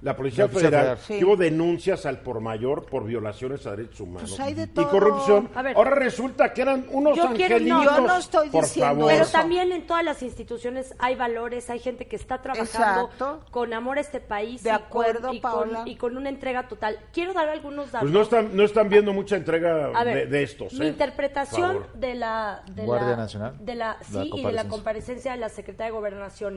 la, 0.00 0.16
Policía 0.16 0.48
Federal 0.48 0.98
tuvo 1.20 1.36
denuncias 1.36 2.06
al 2.06 2.20
por 2.20 2.40
mayor 2.40 2.86
por 2.86 3.04
violaciones 3.04 3.66
a 3.66 3.72
derechos 3.72 4.00
humanos 4.00 4.34
pues 4.36 4.58
y 4.58 4.84
corrupción. 4.84 5.48
Ahora 5.74 5.90
resulta 5.90 6.52
que 6.52 6.62
eran 6.62 6.86
unos 6.90 7.16
yo 7.16 7.28
angelitos. 7.28 7.84
yo 7.84 8.00
no 8.00 8.16
estoy 8.16 8.48
diciendo 8.48 9.06
Pero 9.06 9.26
también 9.26 9.72
en 9.72 9.86
todas 9.86 10.04
las 10.04 10.22
instituciones 10.22 10.94
hay 10.98 11.14
valores, 11.14 11.68
hay 11.70 11.78
gente 11.78 12.06
que 12.06 12.16
está 12.16 12.42
trabajando 12.42 13.10
con 13.50 13.72
amor 13.72 13.98
a 13.98 14.00
este 14.00 14.20
país 14.20 14.62
de 14.62 14.70
acuerdo, 14.70 15.32
y, 15.32 15.40
con, 15.40 15.70
y, 15.86 15.96
con, 15.96 16.16
una 16.16 16.28
entrega 16.28 16.68
total. 16.68 16.98
Quiero 17.12 17.32
dar 17.32 17.48
algunos 17.48 17.92
datos. 17.92 18.00
Pues 18.02 18.12
no 18.12 18.22
están 18.22 18.56
no 18.56 18.64
están 18.64 18.88
viendo 18.88 19.12
mucha 19.12 19.36
entrega 19.36 20.04
de, 20.04 20.42
estos. 20.42 20.72
Mi 20.74 20.86
¿eh? 20.86 20.88
interpretación 20.88 21.86
de 21.94 22.14
la 22.14 22.62
de 22.70 22.84
Guardia 22.84 23.10
la, 23.10 23.16
Nacional 23.16 23.54
de 23.58 23.74
la 23.74 23.96
sí 24.02 24.30
y 24.34 24.44
de 24.44 24.52
la 24.52 24.68
comparecencia 24.68 25.32
de 25.32 25.38
la 25.38 25.48
Secretaría 25.48 25.86
de 25.86 25.98
Gobernación 25.98 26.51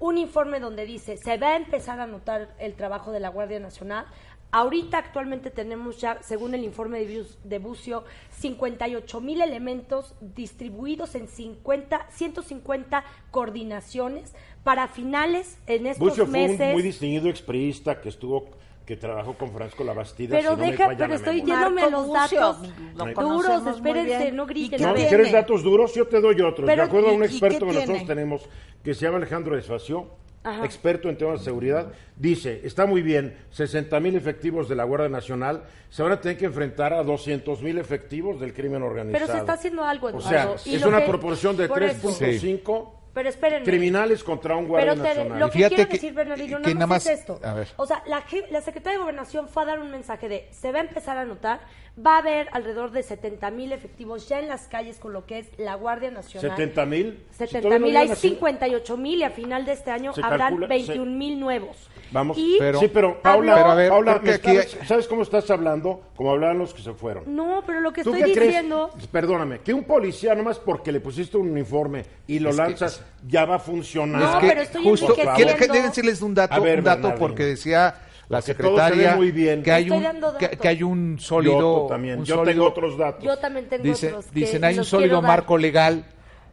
un 0.00 0.18
informe 0.18 0.60
donde 0.60 0.86
dice, 0.86 1.16
se 1.16 1.36
va 1.38 1.48
a 1.48 1.56
empezar 1.56 2.00
a 2.00 2.06
notar 2.06 2.54
el 2.58 2.74
trabajo 2.74 3.10
de 3.12 3.20
la 3.20 3.28
Guardia 3.30 3.58
Nacional. 3.58 4.06
Ahorita 4.50 4.96
actualmente 4.96 5.50
tenemos 5.50 6.00
ya, 6.00 6.22
según 6.22 6.54
el 6.54 6.64
informe 6.64 7.04
de 7.44 7.58
Bucio, 7.58 8.04
58 8.30 9.20
mil 9.20 9.42
elementos 9.42 10.14
distribuidos 10.20 11.14
en 11.16 11.28
50, 11.28 12.06
150 12.10 13.04
coordinaciones 13.30 14.34
para 14.64 14.88
finales 14.88 15.58
en 15.66 15.86
estos 15.86 16.08
Bucio 16.08 16.26
meses. 16.26 16.56
Fue 16.56 16.66
un 16.68 16.72
muy 16.72 16.82
distinguido 16.82 17.28
expriista 17.28 18.00
que 18.00 18.08
estuvo 18.08 18.48
que 18.88 18.96
trabajó 18.96 19.34
con 19.34 19.52
Francisco 19.52 19.84
Labastida. 19.84 20.34
Pero 20.34 20.56
deja, 20.56 20.88
pero 20.96 21.12
estoy 21.12 21.42
yéndome 21.42 21.90
los 21.90 22.10
datos 22.10 22.56
duros, 22.96 23.66
espérense, 23.66 24.32
no 24.32 24.46
griten. 24.46 24.80
No, 24.80 24.94
¿quieres 24.94 25.30
datos 25.30 25.62
duros? 25.62 25.94
Yo 25.94 26.06
te 26.08 26.22
doy 26.22 26.40
otros. 26.40 26.66
de 26.66 26.80
acuerdo 26.80 27.10
a 27.10 27.12
un 27.12 27.22
experto 27.22 27.66
que 27.66 27.72
nosotros 27.74 28.06
tenemos, 28.06 28.48
que 28.82 28.94
se 28.94 29.04
llama 29.04 29.18
Alejandro 29.18 29.56
Desfacio, 29.56 30.06
experto 30.64 31.10
en 31.10 31.18
temas 31.18 31.40
de 31.40 31.44
seguridad, 31.44 31.92
dice, 32.16 32.62
está 32.64 32.86
muy 32.86 33.02
bien, 33.02 33.36
60 33.50 34.00
mil 34.00 34.16
efectivos 34.16 34.70
de 34.70 34.76
la 34.76 34.84
Guardia 34.84 35.10
Nacional, 35.10 35.64
se 35.90 36.02
van 36.02 36.12
a 36.12 36.20
tener 36.22 36.38
que 36.38 36.46
enfrentar 36.46 36.94
a 36.94 37.02
200 37.02 37.60
mil 37.60 37.76
efectivos 37.76 38.40
del 38.40 38.54
crimen 38.54 38.82
organizado. 38.82 39.26
Pero 39.26 39.30
se 39.30 39.38
está 39.40 39.52
haciendo 39.52 39.84
algo, 39.84 40.08
O 40.14 40.20
sea, 40.22 40.54
es 40.64 40.82
una 40.82 41.04
proporción 41.04 41.58
de 41.58 41.68
3.5 41.68 42.92
pero 43.18 43.30
espérenme. 43.30 43.66
Criminales 43.66 44.22
contra 44.22 44.54
un 44.54 44.68
guardia 44.68 44.92
Pero 44.92 45.02
nacional. 45.02 45.40
Lo 45.40 45.50
que 45.50 45.58
quiero 45.58 45.90
decir, 45.90 46.14
Bernardino, 46.14 46.60
no 46.60 46.86
más 46.86 47.04
es 47.04 47.18
esto. 47.18 47.40
O 47.74 47.84
sea, 47.84 48.00
la, 48.06 48.24
la 48.50 48.60
Secretaría 48.60 48.96
de 48.96 49.02
Gobernación 49.02 49.48
fue 49.48 49.64
a 49.64 49.66
dar 49.66 49.80
un 49.80 49.90
mensaje 49.90 50.28
de, 50.28 50.48
se 50.52 50.70
va 50.70 50.78
a 50.78 50.82
empezar 50.82 51.18
a 51.18 51.24
notar 51.24 51.58
va 52.04 52.16
a 52.16 52.18
haber 52.18 52.48
alrededor 52.52 52.90
de 52.90 53.02
70 53.02 53.50
mil 53.50 53.72
efectivos 53.72 54.28
ya 54.28 54.38
en 54.38 54.48
las 54.48 54.68
calles 54.68 54.98
con 54.98 55.12
lo 55.12 55.26
que 55.26 55.38
es 55.38 55.48
la 55.58 55.74
Guardia 55.74 56.10
Nacional. 56.10 56.56
¿70 56.56 56.86
mil? 56.86 57.18
70 57.36 57.78
mil, 57.78 57.96
hay 57.96 58.08
58 58.14 58.96
mil 58.96 59.18
y 59.20 59.24
a 59.24 59.30
final 59.30 59.64
de 59.64 59.72
este 59.72 59.90
año 59.90 60.12
habrán 60.22 60.60
21 60.60 61.04
mil 61.10 61.38
nuevos. 61.40 61.76
Vamos, 62.10 62.38
pero, 62.58 62.80
sí, 62.80 62.88
pero 62.88 63.20
Paula, 63.20 63.76
Paula 63.88 64.22
¿sabes 64.86 65.06
cómo 65.06 65.22
estás 65.22 65.50
hablando? 65.50 66.04
Como 66.16 66.30
hablaban 66.30 66.58
los 66.58 66.72
que 66.72 66.80
se 66.80 66.94
fueron. 66.94 67.24
No, 67.34 67.62
pero 67.66 67.80
lo 67.80 67.92
que 67.92 68.00
estoy 68.00 68.22
diciendo... 68.22 68.90
Perdóname, 69.12 69.60
que 69.60 69.74
un 69.74 69.84
policía 69.84 70.34
nomás 70.34 70.58
porque 70.58 70.90
le 70.90 71.00
pusiste 71.00 71.36
un 71.36 71.50
uniforme 71.50 72.04
y 72.26 72.38
lo 72.38 72.52
lanzas 72.52 73.04
ya 73.26 73.44
va 73.44 73.56
a 73.56 73.58
funcionar. 73.58 74.20
No, 74.20 74.40
pero 74.40 74.62
estoy 74.62 74.82
justo, 74.84 75.14
Deben 75.14 75.82
decirles 75.82 76.22
un 76.22 76.34
dato, 76.34 76.62
un 76.62 76.84
dato 76.84 77.14
porque 77.16 77.44
decía 77.44 78.07
la 78.28 78.42
secretaria 78.42 79.16
muy 79.16 79.30
bien. 79.30 79.62
que 79.62 79.72
hay 79.72 79.90
un 79.90 80.04
que, 80.38 80.68
hay 80.68 80.82
un 80.82 81.18
sólido 81.18 81.60
yo 81.60 81.86
también. 81.88 82.24
yo 82.24 82.42
tengo 82.42 82.66
otros 82.66 82.98
datos. 82.98 83.24
Yo 83.24 83.36
también 83.38 83.68
tengo 83.68 83.90
otros 83.90 84.32
dicen 84.32 84.64
hay 84.64 84.78
un 84.78 84.84
sólido 84.84 85.22
marco 85.22 85.58
legal 85.58 86.04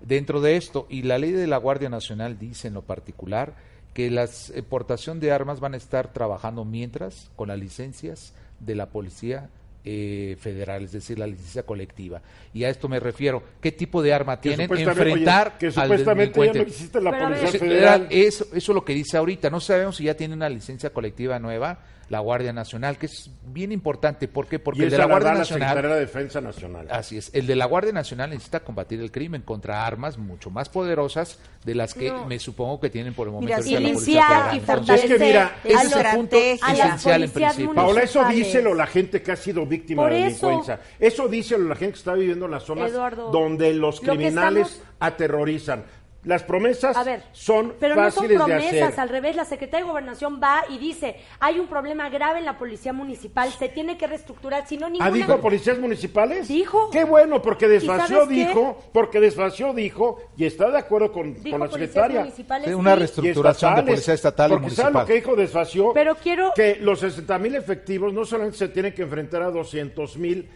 dentro 0.01 0.41
de 0.41 0.57
esto 0.57 0.85
y 0.89 1.03
la 1.03 1.17
ley 1.17 1.31
de 1.31 1.47
la 1.47 1.57
Guardia 1.57 1.89
Nacional 1.89 2.39
dice 2.39 2.67
en 2.67 2.75
lo 2.75 2.81
particular 2.81 3.53
que 3.93 4.11
la 4.11 4.23
exportación 4.23 5.19
de 5.19 5.31
armas 5.31 5.59
van 5.59 5.73
a 5.73 5.77
estar 5.77 6.11
trabajando 6.11 6.65
mientras 6.65 7.29
con 7.35 7.47
las 7.47 7.57
licencias 7.57 8.33
de 8.59 8.75
la 8.75 8.87
policía 8.87 9.49
eh, 9.85 10.35
federal, 10.39 10.83
es 10.83 10.91
decir, 10.93 11.19
la 11.19 11.27
licencia 11.27 11.63
colectiva. 11.63 12.21
Y 12.53 12.63
a 12.63 12.69
esto 12.69 12.89
me 12.89 12.99
refiero. 12.99 13.43
¿Qué 13.61 13.71
tipo 13.71 14.01
de 14.01 14.13
arma 14.13 14.41
tienen? 14.41 14.69
Enfrentar 14.71 15.57
que 15.59 15.71
supuestamente 15.71 16.43
ya 16.43 16.53
no 16.53 16.61
existe 16.61 16.99
la 16.99 17.17
Policía 17.17 17.59
Federal. 17.59 18.07
Eso, 18.09 18.45
eso 18.45 18.71
es 18.71 18.75
lo 18.75 18.83
que 18.83 18.93
dice 18.93 19.17
ahorita. 19.17 19.49
No 19.51 19.59
sabemos 19.59 19.97
si 19.97 20.05
ya 20.05 20.15
tiene 20.15 20.33
una 20.33 20.49
licencia 20.49 20.89
colectiva 20.89 21.37
nueva 21.37 21.79
la 22.09 22.19
Guardia 22.19 22.53
Nacional, 22.53 22.97
que 22.97 23.07
es 23.07 23.31
bien 23.47 23.71
importante. 23.71 24.27
¿Por 24.27 24.47
qué? 24.47 24.59
Porque 24.59 24.83
el 24.83 24.89
de 24.89 24.97
la 24.97 25.05
Guardia 25.05 25.33
Nacional. 25.33 25.89
La 25.89 25.95
Defensa 25.95 26.41
Nacional. 26.41 26.87
Así 26.89 27.17
es. 27.17 27.31
El 27.33 27.47
de 27.47 27.55
la 27.55 27.65
Guardia 27.65 27.91
Nacional 27.91 28.29
necesita 28.29 28.59
combatir 28.59 28.99
el 28.99 29.11
crimen 29.11 29.41
contra 29.41 29.85
armas 29.85 30.17
mucho 30.17 30.49
más 30.49 30.69
poderosas 30.69 31.39
de 31.63 31.75
las 31.75 31.93
que 31.93 32.11
me 32.27 32.39
supongo 32.39 32.79
que 32.79 32.89
tienen 32.89 33.13
por 33.13 33.27
el 33.27 33.33
momento 33.33 33.55
mira, 33.63 33.79
la 33.79 33.89
Policía 33.89 34.51
y 34.53 34.59
fortalecer 34.59 35.11
es 35.11 35.17
que 35.17 35.25
mira, 35.25 35.55
ese 35.63 35.85
es 35.85 35.95
el 35.95 36.15
punto 36.15 36.35
esencial 36.35 37.23
en 37.23 37.31
principio. 37.31 37.73
Paola, 37.73 38.01
eso 38.01 38.23
díselo 38.25 38.73
la 38.73 38.87
gente 38.87 39.21
que 39.21 39.31
ha 39.31 39.35
sido 39.35 39.65
víctima 39.65 40.07
de 40.07 40.15
delincuencia. 40.15 40.79
Eso, 40.99 41.27
díselo 41.27 41.67
la 41.67 41.75
gente 41.75 41.93
que 41.93 41.99
está 41.99 42.13
viviendo 42.13 42.45
en 42.45 42.51
las 42.51 42.63
zonas 42.63 42.91
donde 43.31 43.73
los 43.73 43.99
criminales 43.99 44.81
aterrorizan. 44.99 45.83
Las 46.25 46.43
promesas 46.43 46.97
son 47.31 47.75
pero 47.79 47.95
fáciles 47.95 48.37
no 48.37 48.47
son 48.47 48.49
promesas, 48.49 48.97
al 48.97 49.09
revés, 49.09 49.35
la 49.35 49.45
Secretaría 49.45 49.85
de 49.85 49.91
Gobernación 49.91 50.39
va 50.41 50.63
y 50.69 50.77
dice, 50.77 51.17
hay 51.39 51.59
un 51.59 51.67
problema 51.67 52.09
grave 52.09 52.39
en 52.39 52.45
la 52.45 52.57
Policía 52.57 52.93
Municipal, 52.93 53.51
se 53.51 53.69
tiene 53.69 53.97
que 53.97 54.07
reestructurar, 54.07 54.67
si 54.67 54.77
no 54.77 54.89
ninguna... 54.89 55.05
¿Ha 55.05 55.11
dicho 55.11 55.39
policías 55.39 55.77
municipales? 55.77 56.47
Dijo. 56.47 56.89
Qué 56.89 57.03
bueno, 57.03 57.41
porque 57.41 57.67
desfació 57.67 58.25
dijo, 58.25 58.81
porque 58.91 59.19
desfació 59.19 59.73
dijo, 59.73 60.19
y 60.35 60.45
está 60.45 60.71
de 60.71 60.79
acuerdo 60.79 61.11
con, 61.11 61.35
la 61.43 61.69
Secretaria. 61.69 62.27
una 62.75 62.95
reestructuración 62.95 63.75
de 63.75 63.83
policía 63.83 64.13
estatal 64.15 64.51
y 64.51 64.55
municipal. 64.55 64.85
¿sabe 64.85 64.99
lo 64.99 65.05
que 65.05 65.13
dijo 65.13 65.35
desfació? 65.35 65.93
Pero 65.93 66.15
quiero... 66.15 66.53
Que 66.55 66.77
los 66.81 66.99
60 66.99 67.37
mil 67.39 67.55
efectivos 67.55 68.13
no 68.13 68.25
solamente 68.25 68.57
se 68.57 68.69
tienen 68.69 68.93
que 68.93 69.03
enfrentar 69.03 69.43
a 69.43 69.51
200 69.51 70.17
mil 70.17 70.49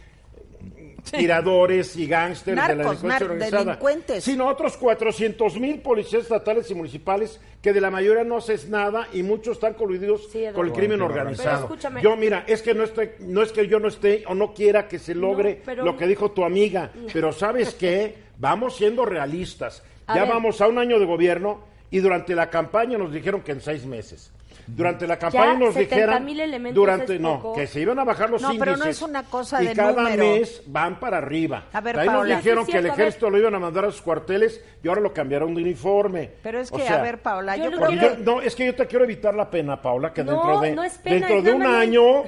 tiradores 1.03 1.95
y 1.95 2.07
gángsters 2.07 2.55
de 2.55 2.61
la 2.61 2.67
delincuencia 2.67 3.25
organizada, 3.27 3.63
delincuentes. 3.63 4.23
sino 4.23 4.47
otros 4.47 4.77
400 4.77 5.59
mil 5.59 5.81
policías 5.81 6.23
estatales 6.23 6.69
y 6.71 6.75
municipales 6.75 7.39
que 7.61 7.73
de 7.73 7.81
la 7.81 7.89
mayoría 7.91 8.23
no 8.23 8.37
haces 8.37 8.69
nada 8.69 9.07
y 9.13 9.23
muchos 9.23 9.53
están 9.57 9.73
coludidos 9.73 10.29
Sí, 10.31 10.43
con 10.53 10.67
el 10.67 10.73
crimen 10.73 11.01
organizado. 11.01 11.61
escúchame. 11.65 12.01
Yo, 12.01 12.15
mira, 12.15 12.43
es 12.47 12.61
que 12.61 12.73
no 12.73 12.83
estoy, 12.83 13.11
no 13.19 13.41
es 13.41 13.51
que 13.51 13.67
yo 13.67 13.79
no 13.79 13.87
esté 13.87 14.23
o 14.27 14.33
no 14.35 14.53
quiera 14.53 14.87
que 14.87 14.99
se 14.99 15.13
logre 15.15 15.55
No, 15.55 15.61
pero- 15.65 15.85
lo 15.85 15.97
que 15.97 16.07
dijo 16.07 16.31
tu 16.31 16.43
amiga, 16.43 16.91
pero 17.11 17.31
¿sabes 17.33 17.73
qué? 17.73 18.15
Vamos 18.37 18.77
siendo 18.77 19.05
realistas. 19.05 19.83
A 20.07 20.15
ya 20.15 20.21
ver. 20.23 20.31
vamos 20.33 20.61
a 20.61 20.67
un 20.67 20.77
año 20.79 20.99
de 20.99 21.05
gobierno 21.05 21.59
y 21.91 21.99
durante 21.99 22.33
la 22.35 22.49
campaña 22.49 22.97
nos 22.97 23.11
dijeron 23.11 23.41
que 23.41 23.51
en 23.51 23.61
seis 23.61 23.85
meses. 23.85 24.31
Durante 24.75 25.07
la 25.07 25.17
campaña 25.17 25.53
nos 25.55 25.73
70,000 25.73 25.89
dijeron 25.89 26.29
elementos 26.39 26.75
durante 26.75 27.15
es 27.15 27.21
no 27.21 27.53
que 27.53 27.67
se 27.67 27.79
iban 27.81 27.99
a 27.99 28.03
bajar 28.03 28.29
los 28.29 28.41
No, 28.41 28.49
pero 28.57 28.71
índices 28.71 28.85
no 28.85 28.89
es 28.91 29.01
una 29.01 29.23
cosa 29.23 29.61
y 29.63 29.67
de 29.67 29.73
cada 29.75 30.03
número. 30.03 30.23
mes 30.23 30.61
van 30.67 30.99
para 30.99 31.17
arriba. 31.17 31.65
A 31.73 31.81
ver, 31.81 31.99
Ahí 31.99 32.05
nos 32.07 32.15
Paola. 32.15 32.35
dijeron 32.37 32.65
Sí, 32.65 32.71
que 32.71 32.77
el 32.77 32.85
ejército 32.85 33.29
lo 33.29 33.37
iban 33.37 33.55
a 33.55 33.59
mandar 33.59 33.85
a 33.85 33.91
sus 33.91 34.01
cuarteles 34.01 34.63
y 34.83 34.87
ahora 34.87 35.01
lo 35.01 35.13
cambiaron 35.13 35.53
de 35.55 35.61
uniforme. 35.61 36.29
Pero 36.43 36.59
es 36.59 36.71
O 36.71 36.77
que, 36.77 36.83
sea, 36.83 36.99
a 36.99 37.01
ver, 37.01 37.21
Paola, 37.21 37.57
yo 37.57 37.69
yo, 37.71 37.77
quiero- 37.87 37.91
yo- 37.91 38.17
no, 38.23 38.41
es 38.41 38.55
que 38.55 38.65
yo 38.67 38.75
te 38.75 38.85
quiero 38.87 39.05
evitar 39.05 39.33
la 39.35 39.49
pena, 39.49 39.81
Paula, 39.81 40.13
que 40.13 40.23
No, 40.23 40.31
dentro 40.33 40.59
de 40.61 40.71
no 40.75 40.83
es 40.83 40.97
pena, 40.97 41.15
dentro 41.27 41.41
de 41.41 41.51
un 41.53 41.63
año 41.65 42.23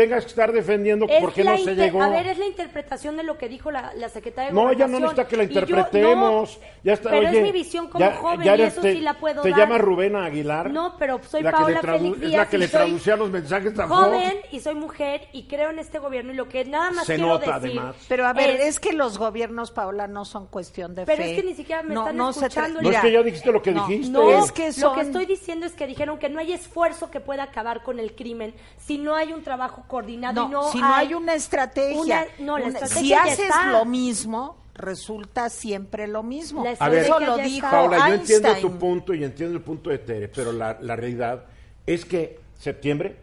tengas 0.00 0.24
que 0.24 0.30
estar 0.30 0.52
defendiendo 0.52 1.06
Es 1.08 1.20
porque 1.20 1.44
la 1.44 1.52
no 1.52 1.58
se 1.58 1.74
llegó. 1.74 2.02
A 2.02 2.08
ver, 2.08 2.26
es 2.26 2.38
la 2.38 2.46
interpretación 2.46 3.16
de 3.16 3.22
lo 3.22 3.36
que 3.38 3.48
dijo 3.48 3.70
la, 3.70 3.92
la 3.94 4.08
secretaria 4.08 4.50
de 4.50 4.54
No, 4.54 4.72
ya 4.72 4.86
no 4.86 4.98
necesita 5.00 5.26
que 5.28 5.36
la 5.36 5.44
Y 5.44 5.48
yo- 5.48 5.60
interpretemos. 5.60 6.58
no, 6.58 6.66
ya 6.82 6.92
está, 6.94 7.10
pero 7.10 7.28
oye, 7.28 7.38
es 7.38 7.42
mi 7.44 7.52
visión 7.52 7.88
como 7.88 8.04
ya- 8.04 8.16
joven 8.16 8.42
ya 8.42 8.56
y 8.56 8.62
eso 8.62 8.80
te- 8.80 8.92
sí 8.94 9.00
la 9.00 9.14
puedo 9.14 9.42
Te 9.42 9.50
dar. 9.50 9.58
llama 9.58 9.78
Rubén 9.78 10.16
Aguilar. 10.16 10.70
No, 10.70 10.96
pero 10.98 11.20
soy 11.28 11.42
la 11.42 11.50
Paola 11.52 11.80
Félix 11.80 12.16
Es 12.16 12.22
la 12.22 12.28
Díaz 12.28 12.48
que 12.48 12.58
le 12.58 12.68
traducía 12.68 13.16
los 13.16 13.30
mensajes 13.30 13.74
tampoco. 13.74 14.02
joven 14.04 14.36
y 14.52 14.60
soy 14.60 14.74
mujer 14.74 15.28
y 15.32 15.44
creo 15.44 15.70
en 15.70 15.78
este 15.78 15.98
gobierno 15.98 16.32
y 16.32 16.36
lo 16.36 16.48
que 16.48 16.64
nada 16.64 16.90
más 16.90 17.06
Se 17.06 17.14
quiero 17.16 17.28
nota, 17.30 17.58
decir 17.58 17.78
además. 17.78 17.96
Pero 18.08 18.26
a 18.26 18.32
ver, 18.32 18.50
es- 18.50 18.60
es, 18.66 18.80
que 18.80 18.92
los 18.92 19.18
gobiernos, 19.18 19.70
Paola, 19.70 20.06
no 20.06 20.24
son 20.24 20.46
cuestión 20.46 20.94
de 20.94 21.04
Pero 21.04 21.22
fe. 21.22 21.30
es 21.32 21.36
que 21.40 21.46
ni 21.46 21.54
siquiera 21.54 21.82
me 21.82 21.94
no, 21.94 22.00
están 22.02 22.16
no 22.16 22.32
se 22.32 22.46
escuchando. 22.46 22.80
No 22.80 22.90
es 22.90 22.98
que 22.98 23.12
ya 23.12 23.22
dijiste 23.22 23.52
lo 23.52 23.62
que 23.62 23.72
no, 23.72 23.86
dijiste. 23.86 24.10
No, 24.12 24.30
Es 24.30 24.52
que 24.52 24.70
lo 24.80 24.94
que 24.94 25.00
estoy 25.02 25.26
diciendo 25.26 25.66
es 25.66 25.72
que 25.72 25.86
dijeron 25.86 26.18
que 26.18 26.28
no 26.28 26.40
hay 26.40 26.52
esfuerzo 26.52 27.10
que 27.10 27.20
pueda 27.20 27.42
acabar 27.44 27.82
con 27.82 27.98
el 27.98 28.14
crimen 28.14 28.54
si 28.78 28.96
no 28.98 29.14
hay 29.14 29.32
un 29.32 29.42
trabajo 29.42 29.84
coordinado 29.90 30.42
No, 30.42 30.48
y 30.48 30.52
no 30.52 30.72
si 30.72 30.80
no 30.80 30.94
hay 30.94 31.12
una 31.14 31.34
estrategia. 31.34 32.00
una- 32.00 32.24
no, 32.46 32.56
la 32.58 32.64
Una- 32.66 32.78
estrategia 32.78 33.00
si 33.02 33.08
ya 33.08 33.22
haces 33.24 33.38
está. 33.40 33.66
lo 33.72 33.84
mismo, 33.84 34.56
resulta 34.74 35.50
siempre 35.50 36.06
lo 36.08 36.22
mismo. 36.22 36.64
La 36.64 36.74
A 36.78 36.88
ver, 36.88 37.04
Eso 37.04 37.20
lo 37.20 37.36
dijo. 37.36 37.68
Paula, 37.70 37.98
yo 38.08 38.14
Einstein. 38.14 38.46
entiendo 38.46 38.68
tu 38.70 38.78
punto 38.78 39.12
y 39.12 39.24
entiendo 39.24 39.56
el 39.56 39.62
punto 39.62 39.90
de 39.90 39.98
Tere, 39.98 40.28
pero 40.28 40.52
la, 40.52 40.78
la 40.80 40.96
realidad 40.96 41.44
es 41.86 42.04
que 42.06 42.40
septiembre, 42.58 43.16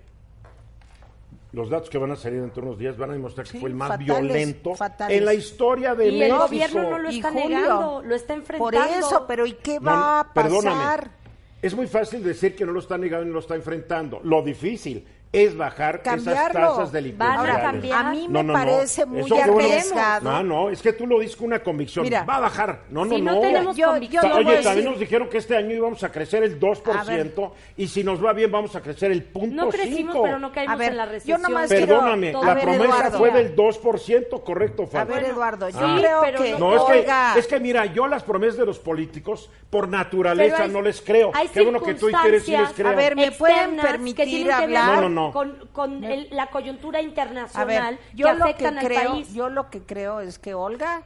los 1.54 1.70
datos 1.70 1.90
que 1.90 1.98
van 1.98 2.12
a 2.12 2.16
salir 2.16 2.42
dentro 2.42 2.62
de 2.62 2.68
unos 2.68 2.80
días 2.80 2.98
van 2.98 3.10
a 3.10 3.14
demostrar 3.14 3.46
que 3.46 3.54
Sí, 3.54 3.60
fue 3.60 3.70
el 3.70 3.76
más 3.76 3.88
fatales, 3.90 4.06
violento 4.08 4.76
fatales. 4.76 5.18
en 5.18 5.26
la 5.26 5.34
historia 5.34 5.96
de 5.96 6.06
Y 6.10 6.10
el 6.10 6.20
México. 6.20 6.38
gobierno 6.40 6.90
no 6.90 7.00
lo 7.00 7.10
está 7.10 7.32
negando, 7.32 8.02
lo 8.04 8.16
está 8.16 8.34
enfrentando. 8.34 8.66
Por 8.66 8.76
eso, 8.76 9.26
pero 9.28 9.46
¿y 9.48 9.54
qué 9.54 9.80
No, 9.80 9.86
va 9.92 10.20
a 10.20 10.34
pasar? 10.34 10.52
Perdóname. 10.52 11.08
Es 11.62 11.74
muy 11.74 11.88
fácil 11.88 12.24
decir 12.24 12.56
que 12.56 12.66
no 12.66 12.72
lo 12.72 12.80
está 12.80 12.98
negando 12.98 13.26
y 13.26 13.30
no 13.30 13.34
lo 13.36 13.40
está 13.40 13.56
enfrentando. 13.56 14.20
Lo 14.24 14.44
difícil 14.44 15.08
es 15.34 15.56
bajar 15.58 16.02
esas 16.04 16.24
Cambiarlo. 16.24 16.60
tasas 16.60 16.78
Van 16.78 16.88
a 16.88 16.92
delincuenciales. 16.92 17.62
cambiar. 17.62 18.06
A 18.06 18.12
mí 18.12 18.28
No, 18.30 18.44
me 18.44 18.44
no, 18.44 18.44
no. 18.44 18.54
parece 18.54 19.06
muy 19.06 19.32
arriesgado. 19.40 20.30
No, 20.32 20.44
no, 20.44 20.70
es 20.70 20.82
que 20.82 20.94
tú 20.94 21.06
lo 21.06 21.20
dices 21.20 21.36
con 21.36 21.48
una 21.48 21.60
convicción. 21.60 22.06
Mira, 22.06 22.24
Va 22.24 22.38
a 22.38 22.40
bajar. 22.40 22.82
No, 22.90 23.06
no, 23.06 23.16
si 23.16 23.22
no 23.22 23.40
tenemos 23.40 23.76
Yo- 23.78 23.98
yo 23.98 24.20
Oye, 24.20 24.20
a 24.20 24.22
también 24.32 24.64
decir- 24.64 24.84
nos 24.86 25.00
dijeron 25.00 25.30
que 25.30 25.38
este 25.38 25.56
año 25.56 25.76
íbamos 25.76 26.04
a 26.04 26.12
crecer 26.12 26.44
el 26.44 26.60
2% 26.60 27.54
y 27.76 27.88
si 27.88 28.04
nos 28.04 28.24
va 28.24 28.34
bien 28.34 28.52
vamos 28.52 28.76
a 28.76 28.82
crecer 28.82 29.12
el 29.12 29.24
punto 29.24 29.66
no 29.66 29.70
crecimos, 29.70 30.14
5. 30.14 30.24
pero 30.24 30.40
no 30.40 30.52
caímos 30.52 30.74
A 30.74 30.78
ver, 30.78 30.92
en 30.92 30.98
la 30.98 31.06
yo 31.06 31.12
recesión. 31.12 31.42
nomás 31.42 31.70
quiero- 31.70 31.88
Perdóname, 31.88 32.32
la 32.34 32.40
A 32.40 32.54
ver, 32.54 32.64
promesa 32.64 32.84
Eduardo. 32.86 33.18
fue 33.18 33.32
del 33.32 33.56
2%, 33.56 34.44
correcto, 34.44 34.84
A 34.84 34.88
Fabio. 34.88 35.16
ver, 35.16 35.24
Eduardo, 35.26 35.70
yo 35.70 35.78
creo 35.98 36.20
pero 36.22 36.42
que... 36.44 36.52
no- 36.58 36.76
es 36.76 36.84
que, 36.84 36.92
Oiga, 37.00 37.34
es 37.38 37.48
que 37.48 37.60
mira, 37.60 37.86
yo 37.86 38.08
las 38.08 38.24
promesas 38.24 38.58
de 38.58 38.66
los 38.66 38.80
políticos, 38.80 39.50
por 39.70 39.88
naturaleza, 39.90 40.64
hay- 40.64 40.70
no 40.72 40.82
les 40.82 41.02
creo. 41.02 41.32
hay 41.34 41.48
Qué 41.50 41.62
bueno 41.62 41.82
que 41.82 41.94
tú 41.96 42.10
y 42.10 42.14
Tere 42.14 42.40
sí 42.40 42.52
les 42.52 42.70
crean. 42.70 42.94
A 42.94 42.96
ver, 42.96 43.16
¿me 43.16 43.32
pueden 43.32 43.78
permitir 43.78 44.52
hablar? 44.52 44.96
No, 44.96 45.02
no, 45.02 45.10
no. 45.10 45.27
Con, 45.32 45.68
con 45.74 46.04
el- 46.04 46.28
la 46.32 46.50
coyuntura 46.50 47.02
internacional 47.02 47.96
ver, 47.96 48.16
yo 48.16 48.28
que 48.28 48.34
lo 48.34 48.46
que 48.58 48.68
al 48.68 48.80
creo, 48.80 49.12
país. 49.12 49.34
yo 49.34 49.50
lo 49.50 49.70
que 49.70 49.82
creo 49.84 50.20
es 50.20 50.40
que 50.40 50.54
Olga 50.54 51.04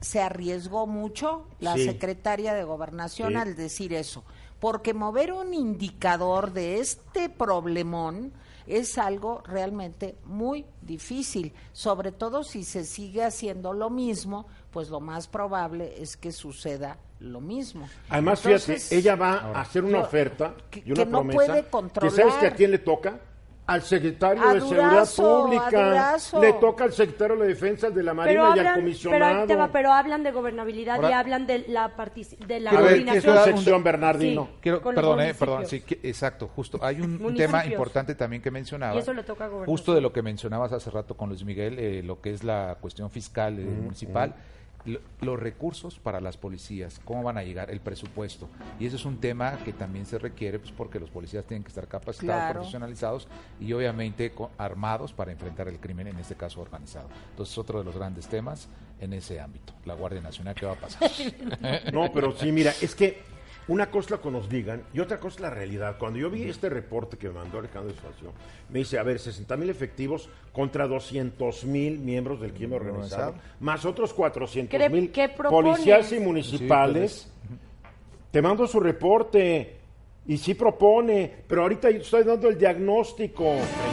se 0.00 0.20
arriesgó 0.20 0.86
mucho, 0.86 1.46
la 1.60 1.74
Sí. 1.74 1.84
secretaria 1.84 2.54
de 2.54 2.64
Gobernación, 2.64 3.30
Sí. 3.30 3.36
al 3.36 3.54
decir 3.56 3.92
eso, 3.92 4.24
porque 4.58 4.94
mover 4.94 5.32
un 5.32 5.54
indicador 5.54 6.52
de 6.52 6.80
este 6.80 7.28
problemón 7.28 8.32
es 8.66 8.96
algo 8.98 9.42
realmente 9.46 10.16
muy 10.24 10.64
difícil, 10.82 11.52
sobre 11.72 12.12
todo 12.12 12.42
si 12.44 12.64
se 12.64 12.84
sigue 12.84 13.24
haciendo 13.24 13.72
lo 13.72 13.90
mismo, 13.90 14.46
pues 14.70 14.88
lo 14.88 15.00
más 15.00 15.26
probable 15.28 16.00
es 16.00 16.16
que 16.16 16.30
suceda 16.32 16.96
lo 17.20 17.40
mismo. 17.40 17.88
Además, 18.08 18.44
Entonces, 18.44 18.88
fíjate, 18.88 18.96
ella 18.96 19.14
va 19.16 19.32
a 19.54 19.60
hacer 19.60 19.84
una 19.84 19.98
yo- 19.98 20.04
oferta 20.04 20.54
que- 20.70 20.80
y 20.84 20.92
una 20.92 20.94
que 21.04 21.10
no 21.10 21.18
promesa. 21.18 21.36
puede 21.36 21.62
¿Que 21.64 21.70
controlar. 21.70 22.16
sabes 22.16 22.34
que 22.34 22.46
a 22.46 22.54
quién 22.54 22.70
le 22.72 22.78
toca? 22.78 23.20
Al 23.64 23.80
secretario 23.82 24.42
A 24.42 24.54
de 24.54 24.60
Durazo, 24.60 25.46
Seguridad 25.46 25.62
Pública. 25.70 26.40
Le 26.40 26.52
toca 26.54 26.84
al 26.84 26.92
secretario 26.92 27.36
de 27.36 27.46
Defensa 27.46 27.90
de 27.90 28.02
la 28.02 28.12
Marina 28.12 28.34
y 28.34 28.36
al 28.44 28.50
hablan, 28.50 28.64
pero, 28.64 28.74
ahí 28.74 28.80
comisionado. 28.80 29.46
te 29.46 29.54
va, 29.56 29.68
pero 29.70 29.92
hablan 29.92 30.22
de 30.24 30.32
gobernabilidad 30.32 31.00
y 31.08 31.12
hablan 31.12 31.46
de 31.46 31.64
la 31.68 31.92
de 32.46 32.60
la 32.60 32.70
A 32.70 32.74
ver, 32.74 32.82
coordinación. 32.82 33.22
quiero 33.22 33.34
dar 33.38 33.48
un- 33.48 33.54
sección, 33.56 33.84
Bernardino. 33.84 34.44
Sí, 34.50 34.58
Quiero, 34.62 34.82
perdón, 34.82 35.20
eh, 35.20 35.34
perdón, 35.34 35.66
sí, 35.66 35.80
que- 35.80 36.00
exacto, 36.02 36.48
justo. 36.48 36.80
Hay 36.82 37.00
un, 37.00 37.34
tema 37.36 37.64
importante 37.64 38.16
también 38.16 38.42
que 38.42 38.50
mencionaba. 38.50 38.96
Y 38.96 38.98
eso 38.98 39.14
le 39.14 39.22
toca 39.22 39.46
a. 39.46 39.48
Justo 39.64 39.94
de 39.94 40.00
lo 40.00 40.12
que 40.12 40.22
mencionabas 40.22 40.72
hace 40.72 40.90
rato 40.90 41.16
con 41.16 41.28
Luis 41.28 41.44
Miguel, 41.44 41.78
eh, 41.78 42.02
lo 42.02 42.20
que 42.20 42.32
es 42.32 42.42
la 42.42 42.76
cuestión 42.80 43.10
fiscal 43.10 43.58
eh, 43.60 43.62
municipal. 43.64 44.30
lo- 44.30 44.61
los 45.20 45.38
recursos 45.38 45.98
para 45.98 46.20
las 46.20 46.36
policías, 46.36 47.00
cómo 47.04 47.22
van 47.22 47.38
a 47.38 47.42
llegar, 47.44 47.70
el 47.70 47.80
presupuesto. 47.80 48.48
Y 48.80 48.86
ese 48.86 48.96
es 48.96 49.04
un 49.04 49.18
tema 49.18 49.58
que 49.64 49.72
también 49.72 50.06
se 50.06 50.18
requiere 50.18 50.58
pues, 50.58 50.72
porque 50.72 50.98
los 50.98 51.10
policías 51.10 51.44
tienen 51.44 51.62
que 51.62 51.68
estar 51.68 51.86
capacitados, 51.86 52.22
Claro. 52.42 52.54
profesionalizados 52.60 53.28
y 53.60 53.72
obviamente 53.72 54.32
armados 54.58 55.12
para 55.12 55.30
enfrentar 55.32 55.68
el 55.68 55.78
crimen, 55.78 56.08
en 56.08 56.18
este 56.18 56.34
caso 56.34 56.60
organizado. 56.60 57.08
Entonces, 57.30 57.56
otro 57.58 57.78
de 57.78 57.84
los 57.84 57.96
grandes 57.96 58.26
temas 58.26 58.68
en 59.00 59.12
ese 59.12 59.40
ámbito, 59.40 59.72
la 59.84 59.94
Guardia 59.94 60.20
Nacional, 60.20 60.54
¿qué 60.54 60.66
va 60.66 60.72
a 60.72 60.76
pasar? 60.76 61.10
No, 61.92 62.12
pero 62.12 62.36
sí, 62.36 62.50
mira, 62.52 62.72
es 62.80 62.94
que 62.94 63.20
una 63.68 63.90
cosa 63.90 64.06
es 64.06 64.10
lo 64.10 64.20
que 64.22 64.30
nos 64.30 64.48
digan 64.48 64.82
y 64.92 65.00
otra 65.00 65.18
cosa 65.20 65.36
es 65.36 65.40
la 65.42 65.50
realidad. 65.50 65.96
Cuando 65.98 66.18
yo 66.18 66.28
vi 66.30 66.44
este 66.48 66.68
reporte 66.68 67.16
que 67.16 67.28
me 67.28 67.34
mandó 67.34 67.58
Alejandro 67.58 67.90
Espacio, 67.94 68.32
me 68.70 68.80
dice, 68.80 68.98
a 68.98 69.02
ver, 69.02 69.18
60 69.18 69.56
mil 69.56 69.70
efectivos 69.70 70.28
contra 70.52 70.86
200 70.86 71.64
mil 71.64 71.98
miembros 71.98 72.40
del 72.40 72.52
crimen 72.52 72.74
organizado, 72.80 73.28
Organizado. 73.30 73.56
más 73.60 73.84
otros 73.84 74.12
400 74.12 74.78
¿Qué- 74.80 74.88
mil 74.90 75.10
policías 75.48 76.10
y 76.12 76.18
municipales. 76.20 77.30
Te 78.30 78.40
mando 78.42 78.66
su 78.66 78.80
reporte 78.80 79.76
y 80.26 80.36
sí 80.38 80.54
propone, 80.54 81.30
pero 81.46 81.62
ahorita 81.62 81.90
yo 81.90 81.98
estoy 81.98 82.24
dando 82.24 82.48
el 82.48 82.56
diagnóstico 82.58 83.44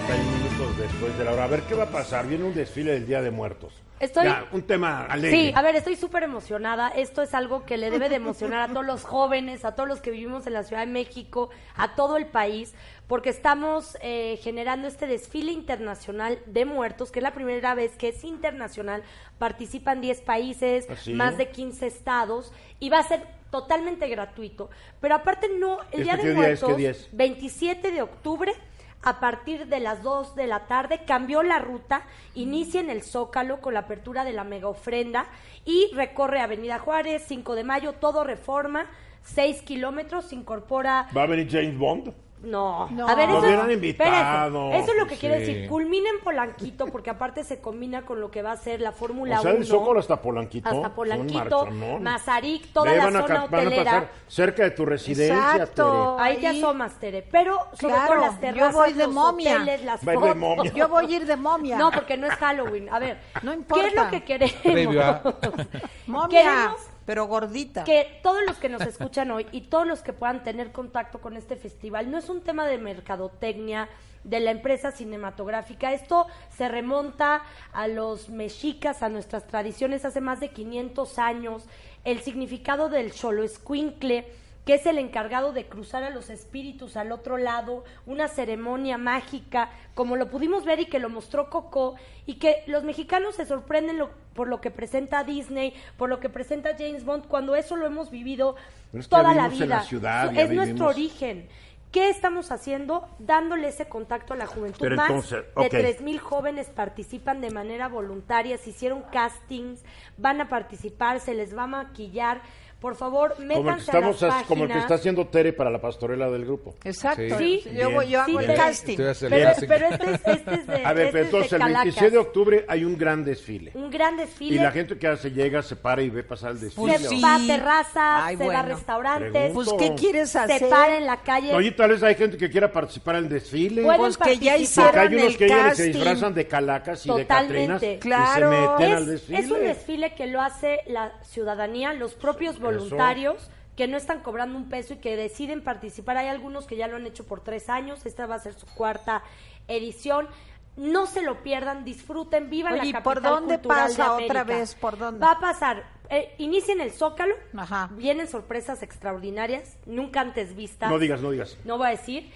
31 0.08 0.24
minutos 0.32 0.49
después 0.80 1.18
de 1.18 1.24
la 1.26 1.34
hora. 1.34 1.44
A 1.44 1.48
ver 1.48 1.62
qué 1.64 1.76
va 1.76 1.84
a 1.84 1.90
pasar. 1.90 2.28
Viene 2.28 2.44
un 2.46 2.54
desfile 2.54 2.92
del 2.94 3.06
Día 3.06 3.22
de 3.22 3.32
Muertos. 3.32 3.74
Estoy- 4.00 4.24
Ya, 4.26 4.46
un 4.54 4.62
tema 4.62 5.06
alegre. 5.06 5.38
Sí, 5.38 5.52
a 5.54 5.62
ver, 5.62 5.76
estoy 5.76 5.98
súper 5.98 6.24
emocionada. 6.24 6.88
Esto 6.88 7.22
es 7.22 7.34
algo 7.34 7.66
que 7.66 7.76
le 7.78 7.92
debe 7.92 8.08
de 8.08 8.16
emocionar 8.16 8.62
a 8.62 8.68
todos 8.72 8.86
los 8.86 9.04
jóvenes, 9.04 9.66
a 9.66 9.76
todos 9.76 9.90
los 9.90 10.00
que 10.00 10.10
vivimos 10.12 10.48
en 10.48 10.54
la 10.54 10.64
Ciudad 10.64 10.86
de 10.86 10.92
México, 10.92 11.50
a 11.76 11.96
todo 11.96 12.16
el 12.16 12.26
país, 12.28 12.74
porque 13.08 13.30
estamos 13.30 13.98
eh, 14.02 14.40
generando 14.42 14.88
este 14.88 15.06
desfile 15.06 15.52
internacional 15.52 16.40
de 16.46 16.64
muertos, 16.64 17.12
que 17.12 17.20
es 17.20 17.24
la 17.24 17.34
primera 17.34 17.74
vez 17.76 17.98
que 17.98 18.08
es 18.10 18.24
internacional. 18.24 19.04
Participan 19.38 20.00
10 20.00 20.22
países, 20.22 20.88
¿Ah, 20.90 20.96
sí? 20.96 21.14
más 21.14 21.38
de 21.38 21.50
15 21.50 21.86
estados, 21.88 22.54
y 22.80 22.90
va 22.90 23.00
a 23.00 23.04
ser 23.04 23.22
totalmente 23.52 24.08
gratuito. 24.08 24.70
Pero 25.02 25.16
aparte 25.16 25.50
no, 25.60 25.80
el 25.92 26.02
¿Este 26.02 26.04
Día 26.04 26.16
de 26.18 26.34
Muertos, 26.36 26.78
día 26.78 26.92
es? 26.92 27.10
27 27.12 27.92
de 27.92 28.02
octubre, 28.02 28.54
a 29.02 29.20
partir 29.20 29.68
de 29.68 29.80
las 29.80 30.04
2 30.04 30.36
de 30.36 30.48
la 30.48 30.68
tarde, 30.68 31.02
cambió 31.06 31.44
la 31.44 31.60
ruta, 31.60 32.04
inicia 32.36 32.82
en 32.82 32.90
el 32.90 33.02
Zócalo 33.02 33.62
con 33.62 33.74
la 33.74 33.82
apertura 33.82 34.24
de 34.24 34.34
la 34.34 34.44
mega 34.44 34.68
ofrenda 34.68 35.28
y 35.66 35.90
recorre 35.94 36.42
Avenida 36.42 36.80
Juárez, 36.80 37.24
5 37.28 37.56
de 37.56 37.64
mayo, 37.64 37.94
todo 37.94 38.24
reforma, 38.24 38.88
6 39.24 39.62
kilómetros, 39.62 40.34
incorpora... 40.34 41.08
¿Va 41.16 41.24
a 41.24 41.28
venir 41.28 41.48
James 41.50 41.78
Bond? 41.78 42.14
No, 42.42 42.88
No. 42.92 43.06
a 43.08 43.16
ver, 43.16 43.30
eso, 43.30 43.40
hubieran 43.40 43.70
espérate, 43.70 43.74
invitado. 43.74 44.72
eso 44.72 44.92
es 44.94 44.98
lo 44.98 45.08
que 45.08 45.16
quiere 45.18 45.46
Sí. 45.46 45.54
decir. 45.54 45.70
Culmina 45.70 46.10
en 46.10 46.22
Polanquito, 46.24 46.86
porque 46.88 47.10
aparte 47.10 47.44
se 47.44 47.60
combina 47.60 48.04
con 48.06 48.22
lo 48.22 48.32
que 48.32 48.42
va 48.42 48.54
a 48.54 48.58
ser 48.58 48.80
la 48.80 48.94
Fórmula 48.94 49.40
O 49.40 49.42
sea, 49.42 49.52
1. 49.52 49.60
del 49.60 49.68
Zócalo 49.68 50.00
hasta 50.00 50.22
Polanquito. 50.22 50.70
Hasta 50.70 50.96
Polanquito. 50.96 51.68
Mazarik, 52.00 52.72
toda 52.72 52.94
la 52.94 53.04
a 53.04 53.12
zona 53.12 53.26
ca- 53.28 53.34
van 53.34 53.44
a 53.44 53.68
hotelera. 53.68 53.84
pasar 53.84 54.10
cerca 54.30 54.64
de 54.64 54.72
tu 54.72 54.86
residencia, 54.86 55.36
Exacto. 55.52 56.16
Tere. 56.18 56.30
Ahí 56.30 56.38
te 56.38 56.48
Ahí. 56.48 56.58
asomas, 56.60 56.94
Tere. 56.98 57.28
Pero 57.30 57.60
sobre 57.74 57.94
Claro, 57.96 58.14
todo 58.14 58.22
las 58.22 58.34
yo 58.36 58.40
terrazas, 58.40 58.74
voy 58.76 58.94
de 58.94 59.04
los 59.06 59.14
momia. 59.14 59.56
hoteles, 59.56 59.84
las 59.84 60.04
ir 60.04 60.10
de 60.20 60.36
momia. 60.36 60.74
Yo 60.74 60.88
voy 60.88 61.14
a 61.14 61.18
ir 61.18 61.26
de 61.26 61.36
momia. 61.36 61.78
No, 61.78 61.92
porque 61.92 62.16
no 62.16 62.28
es 62.28 62.34
Halloween. 62.36 62.88
A 62.90 63.00
ver, 63.00 63.18
No 63.44 63.52
¿qué 63.52 63.56
es 63.56 63.58
importa. 63.58 64.04
lo 64.06 64.10
que 64.12 64.24
queremos? 64.24 64.96
Momia. 66.08 66.42
Queremos 66.44 66.82
Pero 67.10 67.26
gordita. 67.26 67.86
que 67.86 68.20
todos 68.22 68.44
los 68.46 68.58
que 68.58 68.70
nos 68.70 68.84
escuchan 68.84 69.32
hoy 69.32 69.48
y 69.52 69.62
todos 69.62 69.88
los 69.88 70.04
que 70.04 70.14
puedan 70.14 70.44
tener 70.44 70.72
contacto 70.72 71.20
con 71.20 71.38
este 71.38 71.56
festival 71.56 72.12
no 72.12 72.20
es 72.20 72.30
un 72.30 72.42
tema 72.42 72.68
de 72.68 72.78
mercadotecnia 72.78 73.90
de 74.24 74.40
la 74.40 74.52
empresa 74.52 74.92
cinematográfica. 74.92 75.92
Esto 75.92 76.28
se 76.56 76.68
remonta 76.68 77.42
a 77.74 77.88
los 77.88 78.30
mexicas, 78.30 79.02
a 79.02 79.10
nuestras 79.10 79.48
tradiciones 79.48 80.06
hace 80.06 80.22
más 80.22 80.40
de 80.40 80.50
500 80.50 81.18
años. 81.18 81.64
El 82.06 82.22
significado 82.22 82.90
del 82.90 83.12
cholo 83.12 83.42
escuincle, 83.42 84.32
que 84.70 84.76
es 84.76 84.86
el 84.86 85.00
encargado 85.00 85.52
de 85.52 85.66
cruzar 85.66 86.04
a 86.04 86.12
los 86.12 86.30
espíritus 86.30 86.96
al 86.96 87.12
otro 87.12 87.38
lado, 87.40 87.84
una 88.06 88.28
ceremonia 88.28 89.00
mágica, 89.00 89.72
como 89.96 90.16
lo 90.16 90.30
pudimos 90.30 90.64
ver 90.64 90.80
y 90.80 90.86
que 90.86 91.00
lo 91.00 91.10
mostró 91.10 91.50
Coco, 91.50 91.96
y 92.28 92.36
que 92.36 92.58
los 92.68 92.84
mexicanos 92.84 93.34
se 93.34 93.48
sorprenden 93.48 93.98
lo- 93.98 94.12
por 94.36 94.48
lo 94.48 94.62
que 94.62 94.70
presenta 94.70 95.24
Disney, 95.24 95.74
por 95.98 96.08
lo 96.08 96.20
que 96.20 96.30
presenta 96.30 96.76
James 96.78 97.04
Bond, 97.04 97.26
cuando 97.26 97.56
eso 97.56 97.78
lo 97.78 97.88
hemos 97.88 98.12
vivido 98.12 98.58
Pero 98.92 99.02
es 99.02 99.08
que 99.08 99.10
toda 99.10 99.34
la 99.34 99.48
vida. 99.48 99.66
la 99.66 99.82
ciudad, 99.82 100.38
es 100.38 100.52
nuestro 100.52 100.86
origen. 100.86 101.50
¿Qué 101.92 102.10
estamos 102.12 102.52
haciendo? 102.52 103.08
Dándole 103.18 103.70
ese 103.70 103.88
contacto 103.90 104.36
a 104.36 104.38
la 104.38 104.46
juventud. 104.46 104.78
Pero 104.80 104.96
Más 104.98 105.32
de 105.32 105.40
ok. 105.56 105.72
3.000 105.72 106.20
jóvenes 106.20 106.68
participan 106.70 107.42
de 107.42 107.50
manera 107.50 107.88
voluntaria, 107.88 108.60
se 108.60 108.70
hicieron 108.70 109.02
castings, 109.12 109.84
van 110.16 110.40
a 110.42 110.48
participar, 110.48 111.20
se 111.20 111.34
les 111.34 111.58
va 111.58 111.64
a 111.64 111.68
maquillar. 111.68 112.42
Por 112.80 112.96
favor, 112.96 113.34
Como 113.36 113.42
el, 113.44 113.48
que 113.50 113.60
métanse 113.64 113.92
a 113.92 113.94
estamos, 113.98 114.22
las 114.22 114.34
hac- 114.36 114.46
como 114.46 114.64
el 114.64 114.70
que 114.70 114.74
está 114.78 114.84
páginas. 114.88 115.00
haciendo 115.02 115.28
Tere 115.28 115.52
para 115.52 115.70
la 115.70 115.82
pastorela 115.82 116.30
del 116.30 116.46
grupo. 116.46 116.76
Exacto. 116.86 117.38
Sí. 117.38 117.62
Yo, 117.78 117.92
voy- 117.92 118.08
yo 118.10 118.24
Sí, 118.26 118.32
hago 118.32 118.40
el 118.40 118.46
te- 118.48 118.56
casting. 118.56 118.96
Pero, 118.98 119.10
el 119.10 119.44
casting. 119.44 119.68
pero 119.68 119.88
este 119.90 120.06
es, 120.14 120.22
este 120.38 120.54
es 120.56 120.68
de, 120.68 120.86
A 120.86 120.94
ver, 120.94 121.06
este 121.08 121.12
pero 121.12 121.12
es 121.12 121.14
de 121.14 121.20
entonces 121.22 121.54
el 121.54 121.60
Calacas. 121.60 121.84
26 121.84 122.12
de 122.14 122.18
octubre 122.18 122.66
hay 122.70 122.86
un 122.86 122.98
gran 122.98 123.26
desfile. 123.26 123.72
Un 123.76 123.90
gran 123.92 124.16
desfile. 124.16 124.56
Y 124.56 124.60
la 124.60 124.72
gente 124.72 124.98
que 124.98 125.18
se 125.18 125.32
llega, 125.32 125.62
se 125.62 125.76
para 125.76 126.02
y 126.02 126.10
ve 126.10 126.24
pasar 126.24 126.52
el 126.52 126.60
desfile. 126.62 126.98
se 127.00 127.10
sí. 127.10 127.22
va 127.22 127.36
a 127.36 127.40
terrazas, 127.46 128.24
Ay, 128.24 128.38
se 128.38 128.46
va 128.48 128.60
a 128.60 128.62
bueno. 128.64 128.76
restaurantes, 128.76 129.32
Pregunto. 129.32 129.76
Pues, 129.78 129.90
¿qué 129.90 129.96
quieres 129.96 130.30
se 130.30 130.40
hacer? 130.40 130.70
para 130.70 130.98
en 130.98 131.06
la 131.06 131.18
calle. 131.18 131.54
Oye, 131.54 131.72
tal 131.72 131.90
vez 131.92 132.02
hay 132.04 132.16
gente 132.16 132.38
que 132.38 132.50
quiera 132.50 132.72
participar 132.72 133.18
en 133.18 133.26
el 133.26 133.30
desfile. 133.30 133.84
Pueden 133.84 134.00
Pues 134.00 134.18
que 134.18 134.38
ya 134.38 134.56
hicieron 134.58 134.92
Porque 134.94 135.00
hay 135.08 135.16
unos 135.16 135.28
el 135.34 135.38
que 135.38 135.48
llegan 135.50 135.72
y 135.72 135.76
se 135.76 135.84
disfrazan 135.88 136.34
de 136.34 136.48
calacas 136.48 137.06
y 137.06 137.10
de 137.10 137.22
Totalmente. 137.24 137.74
catrinas 138.00 138.00
Claro. 138.00 138.54
y 138.54 138.56
se 138.56 138.62
meten 138.62 138.96
al 138.96 139.02
es, 139.04 139.08
desfile. 139.10 139.40
es 139.40 139.52
un 139.52 139.60
desfile 139.60 140.16
que 140.16 140.28
lo 140.28 140.42
hace 140.42 140.80
la 140.88 141.12
ciudadanía, 141.24 141.92
los 141.94 142.14
propios 142.14 142.58
voluntarios 142.78 143.50
que 143.80 143.88
no 143.88 143.96
están 143.96 144.20
cobrando 144.20 144.58
un 144.58 144.68
peso 144.68 144.96
y 144.96 144.98
que 144.98 145.16
deciden 145.16 145.64
participar. 145.64 146.18
Hay 146.18 146.28
algunos 146.28 146.68
que 146.68 146.76
ya 146.76 146.90
lo 146.90 146.98
han 146.98 147.06
hecho 147.06 147.26
por 147.26 147.42
tres 147.42 147.70
años, 147.70 148.06
esta 148.06 148.26
va 148.26 148.36
a 148.36 148.40
ser 148.40 148.54
su 148.54 148.66
cuarta 148.66 149.24
edición. 149.70 150.28
No 150.76 151.06
se 151.06 151.22
lo 151.22 151.44
pierdan, 151.44 151.86
disfruten, 151.86 152.50
vivan 152.50 152.74
Oye, 152.74 152.88
¿y 152.88 152.92
la 152.92 153.04
por 153.04 153.16
capital 153.16 153.36
dónde 153.36 153.56
cultural 153.56 153.90
de 153.90 153.98
pasa 153.98 154.14
otra 154.14 154.44
vez? 154.44 154.76
¿Por 154.76 154.98
dónde? 154.98 155.26
Va 155.26 155.32
a 155.32 155.40
pasar, 155.40 155.86
eh, 156.10 156.36
inicia 156.40 156.74
en 156.74 156.82
el 156.82 156.92
Zócalo, 156.92 157.36
Ajá. 157.56 157.90
vienen 157.94 158.28
sorpresas 158.28 158.84
extraordinarias, 158.84 159.78
nunca 159.86 160.20
antes 160.20 160.56
vistas. 160.56 160.90
No 160.90 161.00
digas, 161.00 161.22
no 161.22 161.32
digas. 161.32 161.58
No 161.64 161.78
voy 161.78 161.88
a 161.88 161.92
decir. 161.92 162.30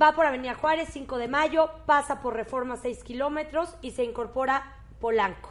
Va 0.00 0.12
por 0.16 0.26
Avenida 0.26 0.54
Juárez, 0.54 0.88
5 0.92 1.18
de 1.18 1.28
mayo, 1.28 1.70
pasa 1.86 2.20
por 2.20 2.34
Reforma 2.34 2.76
6 2.76 3.04
kilómetros 3.04 3.76
y 3.80 3.92
se 3.92 4.02
incorpora 4.02 4.76
Polanco. 5.00 5.50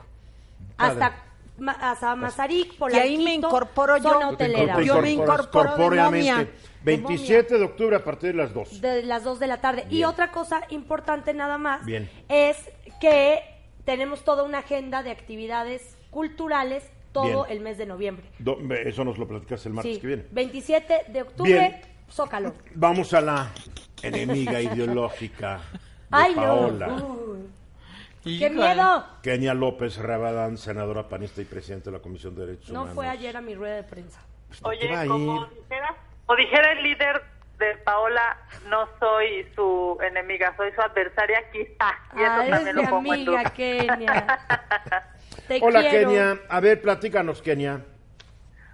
Padre. 0.76 1.04
Hasta, 1.04 1.24
ma- 1.58 1.72
hasta 1.74 2.16
Mazarik, 2.16 2.74
Y 2.74 2.78
Polanquito. 2.78 3.04
ahí 3.04 3.24
me 3.24 3.34
incorporo 3.36 3.98
yo. 3.98 4.04
Zona 4.12 4.30
hotelera. 4.30 4.82
Yo 4.82 5.02
me 5.02 5.12
incorporo 5.12 5.76
de 5.90 6.02
momia. 6.02 6.38
De 6.38 6.98
27 6.98 7.58
de 7.58 7.64
octubre 7.64 7.96
a 7.96 8.04
partir 8.04 8.32
de 8.32 8.38
las 8.38 8.54
2. 8.54 8.82
De 8.82 9.04
las 9.04 9.24
2 9.24 9.40
de 9.40 9.48
la 9.48 9.62
tarde. 9.62 9.86
Y 9.90 9.98
Bien. 9.98 10.06
otra 10.10 10.32
cosa 10.32 10.62
importante 10.70 11.34
nada 11.34 11.58
más 11.58 11.86
Bien. 11.86 12.10
es 12.28 12.58
que 13.00 13.40
tenemos 13.86 14.24
toda 14.24 14.44
una 14.44 14.60
agenda 14.60 15.02
de 15.04 15.12
actividades 15.12 15.96
culturales 16.10 16.84
todo 17.14 17.44
Bien. 17.46 17.58
el 17.58 17.60
mes 17.62 17.78
de 17.78 17.86
noviembre. 17.86 18.26
Do- 18.40 18.58
Eso 18.86 19.04
nos 19.06 19.18
lo 19.18 19.28
platicas 19.28 19.66
el 19.66 19.74
martes 19.74 19.96
Sí, 19.96 20.02
que 20.02 20.08
viene. 20.08 20.26
27 20.32 21.06
de 21.10 21.22
octubre, 21.22 21.52
Bien. 21.54 21.82
Zócalo. 22.12 22.54
Vamos 22.76 23.14
a 23.14 23.22
la 23.22 23.52
enemiga 24.02 24.60
ideológica 24.62 25.58
de 25.72 25.80
¡Ay, 26.12 26.34
no! 26.36 26.42
Paola. 26.42 27.04
¡Qué 28.24 28.50
miedo! 28.50 29.06
Kenia 29.22 29.54
López 29.54 29.98
Rabadán, 29.98 30.58
senadora 30.58 31.10
panista 31.10 31.42
y 31.42 31.46
presidente 31.46 31.90
de 31.92 31.98
la 31.98 32.02
Comisión 32.02 32.36
de 32.36 32.46
Derechos 32.46 32.70
No 32.70 32.82
Humanos. 32.82 32.96
fue 32.96 33.08
ayer 33.08 33.36
a 33.36 33.42
mi 33.42 33.54
rueda 33.56 33.76
de 33.76 33.84
prensa. 33.84 34.22
Pues, 34.48 34.80
¿de 34.80 34.88
Oye, 34.88 35.08
como 35.08 35.46
dijera, 35.48 35.96
o 36.28 36.36
dijera 36.36 36.72
el 36.72 36.84
líder 36.84 37.22
de 37.60 37.76
Paola, 37.84 38.38
no 38.70 38.88
soy 39.00 39.48
su 39.56 39.98
enemiga, 40.02 40.56
soy 40.56 40.72
su 40.74 40.82
adversaria 40.82 41.44
quizá. 41.52 41.92
Y 42.16 42.22
eso 42.22 42.32
Ah, 42.32 42.46
eres 42.48 42.76
mi 42.76 42.84
amiga. 42.84 43.44
Kenia. 43.52 44.40
Te 45.48 45.60
Hola, 45.62 45.82
quiero. 45.82 46.10
Kenia. 46.10 46.38
A 46.50 46.60
ver, 46.62 46.82
platícanos, 46.82 47.42
Kenia. 47.42 47.82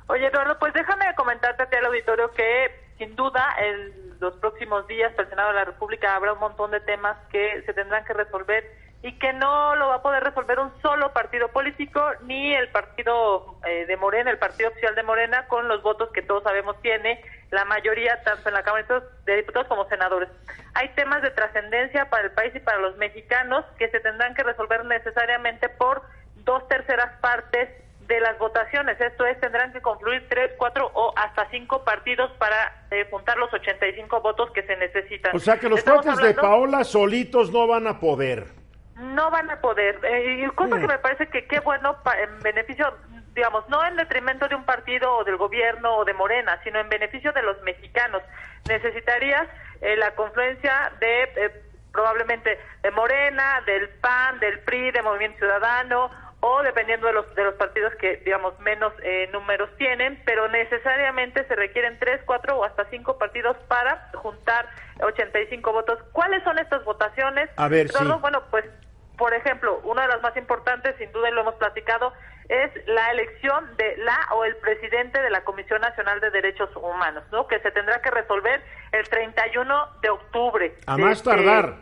Oye, 0.07 0.27
Eduardo, 0.27 0.57
pues 0.59 0.73
déjame 0.73 1.05
comentarte 1.15 1.63
a 1.63 1.69
ti 1.69 1.75
al 1.75 1.85
auditorio 1.85 2.31
que 2.31 2.71
sin 2.97 3.15
duda 3.15 3.45
en 3.59 4.17
los 4.19 4.33
próximos 4.37 4.85
días 4.87 5.13
el 5.17 5.29
Senado 5.29 5.49
de 5.49 5.55
la 5.55 5.65
República 5.65 6.15
habrá 6.15 6.33
un 6.33 6.39
montón 6.39 6.71
de 6.71 6.79
temas 6.81 7.15
que 7.31 7.63
se 7.65 7.73
tendrán 7.73 8.03
que 8.05 8.13
resolver 8.13 8.63
y 9.01 9.17
que 9.17 9.31
no 9.31 9.75
lo 9.75 9.87
va 9.87 9.95
a 9.95 10.01
poder 10.01 10.23
resolver 10.23 10.59
un 10.59 10.73
solo 10.81 11.13
partido 11.13 11.47
político 11.49 12.01
ni 12.23 12.53
el 12.53 12.67
partido 12.69 13.55
eh, 13.65 13.85
de 13.85 13.95
Morena, 13.95 14.29
el 14.29 14.37
partido 14.37 14.69
oficial 14.69 14.93
de 14.93 15.03
Morena, 15.03 15.47
con 15.47 15.67
los 15.69 15.81
votos 15.81 16.09
que 16.11 16.21
todos 16.21 16.43
sabemos 16.43 16.75
tiene 16.81 17.23
la 17.51 17.63
mayoría 17.65 18.21
tanto 18.23 18.49
en 18.49 18.55
la 18.55 18.63
Cámara 18.63 18.85
de 19.25 19.35
Diputados- 19.37 19.65
de 19.65 19.69
como 19.69 19.87
senadores. 19.87 20.29
Hay 20.73 20.89
temas 20.89 21.21
de 21.21 21.31
trascendencia 21.31 22.09
para 22.09 22.23
el 22.25 22.31
país 22.31 22.53
y 22.55 22.59
para 22.59 22.79
los 22.79 22.97
mexicanos 22.97 23.63
que 23.77 23.89
se 23.89 23.99
tendrán 24.01 24.35
que 24.35 24.43
resolver 24.43 24.83
necesariamente 24.85 25.69
por 25.69 26.01
dos 26.43 26.67
terceras 26.67 27.17
partes 27.21 27.69
de 28.01 28.19
las 28.19 28.37
votaciones. 28.37 28.99
Esto 28.99 29.25
es, 29.25 29.39
tendrán 29.39 29.71
que 29.71 29.81
confluir 29.81 30.27
tres, 30.29 30.51
cuatro 30.57 30.91
o 30.93 31.13
hasta 31.15 31.47
cinco 31.51 31.83
partidos 31.85 32.31
para 32.33 32.85
eh, 32.91 33.07
juntar 33.09 33.37
los 33.37 33.53
85 33.53 34.19
votos 34.21 34.51
que 34.51 34.63
se 34.63 34.75
necesitan. 34.75 35.33
O 35.35 35.39
sea 35.39 35.57
que 35.57 35.69
los 35.69 35.83
cuates 35.83 36.05
de 36.05 36.11
hablando- 36.11 36.41
Paola 36.41 36.83
solitos 36.83 37.51
no 37.51 37.65
van 37.67 37.87
a 37.87 37.99
poder. 37.99 38.59
No 38.99 39.31
van 39.31 39.49
a 39.49 39.61
poder. 39.61 39.99
Eh, 40.03 40.43
y 40.45 40.47
cosa 40.51 40.75
Sí. 40.75 40.81
que 40.81 40.87
me 40.87 40.99
parece 40.99 41.27
que 41.27 41.47
qué 41.47 41.59
bueno 41.61 42.01
pa- 42.03 42.19
en 42.19 42.39
beneficio, 42.39 42.95
digamos, 43.33 43.67
no 43.69 43.83
en 43.85 43.95
detrimento 43.95 44.47
de 44.47 44.55
un 44.55 44.65
partido 44.65 45.17
o 45.17 45.23
del 45.23 45.37
gobierno 45.37 45.95
o 45.97 46.05
de 46.05 46.13
Morena, 46.13 46.59
sino 46.63 46.79
en 46.79 46.89
beneficio 46.89 47.31
de 47.31 47.41
los 47.43 47.61
mexicanos. 47.63 48.21
Necesitarías 48.67 49.47
eh, 49.81 49.95
la 49.95 50.11
confluencia 50.15 50.91
de 50.99 51.23
eh, 51.23 51.63
probablemente 51.93 52.59
de 52.83 52.91
Morena, 52.91 53.61
del 53.65 53.89
PAN, 54.01 54.39
del 54.39 54.59
PRI, 54.59 54.91
de 54.91 55.01
Movimiento 55.01 55.39
Ciudadano 55.39 56.11
o 56.41 56.61
dependiendo 56.63 57.07
de 57.07 57.13
los 57.13 57.35
de 57.35 57.43
los 57.43 57.55
partidos 57.55 57.93
que 57.95 58.17
digamos 58.17 58.57
menos 58.59 58.93
eh, 59.03 59.27
números 59.33 59.69
tienen, 59.77 60.21
pero 60.25 60.47
necesariamente 60.47 61.45
se 61.47 61.55
requieren 61.55 61.97
tres, 61.99 62.21
cuatro 62.25 62.57
o 62.57 62.63
hasta 62.63 62.85
cinco 62.89 63.17
partidos 63.17 63.57
para 63.67 64.09
juntar 64.13 64.69
85 65.01 65.73
votos. 65.73 65.99
¿Cuáles 66.13 66.41
son 66.43 66.57
estas 66.59 66.83
votaciones? 66.85 67.49
A 67.57 67.67
ver, 67.67 67.87
Eduardo? 67.87 68.13
sí. 68.15 68.19
Bueno, 68.21 68.43
pues, 68.51 68.65
por 69.20 69.34
ejemplo, 69.36 69.80
una 69.84 70.01
de 70.03 70.07
las 70.07 70.22
más 70.24 70.36
importantes, 70.38 70.95
sin 70.97 71.11
duda 71.11 71.30
y 71.30 71.34
lo 71.34 71.41
hemos 71.41 71.55
platicado, 71.55 72.11
es 72.47 72.72
la 72.88 73.11
elección 73.11 73.78
de 73.78 73.97
la 73.97 74.17
o 74.32 74.43
el 74.45 74.55
presidente 74.57 75.22
de 75.22 75.30
la 75.30 75.43
Comisión 75.43 75.82
Nacional 75.82 76.20
de 76.20 76.32
Derechos 76.32 76.76
Humanos, 76.76 77.24
¿no? 77.32 77.45
Que 77.47 77.59
se 77.59 77.70
tendrá 77.70 78.01
que 78.01 78.09
resolver 78.09 78.63
el 78.91 79.07
31 79.07 79.88
de 80.01 80.09
octubre. 80.09 80.76
A 80.88 80.95
de 80.95 81.03
más 81.03 81.17
este- 81.17 81.30
tardar. 81.30 81.76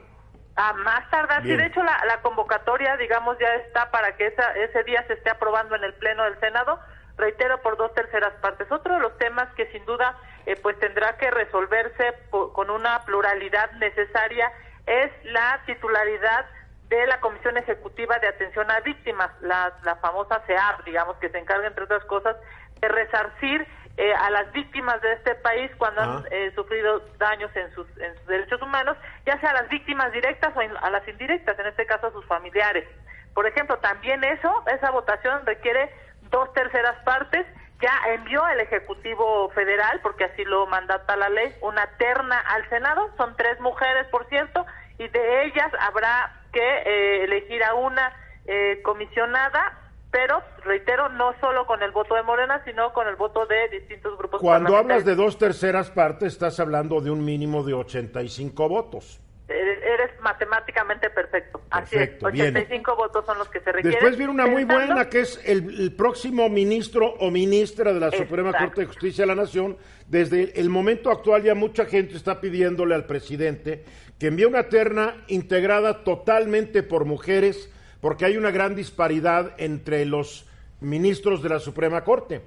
A 0.58 0.74
más 0.74 1.10
tardar. 1.10 1.44
Sí, 1.44 1.50
Bien. 1.50 1.60
de 1.60 1.66
hecho, 1.68 1.82
la, 1.84 2.04
la 2.06 2.20
convocatoria, 2.22 2.98
digamos, 2.98 3.38
ya 3.40 3.48
está 3.56 3.92
para 3.92 4.18
que 4.18 4.26
esa, 4.28 4.52
ese 4.56 4.84
día 4.84 5.06
se 5.08 5.14
esté 5.14 5.30
aprobando 5.30 5.76
en 5.76 5.84
el 5.86 5.94
Pleno 5.94 6.24
del 6.26 6.38
Senado. 6.42 6.80
Reitero, 7.16 7.62
por 7.62 7.78
dos 7.78 7.94
terceras 7.94 8.34
partes. 8.42 8.70
Otro 8.72 8.96
de 8.96 9.00
los 9.00 9.18
temas 9.20 9.48
que 9.56 9.72
sin 9.72 9.86
duda 9.86 10.18
eh, 10.48 10.56
pues 10.62 10.78
tendrá 10.80 11.16
que 11.18 11.32
resolverse 11.32 12.14
po- 12.30 12.52
con 12.54 12.70
una 12.72 13.02
pluralidad 13.06 13.72
necesaria 13.74 14.52
es 14.86 15.12
la 15.26 15.62
titularidad 15.66 16.46
de 16.90 17.06
la 17.08 17.20
Comisión 17.20 17.58
Ejecutiva 17.58 18.18
de 18.20 18.28
Atención 18.30 18.70
a 18.72 18.80
Víctimas, 18.80 19.30
la, 19.42 19.74
la 19.84 19.96
famosa 19.98 20.42
CEAP, 20.48 20.84
digamos, 20.86 21.18
que 21.18 21.30
se 21.30 21.38
encarga, 21.38 21.68
entre 21.68 21.84
otras 21.84 22.04
cosas, 22.06 22.36
de 22.80 22.88
resarcir 22.88 23.68
eh, 23.98 24.14
a 24.14 24.30
las 24.30 24.52
víctimas 24.52 25.02
de 25.02 25.14
este 25.14 25.36
país 25.36 25.72
cuando 25.78 26.02
Ah. 26.02 26.04
han 26.18 26.26
eh, 26.32 26.52
sufrido 26.56 27.00
daños 27.18 27.50
en 27.56 27.74
sus, 27.74 27.88
en 27.98 28.16
sus 28.18 28.28
derechos 28.28 28.62
humanos, 28.62 28.96
ya 29.26 29.40
sea 29.40 29.50
a 29.50 29.54
las 29.62 29.70
víctimas 29.70 30.12
directas 30.12 30.54
o 30.56 30.62
in- 30.62 30.78
a 30.82 30.90
las 30.92 31.06
indirectas, 31.08 31.58
en 31.60 31.66
este 31.68 31.86
caso 31.88 32.08
a 32.08 32.12
sus 32.12 32.26
familiares. 32.26 32.88
Por 33.34 33.48
ejemplo, 33.48 33.78
también 33.80 34.24
eso, 34.24 34.64
esa 34.68 34.92
votación 34.92 35.46
requiere 35.46 35.92
dos 36.30 36.54
terceras 36.54 36.96
partes. 37.04 37.46
Ya 37.82 37.92
envió 38.08 38.48
el 38.48 38.60
Ejecutivo 38.60 39.50
Federal, 39.52 40.00
porque 40.02 40.24
así 40.26 40.44
lo 40.46 40.66
mandata 40.68 41.16
la 41.16 41.30
ley, 41.30 41.56
una 41.62 41.86
terna 41.98 42.40
al 42.40 42.68
Senado. 42.70 43.12
Son 43.18 43.36
tres 43.36 43.60
mujeres, 43.60 44.08
por 44.08 44.28
cierto, 44.30 44.66
y 44.98 45.08
de 45.10 45.46
ellas 45.46 45.72
habrá 45.80 46.34
que 46.58 46.78
eh, 46.86 47.24
elegir 47.26 47.64
a 47.64 47.76
una 47.76 48.12
eh, 48.48 48.82
comisionada, 48.84 49.92
pero 50.10 50.42
reitero, 50.64 51.10
no 51.10 51.34
solo 51.40 51.68
con 51.68 51.84
el 51.84 51.92
voto 51.92 52.16
de 52.16 52.24
Morena, 52.24 52.62
sino 52.66 52.92
con 52.94 53.08
el 53.08 53.16
voto 53.16 53.46
de 53.46 53.70
distintos 53.70 54.18
grupos 54.18 54.42
Cuando 54.42 54.76
hablas 54.76 55.06
de 55.06 55.16
dos 55.16 55.38
terceras 55.38 55.92
partes, 55.92 56.34
estás 56.34 56.60
hablando 56.60 57.00
de 57.02 57.12
un 57.12 57.24
mínimo 57.24 57.64
de 57.64 57.74
85 57.74 58.70
votos. 58.70 59.22
Eh, 59.50 59.80
eres 59.94 60.20
matemáticamente 60.22 61.10
perfecto. 61.10 61.62
Así 61.70 61.96
Perfecto, 61.96 62.28
es, 62.28 62.34
bien. 62.34 62.48
85 62.58 62.96
votos 62.98 63.26
son 63.26 63.38
los 63.38 63.48
que 63.50 63.60
se 63.60 63.72
requieren. 63.72 63.92
Después 63.92 64.18
viene 64.18 64.34
una 64.34 64.46
muy 64.46 64.66
Pensando- 64.66 64.88
buena 64.94 65.10
que 65.10 65.22
es 65.22 65.42
el, 65.46 65.80
el 65.80 65.96
próximo 65.96 66.50
ministro 66.50 67.14
o 67.20 67.30
ministra 67.32 67.94
de 67.94 68.00
la 68.00 68.12
Suprema. 68.12 68.52
Corte 68.52 68.82
de 68.82 68.88
Justicia 68.88 69.24
de 69.24 69.28
la 69.28 69.36
Nación. 69.36 69.78
Desde 70.08 70.60
el 70.60 70.70
momento 70.70 71.12
actual 71.12 71.44
ya 71.44 71.56
mucha 71.56 71.86
gente 71.86 72.16
está 72.18 72.42
pidiéndole 72.42 72.96
al 72.96 73.06
presidente 73.06 73.86
que 74.20 74.28
envíe 74.28 74.46
una 74.46 74.70
terna 74.70 75.16
integrada 75.28 76.04
totalmente 76.04 76.84
por 76.84 77.06
mujeres 77.06 77.72
porque 78.02 78.26
hay 78.26 78.38
una 78.38 78.52
gran 78.52 78.76
disparidad 78.76 79.54
entre 79.58 80.06
los 80.06 80.50
ministros 80.80 81.42
de 81.42 81.50
la 81.50 81.60
Suprema 81.60 82.04
Corte. 82.04 82.42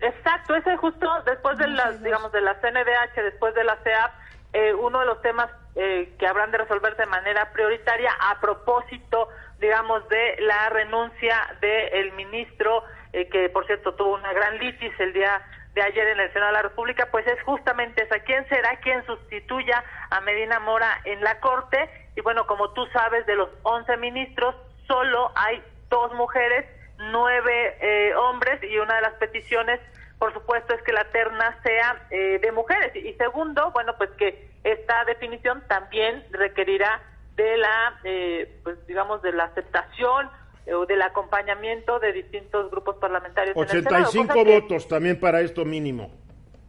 Exacto, 0.00 0.54
ese 0.54 0.76
justo 0.76 1.08
después 1.26 1.58
de 1.58 1.66
las, 1.68 2.02
digamos, 2.02 2.30
de 2.32 2.40
la 2.40 2.54
CNDH, 2.60 3.22
después 3.22 3.54
de 3.54 3.64
la 3.64 3.76
CEAP, 3.82 4.12
eh, 4.52 4.74
uno 4.74 5.00
de 5.00 5.06
los 5.06 5.20
temas 5.22 5.50
eh, 5.74 6.14
que 6.18 6.26
habrán 6.26 6.50
de 6.50 6.58
resolverse 6.58 7.02
de 7.02 7.06
manera 7.06 7.52
prioritaria 7.52 8.12
a 8.20 8.40
propósito, 8.40 9.28
digamos, 9.60 10.08
de 10.08 10.36
la 10.40 10.68
renuncia 10.70 11.36
del 11.60 12.12
ministro, 12.12 12.84
eh, 13.12 13.28
que 13.28 13.48
por 13.48 13.66
cierto 13.66 13.94
tuvo 13.94 14.14
una 14.14 14.32
gran 14.32 14.58
litis 14.58 14.92
el 15.00 15.12
día 15.12 15.42
de 15.74 15.82
ayer 15.82 16.08
en 16.08 16.20
el 16.20 16.32
Senado 16.32 16.52
de 16.52 16.56
la 16.58 16.62
República, 16.62 17.08
pues 17.10 17.26
es 17.26 17.40
justamente 17.42 18.02
esa. 18.02 18.18
¿Quién 18.20 18.48
será 18.48 18.76
quien 18.80 19.04
sustituya 19.06 19.84
a 20.10 20.20
Medina 20.20 20.58
Mora 20.60 21.00
en 21.04 21.22
la 21.22 21.38
Corte? 21.40 21.88
Y 22.16 22.20
bueno, 22.20 22.46
como 22.46 22.70
tú 22.70 22.86
sabes, 22.86 23.26
de 23.26 23.36
los 23.36 23.48
11 23.62 23.96
ministros, 23.98 24.54
solo 24.86 25.30
hay 25.36 25.62
dos 25.88 26.12
mujeres, 26.14 26.66
nueve 26.98 27.76
eh, 27.80 28.14
hombres 28.14 28.60
y 28.62 28.78
una 28.78 28.96
de 28.96 29.02
las 29.02 29.14
peticiones, 29.14 29.80
por 30.18 30.32
supuesto, 30.32 30.74
es 30.74 30.82
que 30.82 30.92
la 30.92 31.04
terna 31.04 31.56
sea 31.62 32.06
eh, 32.10 32.38
de 32.40 32.52
mujeres. 32.52 32.94
Y, 32.96 33.12
segundo, 33.14 33.70
bueno, 33.70 33.94
pues 33.96 34.10
que 34.18 34.50
esta 34.64 35.04
definición 35.04 35.62
también 35.68 36.24
requerirá 36.30 37.00
de 37.36 37.56
la, 37.56 38.00
eh, 38.02 38.60
pues 38.64 38.84
digamos, 38.86 39.22
de 39.22 39.32
la 39.32 39.44
aceptación 39.44 40.28
o 40.74 40.86
del 40.86 41.02
acompañamiento 41.02 41.98
de 41.98 42.12
distintos 42.12 42.70
grupos 42.70 42.96
parlamentarios. 42.96 43.56
en 43.56 43.62
el 43.62 43.68
Senado, 43.68 44.08
85 44.08 44.26
cosa 44.34 44.44
que- 44.44 44.60
votos 44.60 44.88
también 44.88 45.18
para 45.20 45.40
esto 45.40 45.64
mínimo. 45.64 46.10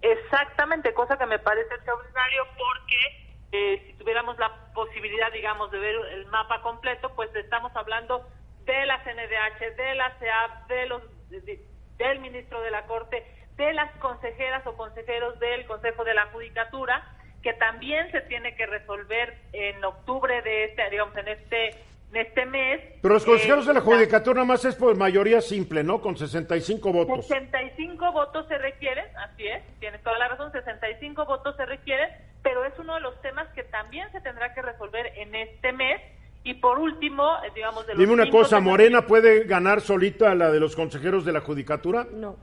Exactamente, 0.01 0.93
cosa 0.93 1.17
que 1.17 1.25
me 1.25 1.39
parece 1.39 1.73
extraordinario 1.75 2.43
porque 2.57 3.29
eh, 3.51 3.83
si 3.87 3.93
tuviéramos 3.93 4.37
la 4.37 4.53
posibilidad, 4.73 5.31
digamos, 5.31 5.71
de 5.71 5.79
ver 5.79 5.95
el 6.13 6.25
mapa 6.27 6.61
completo, 6.61 7.11
pues 7.15 7.33
estamos 7.35 7.71
hablando 7.75 8.25
de 8.65 8.85
la 8.85 9.03
CNDH, 9.03 9.75
de 9.75 9.95
la 9.95 10.11
CEAP, 10.19 10.67
de 10.67 10.85
los, 10.85 11.01
de- 11.29 11.59
del 11.97 12.19
ministro 12.19 12.61
de 12.61 12.71
la 12.71 12.85
Corte, 12.85 13.25
de 13.57 13.73
las 13.73 13.91
consejeras 13.97 14.65
o 14.67 14.77
consejeros 14.77 15.37
del 15.39 15.65
Consejo 15.65 16.03
de 16.05 16.13
la 16.13 16.27
Judicatura, 16.27 17.03
que 17.43 17.53
también 17.53 18.09
se 18.11 18.21
tiene 18.21 18.55
que 18.55 18.65
resolver 18.67 19.37
en 19.53 19.83
octubre 19.83 20.41
de 20.43 20.65
este, 20.65 20.89
digamos, 20.89 21.15
en 21.17 21.27
este, 21.29 21.67
en 21.69 21.75
este 22.13 22.45
mes. 22.45 22.81
Pero 23.01 23.13
los 23.13 23.25
consejeros 23.25 23.65
Eh, 23.65 23.67
de 23.69 23.73
la 23.75 23.81
Judicatura 23.81 24.35
nada 24.35 24.47
más 24.47 24.65
es 24.65 24.75
por 24.75 24.95
mayoría 24.97 25.41
simple, 25.41 25.83
¿no? 25.83 26.01
Con 26.01 26.17
65 26.17 26.91
votos. 26.91 27.27
65 27.27 28.11
votos 28.11 28.47
se 28.47 28.57
requieren, 28.57 29.05
así 29.17 29.47
es, 29.47 29.61
tienes 29.79 30.01
toda 30.03 30.17
la 30.17 30.29
razón, 30.29 30.51
65 30.51 31.25
votos 31.25 31.55
se 31.55 31.65
requieren, 31.65 32.09
pero 32.41 32.65
es 32.65 32.73
uno 32.79 32.95
de 32.95 33.01
los 33.01 33.19
temas 33.21 33.47
que 33.53 33.63
también 33.63 34.11
se 34.11 34.21
tendrá 34.21 34.53
que 34.53 34.61
resolver 34.61 35.07
en 35.17 35.35
este 35.35 35.71
mes. 35.71 36.01
Y 36.43 36.53
por 36.55 36.79
último, 36.79 37.27
eh, 37.45 37.51
digamos, 37.53 37.85
de 37.85 37.93
los 37.93 37.99
Dime 37.99 38.13
una 38.13 38.29
cosa, 38.29 38.59
¿Morena 38.59 39.05
puede 39.05 39.43
ganar 39.43 39.81
solita 39.81 40.33
la 40.35 40.49
de 40.51 40.59
los 40.59 40.75
consejeros 40.75 41.25
de 41.25 41.33
la 41.33 41.41
Judicatura? 41.41 42.07
No. 42.11 42.37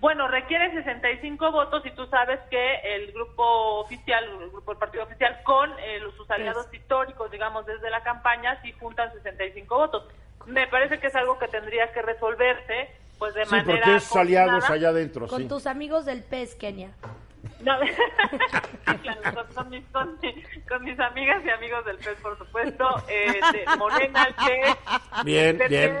Bueno, 0.00 0.26
requiere 0.28 0.72
65 0.72 1.52
votos 1.52 1.84
y 1.84 1.90
tú 1.90 2.06
sabes 2.06 2.40
que 2.50 2.74
el 2.94 3.12
grupo 3.12 3.80
oficial, 3.80 4.24
el 4.42 4.50
grupo 4.50 4.70
del 4.72 4.78
partido 4.78 5.04
oficial, 5.04 5.40
con 5.44 5.70
eh, 5.78 6.00
sus 6.16 6.30
aliados 6.30 6.66
históricos, 6.72 7.30
digamos, 7.30 7.66
desde 7.66 7.90
la 7.90 8.02
campaña, 8.02 8.58
sí 8.62 8.72
juntan 8.80 9.12
65 9.12 9.76
votos. 9.76 10.04
Me 10.46 10.66
parece 10.68 10.98
que 10.98 11.08
es 11.08 11.14
algo 11.14 11.38
que 11.38 11.48
tendría 11.48 11.92
que 11.92 12.00
resolverse, 12.00 12.88
pues 13.18 13.34
de 13.34 13.44
Sí, 13.44 13.50
manera 13.50 13.80
porque 13.82 13.96
es 13.96 14.16
aliados 14.16 14.70
allá 14.70 14.88
adentro, 14.88 15.28
Con 15.28 15.42
sí. 15.42 15.48
tus 15.48 15.66
amigos 15.66 16.06
del 16.06 16.24
PES, 16.24 16.54
Kenia. 16.54 16.92
No, 17.60 17.78
claro, 19.02 19.20
con, 19.34 19.46
con 19.54 19.68
mis, 19.68 19.84
con, 19.88 20.18
mi- 20.22 20.42
con 20.66 20.82
mis 20.82 20.98
amigas 20.98 21.42
y 21.44 21.50
amigos 21.50 21.84
del 21.84 21.98
PES, 21.98 22.16
por 22.22 22.38
supuesto, 22.38 22.88
eh, 23.08 23.40
de 23.52 23.76
Morena, 23.76 24.24
el 24.28 24.34
PES, 24.34 24.76
Bien, 25.24 25.58
PP, 25.58 25.68
bien. 25.68 25.98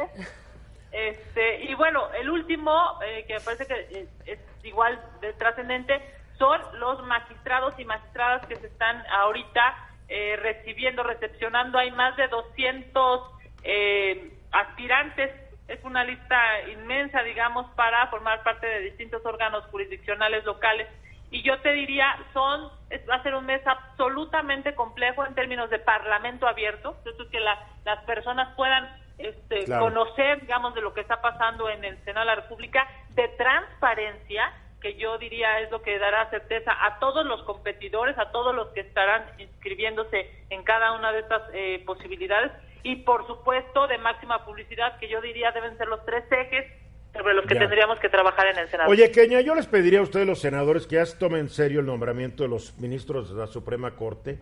Este, 0.92 1.64
y 1.64 1.74
bueno, 1.74 2.10
el 2.14 2.28
último, 2.30 2.98
eh, 3.04 3.24
que 3.26 3.34
me 3.34 3.40
parece 3.40 3.66
que 3.66 3.74
es, 4.00 4.08
es 4.26 4.38
igual 4.64 5.00
de 5.20 5.32
trascendente, 5.34 6.00
son 6.38 6.60
los 6.74 7.02
magistrados 7.04 7.78
y 7.78 7.84
magistradas 7.84 8.44
que 8.46 8.56
se 8.56 8.66
están 8.66 9.04
ahorita 9.10 9.76
eh, 10.08 10.36
recibiendo, 10.42 11.02
recepcionando. 11.02 11.78
Hay 11.78 11.90
más 11.92 12.16
de 12.16 12.26
200 12.28 13.20
eh, 13.62 14.32
aspirantes. 14.50 15.30
Es 15.68 15.78
una 15.84 16.02
lista 16.02 16.36
inmensa, 16.72 17.22
digamos, 17.22 17.66
para 17.76 18.06
formar 18.08 18.42
parte 18.42 18.66
de 18.66 18.80
distintos 18.80 19.24
órganos 19.24 19.64
jurisdiccionales 19.66 20.44
locales. 20.44 20.88
Y 21.30 21.42
yo 21.42 21.60
te 21.60 21.70
diría, 21.72 22.16
son 22.32 22.72
va 23.08 23.14
a 23.14 23.22
ser 23.22 23.34
un 23.36 23.46
mes 23.46 23.64
absolutamente 23.64 24.74
complejo 24.74 25.24
en 25.24 25.34
términos 25.36 25.70
de 25.70 25.78
parlamento 25.78 26.48
abierto, 26.48 26.96
es 27.04 27.28
que 27.28 27.38
la- 27.38 27.58
las 27.84 28.00
personas 28.04 28.52
puedan 28.56 28.88
este, 29.22 29.64
Claro. 29.64 29.84
conocer, 29.86 30.40
digamos, 30.40 30.74
de 30.74 30.80
lo 30.80 30.92
que 30.94 31.00
está 31.00 31.20
pasando 31.20 31.68
en 31.68 31.84
el 31.84 31.96
Senado 32.04 32.20
de 32.28 32.34
la 32.36 32.40
República, 32.42 32.86
de 33.14 33.28
transparencia, 33.74 34.52
que 34.80 34.94
yo 34.96 35.18
diría 35.18 35.60
es 35.60 35.70
lo 35.70 35.82
que 35.82 35.98
dará 35.98 36.28
certeza 36.30 36.72
a 36.84 36.98
todos 36.98 37.26
los 37.26 37.42
competidores, 37.42 38.16
a 38.18 38.30
todos 38.30 38.54
los 38.54 38.68
que 38.68 38.80
estarán 38.80 39.24
inscribiéndose 39.38 40.30
en 40.48 40.62
cada 40.62 40.92
una 40.92 41.12
de 41.12 41.20
estas 41.20 41.42
eh, 41.52 41.82
posibilidades, 41.84 42.50
y 42.82 42.96
por 42.96 43.26
supuesto 43.26 43.86
de 43.88 43.98
máxima 43.98 44.44
publicidad, 44.46 44.98
que 44.98 45.08
yo 45.08 45.20
diría 45.20 45.52
deben 45.52 45.76
ser 45.76 45.86
los 45.88 46.02
tres 46.06 46.24
ejes 46.32 46.64
sobre 47.12 47.34
los 47.34 47.44
que 47.44 47.54
Ya. 47.54 47.60
tendríamos 47.60 47.98
que 47.98 48.08
trabajar 48.08 48.46
en 48.46 48.56
el 48.58 48.68
Senado. 48.68 48.88
Oye, 48.90 49.10
Kenia, 49.10 49.40
yo 49.42 49.54
les 49.54 49.66
pediría 49.66 49.98
a 49.98 50.02
ustedes, 50.02 50.26
los 50.26 50.40
senadores, 50.40 50.86
que 50.86 50.94
ya 50.94 51.04
se 51.04 51.18
tomen 51.18 51.40
en 51.40 51.48
serio 51.50 51.80
el 51.80 51.86
nombramiento 51.86 52.42
de 52.44 52.48
los 52.48 52.78
ministros 52.78 53.34
de 53.34 53.38
la 53.38 53.46
Suprema 53.48 53.90
Corte, 53.96 54.38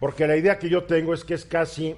porque 0.00 0.26
la 0.26 0.36
idea 0.36 0.58
que 0.58 0.70
yo 0.70 0.84
tengo 0.84 1.12
es 1.12 1.24
que 1.24 1.34
es 1.34 1.44
casi, 1.44 1.94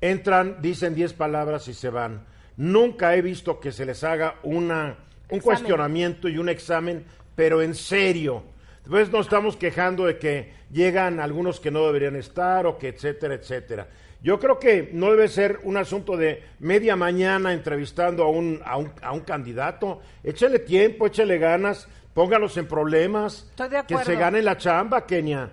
entran, 0.00 0.58
dicen 0.60 0.94
10 0.94 1.12
palabras 1.14 1.68
y 1.68 1.74
se 1.74 1.90
van. 1.90 2.24
Nunca 2.56 3.14
he 3.14 3.22
visto 3.22 3.60
que 3.60 3.72
se 3.72 3.84
les 3.84 4.02
haga 4.04 4.36
una, 4.42 4.96
un 5.30 5.40
cuestionamiento 5.40 6.28
y 6.28 6.38
un 6.38 6.48
examen, 6.48 7.04
pero 7.34 7.62
en 7.62 7.74
serio. 7.74 8.42
Después 8.80 9.10
nos 9.10 9.26
estamos 9.26 9.56
quejando 9.56 10.06
de 10.06 10.18
que 10.18 10.52
llegan 10.72 11.20
algunos 11.20 11.60
que 11.60 11.70
no 11.70 11.84
deberían 11.86 12.16
estar 12.16 12.66
o 12.66 12.78
que 12.78 12.88
etcétera, 12.88 13.34
etcétera. 13.34 13.88
Yo 14.22 14.38
creo 14.40 14.58
que 14.58 14.90
no 14.92 15.10
debe 15.10 15.28
ser 15.28 15.60
un 15.64 15.76
asunto 15.76 16.16
de 16.16 16.42
media 16.60 16.96
mañana 16.96 17.52
entrevistando 17.52 18.24
a 18.24 18.28
un, 18.30 18.60
a 18.64 18.76
un, 18.76 18.90
a 19.02 19.12
un 19.12 19.20
candidato. 19.20 20.00
Échele 20.24 20.60
tiempo, 20.60 21.06
échele 21.06 21.38
ganas, 21.38 21.86
póngalos 22.14 22.56
en 22.56 22.66
problemas. 22.66 23.46
Estoy 23.50 23.68
de 23.68 23.74
Que 23.86 23.94
acuerdo. 23.94 24.04
se 24.04 24.16
gane 24.16 24.42
la 24.42 24.56
chamba, 24.56 25.04
Kenia. 25.06 25.50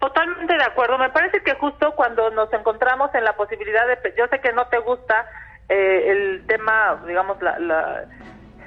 Totalmente 0.00 0.54
de 0.56 0.64
acuerdo. 0.64 0.96
Me 0.98 1.10
parece 1.10 1.42
que 1.42 1.54
justo 1.56 1.92
cuando 1.94 2.30
nos 2.30 2.50
encontramos 2.54 3.14
en 3.14 3.22
la 3.22 3.36
posibilidad 3.36 3.86
de, 3.86 3.98
yo 4.16 4.26
sé 4.28 4.40
que 4.40 4.52
no 4.52 4.66
te 4.68 4.78
gusta 4.78 5.26
eh, 5.68 6.04
el 6.10 6.46
tema, 6.46 7.02
digamos, 7.06 7.40
la, 7.42 7.58
la- 7.58 8.04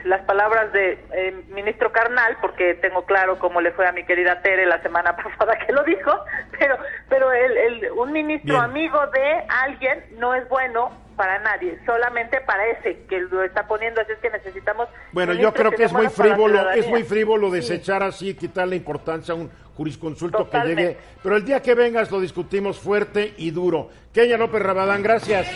las 0.05 0.21
palabras 0.25 0.71
de 0.73 0.97
eh, 1.13 1.43
ministro 1.49 1.91
Carnal, 1.91 2.37
porque 2.41 2.73
tengo 2.75 3.05
claro 3.05 3.39
cómo 3.39 3.61
le 3.61 3.71
fue 3.71 3.87
a 3.87 3.91
mi 3.91 4.03
querida 4.05 4.41
Tere 4.41 4.65
la 4.65 4.81
semana 4.81 5.15
pasada 5.17 5.57
que 5.65 5.71
lo 5.73 5.83
dijo, 5.83 6.11
pero, 6.59 6.77
pero 7.09 7.31
el, 7.31 7.57
el- 7.57 7.91
un 7.91 8.11
ministro 8.11 8.53
Bien. 8.55 8.65
amigo 8.65 8.99
de 9.07 9.43
alguien 9.49 10.03
no 10.17 10.33
es 10.35 10.47
bueno 10.49 10.91
para 11.15 11.37
nadie, 11.39 11.77
solamente 11.85 12.41
para 12.41 12.65
ese 12.67 13.05
que 13.07 13.19
lo 13.19 13.43
está 13.43 13.67
poniendo, 13.67 14.01
así 14.01 14.13
es 14.13 14.17
que 14.17 14.31
necesitamos. 14.31 14.87
Bueno, 15.11 15.33
yo 15.33 15.53
creo 15.53 15.69
que 15.71 15.83
es 15.83 15.93
muy 15.93 16.07
frívolo, 16.09 16.71
es 16.71 16.87
muy 16.87 17.03
frívolo 17.03 17.51
desechar 17.51 18.01
así, 18.01 18.33
quitarle 18.33 18.75
importancia 18.75 19.33
a 19.33 19.37
un 19.37 19.51
jurisconsulto 19.77 20.49
que 20.49 20.57
llegue. 20.61 20.97
Pero 21.21 21.35
el 21.37 21.45
día 21.45 21.61
que 21.61 21.75
vengas 21.75 22.09
lo 22.09 22.19
discutimos 22.19 22.79
fuerte 22.79 23.33
y 23.37 23.51
duro. 23.51 23.89
Kenia 24.11 24.37
López 24.37 24.61
Rabadán, 24.63 25.03
gracias. 25.03 25.47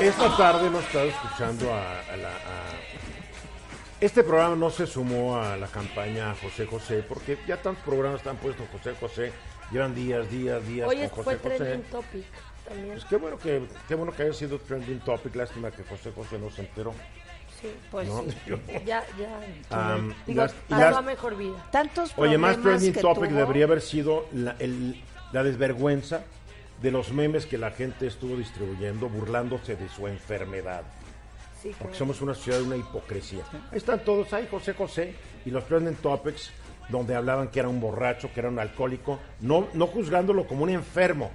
Esta 0.00 0.36
tarde 0.36 0.66
hemos 0.66 0.84
estado 0.84 1.06
escuchando 1.06 1.72
a, 1.72 2.00
a 2.12 2.16
la... 2.16 2.28
a- 2.28 2.76
Este 4.00 4.22
programa 4.22 4.54
no 4.56 4.70
se 4.70 4.86
sumó 4.86 5.36
a 5.40 5.56
la 5.56 5.66
campaña 5.68 6.34
José 6.42 6.66
José, 6.66 7.02
porque 7.08 7.38
ya 7.46 7.56
tantos 7.56 7.82
programas 7.84 8.18
están 8.20 8.36
puestos 8.36 8.66
José 8.70 8.94
José, 9.00 9.32
llevan 9.70 9.94
días, 9.94 10.30
días, 10.30 10.66
días 10.66 10.88
Hoy 10.88 11.08
con 11.08 11.24
fue 11.24 11.34
José 11.36 11.38
José. 11.48 11.56
trending 11.56 11.82
topic 11.90 12.24
también. 12.68 12.90
Pues 12.92 13.04
qué 13.06 13.16
bueno 13.16 13.38
que, 13.38 13.62
qué 13.88 13.94
bueno 13.94 14.12
que 14.12 14.22
haya 14.24 14.32
sido 14.34 14.58
trending 14.58 15.00
topic, 15.00 15.34
lástima 15.34 15.70
que 15.70 15.82
José 15.84 16.12
José 16.14 16.38
no 16.38 16.50
se 16.50 16.60
enteró. 16.62 16.92
Sí, 17.60 17.68
Pues 17.90 18.06
¿no? 18.08 18.22
sí. 18.22 18.36
Yo- 18.46 18.58
ya, 18.84 19.02
ya. 19.18 20.12
Y 20.26 20.30
Digo, 20.32 20.42
las- 20.42 20.54
las- 20.68 21.04
mejor 21.04 21.36
vida. 21.36 21.56
Tantos 21.72 22.12
Oye, 22.16 22.36
más 22.36 22.60
trending 22.60 22.92
topic 22.92 23.30
tuvo. 23.30 23.38
debería 23.38 23.64
haber 23.64 23.80
sido 23.80 24.26
la, 24.32 24.56
el- 24.58 25.02
la 25.32 25.42
desvergüenza 25.42 26.22
de 26.80 26.90
los 26.90 27.12
memes 27.12 27.46
que 27.46 27.58
la 27.58 27.70
gente 27.70 28.06
estuvo 28.06 28.36
distribuyendo 28.36 29.08
burlándose 29.08 29.76
de 29.76 29.88
su 29.88 30.06
enfermedad. 30.06 30.82
Sí, 31.62 31.74
Porque 31.78 31.96
somos 31.96 32.20
una 32.20 32.34
ciudad 32.34 32.58
de 32.58 32.64
una 32.64 32.76
hipocresía. 32.76 33.44
Ahí 33.70 33.78
están 33.78 34.04
todos, 34.04 34.32
ahí 34.32 34.46
José 34.50 34.74
José 34.74 35.14
y 35.44 35.50
los 35.50 35.66
trending 35.66 35.96
topics 35.96 36.50
donde 36.88 37.14
hablaban 37.14 37.48
que 37.48 37.60
era 37.60 37.68
un 37.68 37.80
borracho, 37.80 38.30
que 38.32 38.40
era 38.40 38.48
un 38.48 38.58
alcohólico, 38.58 39.18
no, 39.40 39.68
no 39.72 39.86
juzgándolo 39.86 40.46
como 40.46 40.64
un 40.64 40.70
enfermo, 40.70 41.30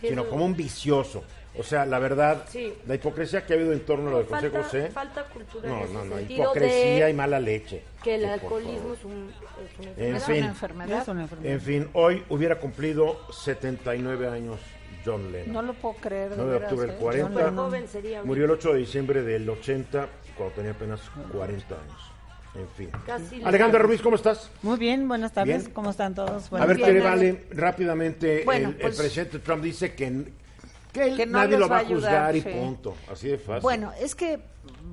Sí, 0.00 0.08
sino 0.08 0.28
como 0.28 0.44
un 0.44 0.54
vicioso. 0.54 1.24
O 1.58 1.62
sea, 1.62 1.86
la 1.86 1.98
verdad, 1.98 2.44
Sí. 2.48 2.74
la 2.86 2.94
hipocresía 2.94 3.44
que 3.46 3.52
ha 3.52 3.56
habido 3.56 3.72
en 3.72 3.80
torno 3.80 4.08
a 4.08 4.12
lo 4.12 4.18
de 4.18 4.24
José 4.24 4.50
falta, 4.50 4.62
José. 4.62 4.88
falta 4.88 5.24
cultura 5.24 5.68
No, 5.68 5.76
en 5.78 5.82
ese 5.84 5.92
no, 5.94 6.04
no, 6.04 6.20
hipocresía 6.20 7.10
y 7.10 7.14
mala 7.14 7.40
leche. 7.40 7.82
que 8.02 8.14
el 8.16 8.24
alcoholismo 8.26 8.92
es 8.94 9.04
un, 9.04 9.30
es 9.64 9.78
una 9.96 10.06
En 10.06 10.20
fin. 10.20 10.36
una 10.38 10.46
enfermedad. 10.48 11.02
Es 11.02 11.08
una 11.08 11.22
enfermedad. 11.22 11.52
En 11.52 11.60
fin, 11.60 11.88
hoy 11.94 12.22
hubiera 12.28 12.58
cumplido 12.58 13.18
79 13.32 14.28
años 14.28 14.60
John 15.04 15.30
Lennon. 15.32 15.52
No 15.52 15.62
lo 15.62 15.72
puedo 15.74 15.94
creer. 15.96 16.30
de 16.30 16.36
9 16.36 16.52
de 16.52 16.58
veras, 16.58 16.72
octubre 16.72 16.86
del 16.88 16.96
¿eh? 16.96 17.00
40. 17.00 17.28
Súper 17.28 17.54
joven 17.54 17.88
sería 17.88 18.16
ahorita. 18.18 18.26
Murió 18.26 18.44
el 18.46 18.50
8 18.50 18.72
de 18.72 18.78
diciembre 18.80 19.22
del 19.22 19.48
80, 19.48 20.08
cuando 20.36 20.54
tenía 20.56 20.70
apenas 20.72 21.00
40 21.32 21.74
años. 21.74 22.12
En 22.54 22.68
fin. 22.70 22.90
Casi 23.06 23.42
Alejandra 23.44 23.80
le- 23.80 23.86
Ruiz, 23.86 24.00
¿cómo 24.02 24.16
estás? 24.16 24.50
Muy 24.62 24.78
bien, 24.78 25.06
buenas 25.06 25.32
tardes. 25.32 25.58
Bien. 25.64 25.74
¿Cómo 25.74 25.90
están 25.90 26.14
todos? 26.14 26.46
A 26.46 26.48
Buenas 26.50 26.68
ver, 26.68 26.76
bien, 26.78 26.88
Tere, 26.88 27.00
Ale. 27.06 27.32
vale, 27.32 27.44
rápidamente, 27.50 28.42
Bueno, 28.46 28.68
el, 28.70 28.74
el 28.76 28.80
pues- 28.80 28.96
presidente 28.96 29.38
Trump 29.40 29.62
dice 29.62 29.94
que, 29.94 30.24
que, 30.96 31.06
él- 31.08 31.16
Que 31.16 31.26
no 31.26 31.38
nadie 31.38 31.58
lo 31.58 31.68
va 31.68 31.76
a 31.76 31.80
ayudar, 31.80 32.32
juzgar 32.32 32.36
y 32.36 32.40
sí. 32.42 32.48
punto. 32.48 32.94
Así 33.10 33.28
de 33.28 33.38
fácil. 33.38 33.62
Bueno, 33.62 33.92
es 34.00 34.14
que 34.14 34.40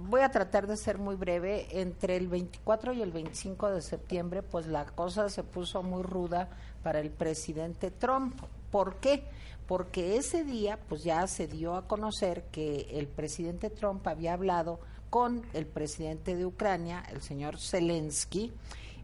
voy 0.09 0.21
a 0.21 0.29
tratar 0.29 0.67
de 0.67 0.77
ser 0.77 0.97
muy 0.97 1.15
breve. 1.15 1.67
Entre 1.71 2.15
el 2.17 2.27
24 2.27 2.93
y 2.93 3.01
el 3.01 3.11
25 3.11 3.69
de 3.71 3.81
septiembre, 3.81 4.43
pues 4.43 4.67
la 4.67 4.85
cosa 4.85 5.29
se 5.29 5.43
puso 5.43 5.81
muy 5.83 6.03
ruda 6.03 6.49
para 6.83 6.99
el 6.99 7.09
presidente 7.09 7.91
Trump. 7.91 8.39
¿Por 8.71 8.95
qué? 8.97 9.23
Porque 9.67 10.17
ese 10.17 10.43
día, 10.43 10.77
pues 10.89 11.03
ya 11.03 11.25
se 11.27 11.47
dio 11.47 11.75
a 11.75 11.87
conocer 11.87 12.43
que 12.51 12.87
el 12.91 13.07
presidente 13.07 13.69
Trump 13.69 14.05
había 14.07 14.33
hablado 14.33 14.79
con 15.09 15.43
el 15.53 15.65
presidente 15.65 16.35
de 16.35 16.45
Ucrania, 16.45 17.03
el 17.11 17.21
señor 17.21 17.59
Zelensky, 17.59 18.51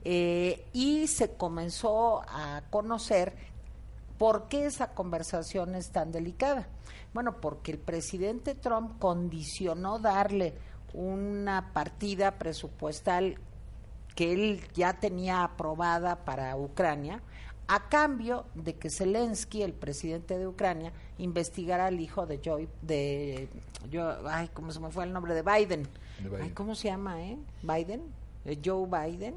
eh, 0.04 0.66
y 0.74 1.08
se 1.08 1.32
comenzó 1.32 2.22
a 2.28 2.64
conocer 2.70 3.34
¿Por 4.18 4.50
qué 4.50 4.66
esa 4.66 4.90
conversación 4.94 5.76
es 5.76 5.92
tan 5.92 6.12
delicada? 6.12 6.68
Bueno, 7.14 7.42
porque 7.42 7.72
el 7.72 7.80
presidente 7.80 8.56
Trump 8.56 9.00
condicionó 9.00 10.00
darle 10.00 10.54
una 10.94 11.72
partida 11.74 12.38
presupuestal 12.38 13.38
que 14.16 14.34
él 14.34 14.62
ya 14.74 14.94
tenía 15.00 15.44
aprobada 15.44 16.26
para 16.26 16.56
Ucrania, 16.58 17.22
a 17.68 17.88
cambio 17.88 18.46
de 18.56 18.76
que 18.76 18.90
Zelensky, 18.90 19.62
el 19.62 19.74
presidente 19.74 20.38
de 20.38 20.48
Ucrania, 20.48 20.92
investigara 21.20 21.86
al 21.86 22.00
hijo 22.00 22.26
de 22.26 22.42
Joe, 22.44 22.68
de, 22.82 23.48
yo, 23.90 24.28
ay, 24.28 24.50
¿cómo 24.54 24.72
se 24.72 24.80
me 24.80 24.90
fue 24.90 25.04
el 25.04 25.14
nombre? 25.14 25.36
De 25.36 25.44
Biden. 25.44 25.84
De 26.20 26.30
Biden. 26.30 26.42
Ay, 26.42 26.50
¿cómo 26.52 26.74
se 26.76 26.88
llama, 26.88 27.22
eh? 27.22 27.38
Biden, 27.62 28.02
Eh, 28.46 28.60
Joe 28.64 28.88
Biden. 28.88 29.36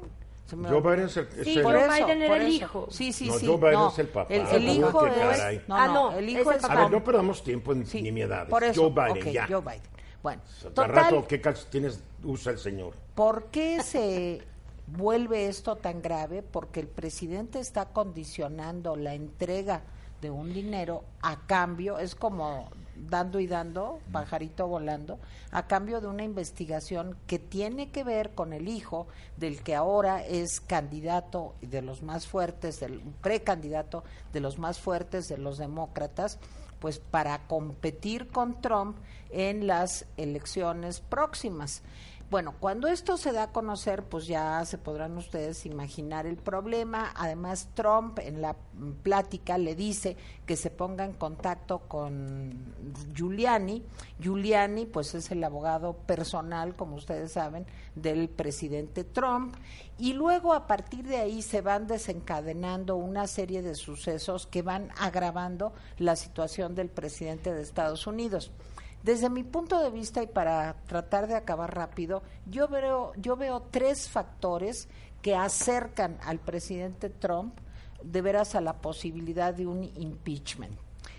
Joe. 0.51 0.81
Biden 0.81 1.05
es 1.05 1.17
el, 1.17 1.27
es 1.37 1.43
Sí, 1.45 1.57
el- 1.57 1.63
Joe 1.63 1.87
Biden 1.87 2.21
era 2.21 2.37
el 2.37 2.47
hijo. 2.49 2.87
Sí, 2.91 3.13
sí, 3.13 3.27
No, 3.27 3.33
sí. 3.39 3.47
Joe 3.47 3.57
Biden 3.57 3.73
no. 3.73 3.89
es 3.89 3.99
el 3.99 4.07
papá. 4.07 4.33
El, 4.33 4.47
el 4.47 4.69
hijo 4.69 5.05
es. 5.07 5.67
No, 5.67 5.75
Ah, 5.77 5.87
no, 5.87 6.11
el 6.11 6.25
es 6.29 6.31
hijo 6.41 6.51
el 6.51 6.57
es. 6.57 6.61
papá. 6.61 6.73
A 6.73 6.81
ver, 6.83 6.91
no 6.91 7.03
perdamos 7.03 7.43
tiempo 7.43 7.71
en 7.71 7.85
Sí, 7.85 8.01
nimiedades. 8.01 8.49
Por 8.49 8.63
eso. 8.63 8.89
Joe 8.91 9.09
Biden, 9.09 9.27
ok, 9.27 9.33
ya. 9.33 9.47
Joe 9.47 9.61
Biden. 9.61 9.81
Bueno, 10.21 10.41
Al 10.63 10.73
total, 10.73 10.91
rato, 10.91 11.25
¿qué 11.27 11.41
calcetines 11.41 11.99
usa 12.23 12.51
el 12.53 12.57
señor? 12.57 12.93
¿por 13.15 13.45
qué 13.45 13.81
se 13.83 14.41
vuelve 14.87 15.47
esto 15.47 15.75
tan 15.75 16.01
grave? 16.01 16.41
Porque 16.43 16.79
el 16.79 16.87
presidente 16.87 17.59
está 17.59 17.85
condicionando 17.87 18.95
la 18.95 19.13
entrega 19.15 19.81
de 20.21 20.29
un 20.29 20.53
dinero 20.53 21.03
a 21.21 21.45
cambio, 21.45 21.99
es 21.99 22.15
como 22.15 22.69
dando 23.09 23.39
y 23.39 23.47
dando, 23.47 23.99
pajarito 24.11 24.67
volando, 24.67 25.19
a 25.51 25.67
cambio 25.67 26.01
de 26.01 26.07
una 26.07 26.23
investigación 26.23 27.17
que 27.27 27.39
tiene 27.39 27.91
que 27.91 28.03
ver 28.03 28.31
con 28.31 28.53
el 28.53 28.67
hijo 28.67 29.07
del 29.37 29.61
que 29.61 29.75
ahora 29.75 30.25
es 30.25 30.59
candidato 30.59 31.55
de 31.61 31.81
los 31.81 32.03
más 32.03 32.27
fuertes, 32.27 32.79
del 32.79 32.99
precandidato 33.21 34.03
de 34.31 34.39
los 34.39 34.57
más 34.57 34.79
fuertes 34.79 35.27
de 35.27 35.37
los 35.37 35.57
demócratas, 35.57 36.39
pues 36.79 36.99
para 36.99 37.47
competir 37.47 38.27
con 38.27 38.59
Trump 38.59 38.97
en 39.29 39.67
las 39.67 40.05
elecciones 40.17 40.99
próximas. 40.99 41.81
Bueno, 42.33 42.55
cuando 42.59 42.87
esto 42.87 43.15
se 43.15 43.31
da 43.31 43.43
a 43.43 43.51
conocer, 43.51 44.05
pues 44.05 44.25
ya 44.25 44.65
se 44.65 44.79
podrán 44.79 45.15
ustedes 45.17 45.67
imaginar 45.67 46.25
el 46.25 46.37
problema. 46.37 47.13
Además, 47.15 47.69
Trump 47.75 48.17
en 48.17 48.41
la 48.41 48.53
mm, 48.53 48.93
plática 49.03 49.59
le 49.59 49.75
dice 49.75 50.17
que 50.47 50.55
se 50.55 50.71
ponga 50.71 51.05
en 51.05 51.13
contacto 51.13 51.81
con 51.87 52.73
Giuliani. 53.13 53.83
Giuliani, 54.19 54.87
pues 54.87 55.13
es 55.13 55.29
el 55.29 55.43
abogado 55.43 55.93
personal, 55.93 56.75
como 56.75 56.95
ustedes 56.95 57.33
saben, 57.33 57.67
del 57.93 58.29
presidente 58.29 59.03
Trump. 59.03 59.55
Y 59.99 60.13
luego 60.13 60.53
a 60.55 60.65
partir 60.65 61.05
de 61.05 61.17
ahí 61.17 61.43
se 61.43 61.61
van 61.61 61.85
desencadenando 61.85 62.95
una 62.95 63.27
serie 63.27 63.61
de 63.61 63.75
sucesos 63.75 64.47
que 64.47 64.63
van 64.63 64.89
agravando 64.97 65.71
la 65.99 66.15
situación 66.15 66.73
del 66.73 66.89
presidente 66.89 67.53
de 67.53 67.61
Estados 67.61 68.07
Unidos. 68.07 68.49
Desde 69.03 69.29
mi 69.29 69.43
punto 69.43 69.79
de 69.79 69.89
vista 69.89 70.23
y 70.23 70.27
para 70.27 70.75
tratar 70.87 71.27
de 71.27 71.35
acabar 71.35 71.75
rápido, 71.75 72.23
yo 72.45 72.69
veo, 72.69 73.11
yo 73.17 73.35
veo 73.35 73.61
tres 73.69 74.09
factores 74.09 74.87
que 75.21 75.35
acercan 75.35 76.17
al 76.23 76.39
presidente 76.39 77.09
Trump 77.09 77.57
de 78.01 78.21
veras 78.21 78.55
a 78.55 78.61
la 78.61 78.81
posibilidad 78.81 79.53
de 79.53 79.67
un 79.67 79.83
impeachment. 79.83 80.77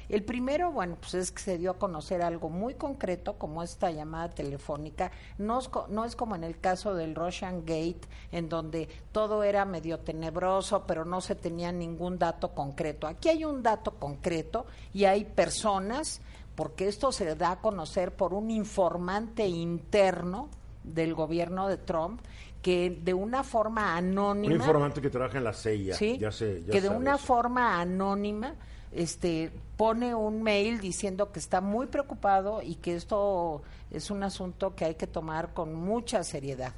El 0.08 0.22
primero, 0.22 0.70
bueno, 0.70 0.96
pues 1.00 1.14
es 1.14 1.32
que 1.32 1.42
se 1.42 1.58
dio 1.58 1.70
a 1.70 1.78
conocer 1.78 2.20
algo 2.20 2.50
muy 2.50 2.74
concreto, 2.74 3.38
como 3.38 3.62
esta 3.62 3.90
llamada 3.90 4.28
telefónica. 4.30 5.10
No 5.38 5.58
es, 5.58 5.70
no 5.88 6.04
es 6.04 6.14
como 6.14 6.36
en 6.36 6.44
el 6.44 6.60
caso 6.60 6.94
del 6.94 7.14
Russian 7.14 7.60
Gate, 7.60 8.02
en 8.30 8.48
donde 8.48 8.88
todo 9.12 9.42
era 9.42 9.64
medio 9.64 10.00
tenebroso, 10.00 10.84
pero 10.86 11.04
no 11.04 11.20
se 11.20 11.34
tenía 11.34 11.72
ningún 11.72 12.18
dato 12.18 12.54
concreto. 12.54 13.06
Aquí 13.06 13.30
hay 13.30 13.44
un 13.44 13.62
dato 13.62 13.92
concreto 13.92 14.66
y 14.92 15.04
hay 15.04 15.24
personas, 15.24 16.20
porque 16.54 16.88
esto 16.88 17.12
se 17.12 17.34
da 17.34 17.52
a 17.52 17.60
conocer 17.60 18.14
por 18.14 18.34
un 18.34 18.50
informante 18.50 19.46
interno 19.46 20.48
del 20.82 21.14
gobierno 21.14 21.68
de 21.68 21.78
Trump, 21.78 22.20
que 22.62 22.90
de 22.90 23.14
una 23.14 23.42
forma 23.42 23.92
Un 23.92 23.98
anónima 23.98 24.54
informante 24.54 25.00
que 25.00 25.10
trabaja 25.10 25.38
en 25.38 25.44
la 25.44 25.52
CIA. 25.52 25.94
¿sí? 25.94 26.18
Ya 26.18 26.30
sé, 26.32 26.62
ya 26.64 26.72
que 26.72 26.80
de 26.80 26.88
una 26.88 27.16
eso. 27.16 27.26
forma 27.26 27.80
anónima 27.80 28.54
este 28.92 29.50
pone 29.76 30.14
un 30.14 30.42
mail 30.42 30.80
diciendo 30.80 31.32
que 31.32 31.40
está 31.40 31.60
muy 31.60 31.86
preocupado 31.86 32.62
y 32.62 32.76
que 32.76 32.94
esto 32.94 33.62
es 33.90 34.10
un 34.10 34.22
asunto 34.22 34.74
que 34.74 34.84
hay 34.84 34.94
que 34.94 35.06
tomar 35.06 35.52
con 35.52 35.74
mucha 35.74 36.22
seriedad. 36.22 36.72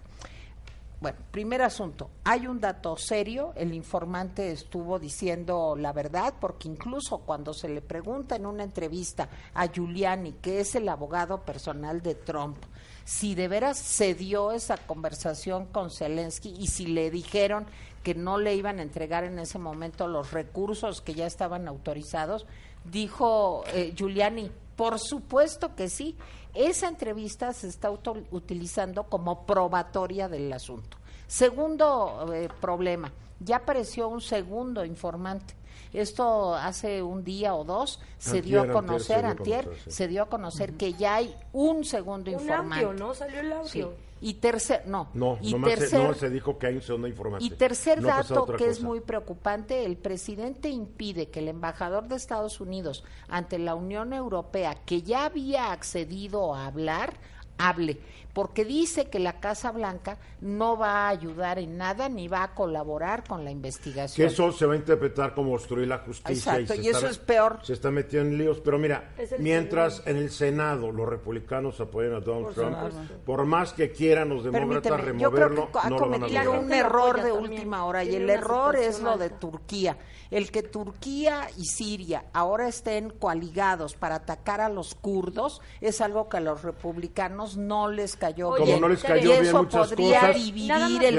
Bueno, 0.98 1.18
primer 1.30 1.60
asunto, 1.60 2.08
hay 2.24 2.46
un 2.46 2.58
dato 2.58 2.96
serio, 2.96 3.52
el 3.54 3.74
informante 3.74 4.50
estuvo 4.50 4.98
diciendo 4.98 5.76
la 5.76 5.92
verdad, 5.92 6.32
porque 6.40 6.68
incluso 6.68 7.18
cuando 7.18 7.52
se 7.52 7.68
le 7.68 7.82
pregunta 7.82 8.34
en 8.34 8.46
una 8.46 8.64
entrevista 8.64 9.28
a 9.52 9.66
Giuliani, 9.66 10.32
que 10.40 10.60
es 10.60 10.74
el 10.74 10.88
abogado 10.88 11.42
personal 11.42 12.00
de 12.00 12.14
Trump, 12.14 12.56
si 13.04 13.34
de 13.34 13.46
veras 13.46 13.76
se 13.76 14.14
dio 14.14 14.52
esa 14.52 14.78
conversación 14.78 15.66
con 15.66 15.90
Zelensky 15.90 16.54
y 16.58 16.68
si 16.68 16.86
le 16.86 17.10
dijeron 17.10 17.66
que 18.02 18.14
no 18.14 18.38
le 18.38 18.54
iban 18.54 18.78
a 18.78 18.82
entregar 18.82 19.24
en 19.24 19.38
ese 19.38 19.58
momento 19.58 20.08
los 20.08 20.32
recursos 20.32 21.02
que 21.02 21.12
ya 21.12 21.26
estaban 21.26 21.68
autorizados, 21.68 22.46
dijo 22.84 23.64
eh, 23.74 23.92
Giuliani, 23.94 24.50
por 24.76 24.98
supuesto 24.98 25.74
que 25.74 25.88
sí. 25.88 26.16
Esa 26.56 26.88
entrevista 26.88 27.52
se 27.52 27.68
está 27.68 27.90
utilizando 27.90 29.04
como 29.04 29.44
probatoria 29.44 30.26
del 30.26 30.50
asunto. 30.50 30.96
Segundo 31.26 32.32
eh, 32.32 32.48
problema, 32.62 33.12
ya 33.40 33.56
apareció 33.56 34.08
un 34.08 34.22
segundo 34.22 34.82
informante. 34.82 35.54
Esto 35.92 36.54
hace 36.54 37.02
un 37.02 37.24
día 37.24 37.54
o 37.54 37.64
dos 37.64 38.00
se 38.18 38.42
dio 38.42 38.60
a 38.60 38.62
Antier, 38.62 38.76
antier, 38.76 38.84
conocer, 38.86 39.06
se 39.06 39.18
dio 39.18 39.26
a 39.26 39.30
antier, 39.30 39.68
se 39.88 40.08
dio 40.08 40.22
a 40.22 40.28
conocer 40.28 40.72
que 40.74 40.92
ya 40.94 41.16
hay 41.16 41.34
un 41.52 41.84
segundo 41.84 42.30
Un 42.30 42.40
informante. 42.40 42.84
audio, 42.84 42.98
¿no? 42.98 43.14
Salió 43.14 43.40
el 43.40 43.52
audio. 43.52 43.66
Sí. 43.68 43.86
Y 44.18 44.34
tercer, 44.34 44.82
no, 44.86 45.10
No, 45.12 45.38
y 45.42 45.52
nomás 45.52 45.72
se, 45.72 45.76
tercer, 45.76 46.00
nomás 46.00 46.16
se 46.16 46.30
dijo 46.30 46.58
que 46.58 46.66
hay 46.68 46.74
un 46.76 46.82
segundo 46.82 47.06
informante. 47.06 47.44
y 47.44 47.50
tercer 47.50 48.00
No 48.00 48.08
dato 48.08 48.46
que 48.46 48.66
es 48.66 48.80
muy 48.82 49.00
preocupante, 49.00 49.84
el 49.84 49.98
presidente 49.98 50.70
impide 50.70 51.28
que 51.28 51.40
el 51.40 51.48
embajador 51.48 52.08
de 52.08 52.16
Estados 52.16 52.58
Unidos 52.60 53.04
ante 53.28 53.58
la 53.58 53.74
Unión 53.74 54.14
Europea, 54.14 54.74
que 54.86 55.02
ya 55.02 55.26
había 55.26 55.70
accedido 55.70 56.54
a 56.54 56.66
hablar, 56.66 57.12
hable, 57.58 57.98
porque 58.36 58.66
dice 58.66 59.06
que 59.06 59.18
la 59.18 59.40
Casa 59.40 59.72
Blanca 59.72 60.18
no 60.42 60.76
va 60.76 61.06
a 61.06 61.08
ayudar 61.08 61.58
en 61.58 61.78
nada 61.78 62.10
ni 62.10 62.28
va 62.28 62.42
a 62.42 62.54
colaborar 62.54 63.24
con 63.26 63.44
la 63.44 63.46
Que 63.46 63.52
investigación. 63.52 64.26
eso 64.28 64.52
se 64.52 64.66
va 64.66 64.74
a 64.74 64.76
interpretar 64.76 65.32
como 65.32 65.54
obstruir 65.54 65.88
la 65.88 66.00
justicia. 66.00 66.52
Exacto, 66.58 66.74
se 66.74 66.82
y 66.82 66.88
eso 66.88 67.06
es 67.08 67.16
peor. 67.16 67.60
Se 67.62 67.72
está 67.72 67.90
metiendo 67.90 68.28
en 68.32 68.36
líos. 68.36 68.60
Pero 68.60 68.78
mira, 68.78 69.08
mientras 69.38 70.02
en 70.06 70.18
el 70.18 70.30
Senado 70.30 70.92
los 70.92 71.08
republicanos 71.08 71.80
apoyan 71.80 72.12
a 72.12 72.20
Donald 72.20 72.44
Por 72.44 72.54
Trump, 72.54 72.76
supuesto. 72.76 73.14
por 73.24 73.46
más 73.46 73.72
que 73.72 73.90
quieran 73.90 74.28
los 74.28 74.44
demócratas 74.44 74.92
Permíteme, 75.00 75.22
yo 75.22 75.30
creo 75.30 75.48
removerlo, 75.48 75.72
que 75.72 75.78
ha 75.78 75.88
no 75.88 75.98
lo 75.98 76.08
van 76.10 76.14
a 76.24 76.26
cometido 76.26 76.44
lograr. 76.44 76.64
un 76.64 76.72
error 76.74 77.22
de 77.22 77.32
última 77.32 77.84
hora 77.86 78.04
y 78.04 78.14
el 78.16 78.28
error 78.28 78.76
es 78.76 79.00
lo 79.00 79.16
de. 79.16 79.30
Turquía. 79.30 79.96
El 80.30 80.50
que 80.50 80.62
Turquía 80.62 81.48
y 81.56 81.64
Siria 81.66 82.24
ahora 82.32 82.68
estén 82.68 83.10
coaligados 83.10 83.94
para 83.94 84.16
atacar 84.16 84.60
a 84.60 84.68
los 84.68 84.94
kurdos 84.94 85.62
es 85.80 86.00
algo 86.00 86.28
que 86.28 86.36
a 86.36 86.40
los 86.40 86.62
republicanos 86.62 86.76
republicanos 86.96 87.56
no 87.56 87.88
les 87.88 88.16
cayó 88.26 88.48
Oye. 88.50 88.64
Como 88.64 88.80
no 88.80 88.88
les 88.88 89.02
cayó 89.02 89.40
bien 89.40 89.56
muchas 89.56 89.88
podría 89.88 90.20
cosas. 90.20 90.36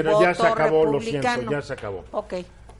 voto 0.04 0.22
ya 0.22 0.34
se 0.34 0.46
acabó, 0.46 0.84
lo 0.84 1.00
siento, 1.00 1.50
ya 1.50 1.62
se 1.62 1.72
acabó. 1.72 2.04
Ok, 2.12 2.34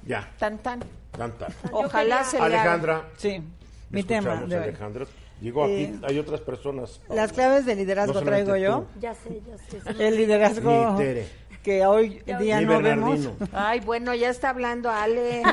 Ya, 0.07 0.31
tan 0.39 0.59
tan. 0.59 0.81
tan, 1.16 1.33
tan. 1.33 1.53
Ojalá 1.72 2.24
se. 2.24 2.39
Alejandra, 2.39 3.09
Sí, 3.16 3.43
mi 3.91 4.03
tema. 4.03 4.37
de 4.47 4.57
hoy. 4.57 4.62
Alejandra. 4.64 5.07
Digo, 5.41 5.64
aquí 5.64 5.72
Eh, 5.85 6.01
hay 6.03 6.18
otras 6.18 6.41
personas. 6.41 6.99
Paula. 7.07 7.22
Las 7.22 7.33
claves 7.33 7.64
de 7.64 7.76
liderazgo 7.76 8.14
No 8.14 8.22
traigo 8.22 8.57
yo. 8.57 8.81
tú. 8.93 9.01
Ya 9.01 9.14
sé, 9.14 9.41
ya 9.47 9.57
sé. 9.57 9.81
sí. 9.81 10.03
El 10.03 10.16
liderazgo 10.16 10.91
Ni 10.93 10.99
Tere. 10.99 11.29
Que 11.62 11.84
hoy 11.84 12.22
día 12.40 12.61
no 12.61 12.80
vemos. 12.80 13.30
Ay, 13.52 13.80
bueno, 13.80 14.14
ya 14.14 14.30
está 14.30 14.50
hablando 14.50 14.90
Ale. 14.90 15.42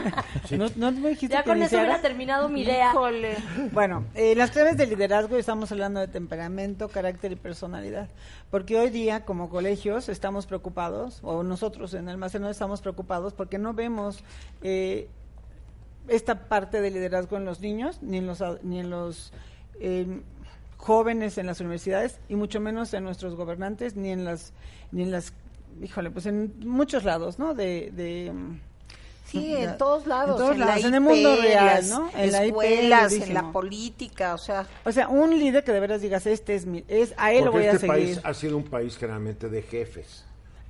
No, 0.51 0.68
no 0.76 0.91
me 0.91 1.10
dijiste 1.10 1.34
Ya 1.34 1.43
que 1.43 1.49
con 1.49 1.62
eso 1.62 1.76
hubiera 1.76 1.99
terminado 2.01 2.49
mi 2.49 2.62
idea. 2.62 2.91
Híjole. 2.91 3.36
Bueno, 3.72 4.06
eh, 4.14 4.36
las 4.36 4.51
claves 4.51 4.78
de 4.78 4.86
liderazgo 4.86 5.38
estamos 5.38 5.72
hablando 5.72 5.99
de 5.99 6.08
temperamento, 6.08 6.88
carácter 6.88 7.32
y 7.32 7.36
personalidad. 7.36 8.10
Porque 8.51 8.78
hoy 8.78 8.89
día, 8.89 9.26
como 9.26 9.49
colegios, 9.49 10.08
estamos 10.08 10.45
preocupados, 10.45 11.20
o 11.24 11.43
nosotros 11.43 11.93
en 11.95 12.08
Almacén 12.08 12.45
estamos 12.45 12.82
preocupados 12.82 13.34
porque 13.34 13.58
no 13.58 13.74
vemos 13.74 14.24
eh, 14.62 15.10
esta 16.08 16.47
parte 16.47 16.82
de 16.82 16.91
liderazgo 16.91 17.38
en 17.38 17.45
los 17.45 17.60
niños, 17.62 18.01
ni 18.01 18.18
en 18.18 18.28
los, 18.28 18.43
ni 18.64 18.80
en 18.80 18.89
los 18.89 19.34
eh, 19.80 20.22
jóvenes 20.78 21.38
en 21.38 21.47
las 21.47 21.60
universidades, 21.60 22.20
y 22.30 22.36
mucho 22.36 22.60
menos 22.60 22.93
en 22.93 23.03
nuestros 23.03 23.36
gobernantes, 23.36 23.95
ni 23.95 24.12
en 24.12 24.24
las, 24.24 24.53
ni 24.91 25.03
en 25.03 25.12
las, 25.12 25.34
híjole, 25.82 26.12
pues 26.12 26.26
en 26.26 26.54
muchos 26.60 27.04
lados, 27.04 27.40
¿no? 27.40 27.54
De, 27.54 27.92
de 27.94 28.32
mm, 28.34 28.60
Sí, 29.26 29.56
en 29.56 29.78
todos 29.78 30.06
lados. 30.06 30.40
En 30.40 30.46
todos 30.46 30.58
la 30.58 30.66
lados, 30.68 30.86
en 30.86 30.94
el 30.94 31.02
mundo 31.02 31.36
real, 31.36 31.66
las 31.66 31.90
¿no? 31.90 32.12
En 32.16 32.32
la 32.32 32.46
IP, 32.46 32.50
escuelas, 32.52 33.12
en 33.14 33.20
durísimo. 33.20 33.42
la 33.42 33.52
política, 33.52 34.34
o 34.36 34.38
sea, 34.38 34.68
O 34.86 34.92
sea, 34.92 35.08
un 35.10 35.38
líder 35.38 35.64
que 35.64 35.72
de 35.74 35.80
veras 35.80 36.02
digas, 36.02 36.26
este 36.28 36.56
es 36.56 36.66
mi, 36.66 36.84
es, 36.88 37.14
a 37.18 37.34
él 37.34 37.46
lo 37.46 37.52
voy 37.52 37.64
a 37.64 37.74
este 37.74 37.80
seguir. 37.88 37.94
país 37.94 38.22
ha 38.24 38.34
sido 38.34 38.56
un 38.56 38.64
país 38.66 38.96
generalmente 38.98 39.50
de 39.50 39.64
jefes, 39.64 40.26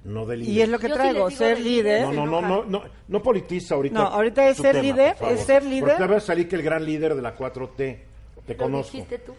no 0.05 0.25
de 0.25 0.37
líderes. 0.37 0.55
Y 0.57 0.61
es 0.61 0.69
lo 0.69 0.79
que 0.79 0.87
Yo 0.87 0.93
traigo, 0.95 1.29
ser 1.29 1.57
de 1.57 1.63
líder. 1.63 2.01
No, 2.07 2.13
no, 2.13 2.25
no, 2.25 2.41
no, 2.41 2.63
no, 2.63 2.83
no 3.07 3.21
politiza 3.21 3.75
ahorita. 3.75 3.99
No, 3.99 4.05
ahorita 4.07 4.47
es 4.47 4.57
ser 4.57 4.71
tema, 4.71 4.81
líder, 4.83 5.15
es 5.29 5.39
ser 5.41 5.63
líder. 5.65 5.97
Porque 5.97 6.07
va 6.07 6.17
a 6.17 6.21
salir 6.21 6.47
que 6.47 6.55
el 6.55 6.63
gran 6.63 6.85
líder 6.85 7.13
de 7.13 7.21
la 7.21 7.35
4T, 7.37 7.75
te 7.77 8.53
Lo 8.53 8.57
conozco. 8.57 8.93
dijiste 8.93 9.19
tú. 9.19 9.33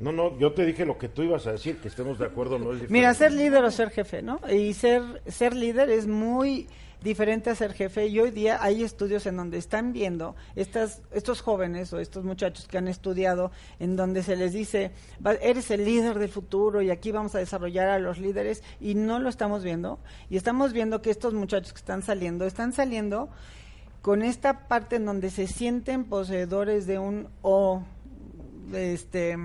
No, 0.00 0.12
no, 0.12 0.38
yo 0.38 0.52
te 0.52 0.64
dije 0.64 0.84
lo 0.86 0.96
que 0.98 1.08
tú 1.08 1.22
ibas 1.22 1.46
a 1.46 1.52
decir, 1.52 1.76
que 1.76 1.88
estemos 1.88 2.18
de 2.18 2.24
acuerdo, 2.26 2.58
no 2.58 2.66
es 2.72 2.80
diferente. 2.80 2.92
Mira, 2.92 3.12
ser 3.14 3.32
líder 3.32 3.62
o 3.64 3.70
ser 3.70 3.90
jefe, 3.90 4.22
¿no? 4.22 4.40
Y 4.50 4.72
ser, 4.72 5.02
ser 5.26 5.54
líder 5.54 5.90
es 5.90 6.06
muy 6.06 6.66
diferente 7.02 7.48
a 7.48 7.54
ser 7.54 7.72
jefe 7.72 8.06
y 8.08 8.20
hoy 8.20 8.30
día 8.30 8.62
hay 8.62 8.82
estudios 8.82 9.24
en 9.24 9.34
donde 9.36 9.56
están 9.56 9.94
viendo 9.94 10.36
estas, 10.54 11.00
estos 11.12 11.40
jóvenes 11.40 11.90
o 11.94 11.98
estos 11.98 12.24
muchachos 12.24 12.66
que 12.68 12.76
han 12.76 12.88
estudiado 12.88 13.52
en 13.78 13.96
donde 13.96 14.22
se 14.22 14.36
les 14.36 14.52
dice, 14.52 14.90
"Va- 15.26 15.32
eres 15.32 15.70
el 15.70 15.84
líder 15.86 16.18
del 16.18 16.28
futuro 16.28 16.82
y 16.82 16.90
aquí 16.90 17.10
vamos 17.10 17.34
a 17.34 17.38
desarrollar 17.38 17.88
a 17.88 17.98
los 17.98 18.18
líderes 18.18 18.62
y 18.80 18.94
no 18.96 19.18
lo 19.18 19.30
estamos 19.30 19.64
viendo 19.64 19.98
y 20.28 20.36
estamos 20.36 20.74
viendo 20.74 21.00
que 21.00 21.08
estos 21.10 21.32
muchachos 21.32 21.72
que 21.72 21.78
están 21.78 22.02
saliendo, 22.02 22.44
están 22.44 22.74
saliendo 22.74 23.30
con 24.02 24.22
esta 24.22 24.68
parte 24.68 24.96
en 24.96 25.06
donde 25.06 25.30
se 25.30 25.46
sienten 25.46 26.04
poseedores 26.04 26.86
de 26.86 26.98
un 26.98 27.28
o 27.40 27.82
este 28.74 29.36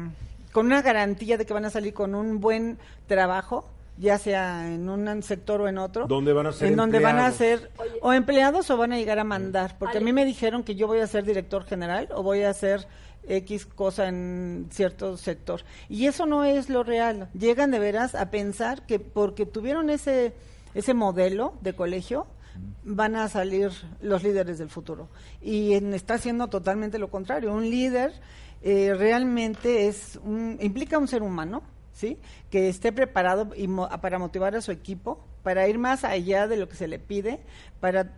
con 0.56 0.68
una 0.68 0.82
garantía 0.82 1.38
de 1.38 1.46
que 1.46 1.54
van 1.54 1.66
a 1.66 1.70
salir 1.70 1.94
con 1.94 2.16
un 2.16 2.40
buen 2.40 2.78
trabajo 3.08 3.70
ya 3.98 4.18
sea 4.18 4.74
en 4.74 4.88
un 4.90 5.22
sector 5.22 5.60
o 5.62 5.68
en 5.68 5.78
otro 5.78 6.08
Donde 6.08 6.32
van 6.34 6.48
a 6.48 6.52
ser 6.54 6.68
en 6.70 6.76
donde 6.78 7.00
van 7.00 7.18
a 7.20 7.30
ser 7.32 7.72
o 8.02 8.12
empleados 8.14 8.70
o 8.70 8.78
van 8.78 8.94
a 8.94 8.98
llegar 8.98 9.20
a 9.20 9.24
mandar 9.26 9.78
porque 9.78 9.98
a 9.98 10.02
mí 10.02 10.12
me 10.14 10.24
dijeron 10.26 10.64
que 10.64 10.76
yo 10.76 10.88
voy 10.88 11.00
a 11.00 11.08
ser 11.08 11.26
director 11.26 11.66
general 11.66 12.08
o 12.16 12.24
voy 12.24 12.44
a 12.44 12.54
ser 12.54 12.88
X 13.28 13.66
cosa 13.66 14.08
en 14.08 14.68
cierto 14.72 15.18
sector. 15.18 15.62
Y 15.90 16.06
eso 16.06 16.26
no 16.28 16.44
es 16.44 16.70
lo 16.70 16.84
real. 16.84 17.28
Llegan 17.34 17.72
de 17.72 17.80
veras 17.80 18.14
a 18.14 18.30
pensar 18.30 18.86
que 18.86 19.00
porque 19.00 19.48
tuvieron 19.48 19.90
ese, 19.90 20.34
ese 20.76 20.94
modelo 20.94 21.54
de 21.62 21.74
colegio, 21.74 22.28
van 22.84 23.16
a 23.16 23.28
salir 23.28 23.72
los 24.00 24.22
líderes 24.24 24.60
del 24.60 24.70
futuro. 24.70 25.08
Y 25.42 25.74
en- 25.74 25.96
está 25.96 26.14
haciendo 26.16 26.50
totalmente 26.50 27.00
lo 27.00 27.10
contrario. 27.10 27.52
Un 27.52 27.68
líder 27.70 28.14
eh, 28.62 28.94
realmente 28.96 29.88
es 29.88 30.20
un, 30.24 30.58
implica 30.62 30.98
un 30.98 31.08
ser 31.08 31.24
humano, 31.24 31.64
¿sí? 31.94 32.18
Que 32.50 32.70
esté 32.70 32.92
preparado 32.92 33.50
y 33.56 33.68
mo- 33.68 33.90
para 34.02 34.20
motivar 34.20 34.56
a 34.56 34.62
su 34.62 34.72
equipo, 34.72 35.26
para 35.44 35.68
ir 35.68 35.78
más 35.78 36.04
allá 36.04 36.48
de 36.48 36.58
lo 36.58 36.68
que 36.68 36.76
se 36.76 36.88
le 36.88 37.00
pide, 37.00 37.40
para 37.80 38.14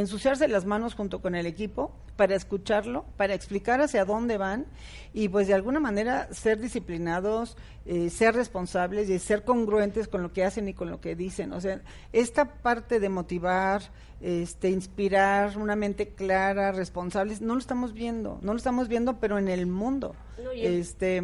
ensuciarse 0.00 0.48
las 0.48 0.64
manos 0.64 0.94
junto 0.94 1.20
con 1.20 1.34
el 1.34 1.46
equipo 1.46 1.92
para 2.16 2.34
escucharlo, 2.34 3.04
para 3.16 3.34
explicar 3.34 3.80
hacia 3.80 4.04
dónde 4.04 4.36
van 4.38 4.66
y 5.14 5.28
pues 5.28 5.46
de 5.46 5.54
alguna 5.54 5.80
manera 5.80 6.32
ser 6.32 6.58
disciplinados, 6.60 7.56
eh, 7.86 8.10
ser 8.10 8.34
responsables 8.34 9.08
y 9.08 9.18
ser 9.18 9.44
congruentes 9.44 10.08
con 10.08 10.22
lo 10.22 10.32
que 10.32 10.44
hacen 10.44 10.68
y 10.68 10.74
con 10.74 10.90
lo 10.90 11.00
que 11.00 11.14
dicen. 11.14 11.52
O 11.52 11.60
sea, 11.60 11.80
esta 12.12 12.56
parte 12.56 13.00
de 13.00 13.08
motivar, 13.08 13.82
este, 14.20 14.70
inspirar 14.70 15.56
una 15.58 15.76
mente 15.76 16.08
clara, 16.08 16.72
responsables, 16.72 17.40
no 17.40 17.54
lo 17.54 17.60
estamos 17.60 17.92
viendo, 17.92 18.38
no 18.42 18.52
lo 18.52 18.58
estamos 18.58 18.88
viendo, 18.88 19.20
pero 19.20 19.38
en 19.38 19.48
el 19.48 19.66
mundo. 19.66 20.14
No, 20.42 20.52
y 20.52 20.66
Este, 20.66 21.22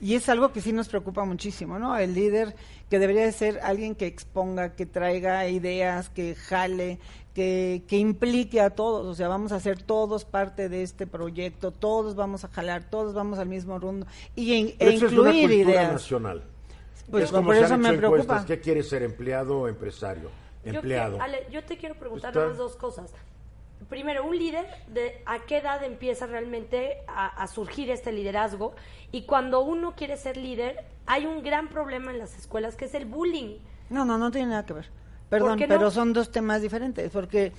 y 0.00 0.14
es 0.14 0.28
algo 0.28 0.52
que 0.52 0.60
sí 0.60 0.72
nos 0.72 0.88
preocupa 0.88 1.24
muchísimo, 1.24 1.78
¿no? 1.78 1.96
El 1.96 2.14
líder 2.14 2.54
que 2.90 2.98
debería 2.98 3.24
de 3.24 3.32
ser 3.32 3.60
alguien 3.62 3.94
que 3.94 4.06
exponga, 4.06 4.74
que 4.74 4.84
traiga 4.84 5.48
ideas, 5.48 6.10
que 6.10 6.34
jale, 6.34 6.98
que, 7.36 7.82
que 7.86 7.98
implique 7.98 8.62
a 8.62 8.70
todos, 8.70 9.04
o 9.04 9.14
sea, 9.14 9.28
vamos 9.28 9.52
a 9.52 9.60
ser 9.60 9.82
todos 9.82 10.24
parte 10.24 10.70
de 10.70 10.82
este 10.82 11.06
proyecto, 11.06 11.70
todos 11.70 12.14
vamos 12.14 12.44
a 12.46 12.48
jalar, 12.48 12.84
todos 12.88 13.12
vamos 13.12 13.38
al 13.38 13.46
mismo 13.46 13.78
rumbo 13.78 14.06
y 14.34 14.54
en- 14.54 14.66
e 14.78 14.94
eso 14.94 15.04
es 15.08 15.12
una 15.12 15.28
incluir 15.34 15.50
cultura 15.50 15.70
ideas. 15.82 15.92
nacional. 15.92 16.42
Pues 17.10 17.24
es 17.24 17.30
como 17.30 17.48
por 17.48 17.56
eso 17.56 17.76
me 17.76 17.92
preocupa. 17.92 18.42
¿Qué 18.46 18.58
quieres 18.58 18.88
ser, 18.88 19.02
empleado 19.02 19.60
o 19.60 19.68
empresario? 19.68 20.30
Yo 20.64 20.72
Empleado. 20.76 21.18
que- 21.18 21.22
Ale, 21.24 21.46
yo 21.52 21.62
te 21.62 21.76
quiero 21.76 21.94
preguntar 21.96 22.30
Está- 22.30 22.46
dos 22.54 22.74
cosas. 22.76 23.12
Primero, 23.90 24.24
un 24.26 24.38
líder, 24.38 24.64
de 24.88 25.20
¿a 25.26 25.40
qué 25.44 25.58
edad 25.58 25.84
empieza 25.84 26.24
realmente 26.26 27.02
a, 27.06 27.26
a 27.26 27.46
surgir 27.48 27.90
este 27.90 28.12
liderazgo? 28.12 28.72
Y 29.12 29.26
cuando 29.26 29.60
uno 29.60 29.92
quiere 29.94 30.16
ser 30.16 30.38
líder, 30.38 30.86
hay 31.04 31.26
un 31.26 31.42
gran 31.42 31.68
problema 31.68 32.12
en 32.12 32.18
las 32.18 32.34
escuelas 32.38 32.76
que 32.76 32.86
es 32.86 32.94
el 32.94 33.04
bullying. 33.04 33.58
No, 33.90 34.06
no, 34.06 34.16
no 34.16 34.30
tiene 34.30 34.48
nada 34.48 34.64
que 34.64 34.72
ver. 34.72 34.88
Perdón, 35.28 35.58
no? 35.58 35.66
pero 35.68 35.90
son 35.90 36.12
dos 36.12 36.30
temas 36.30 36.62
diferentes, 36.62 37.10
porque, 37.10 37.52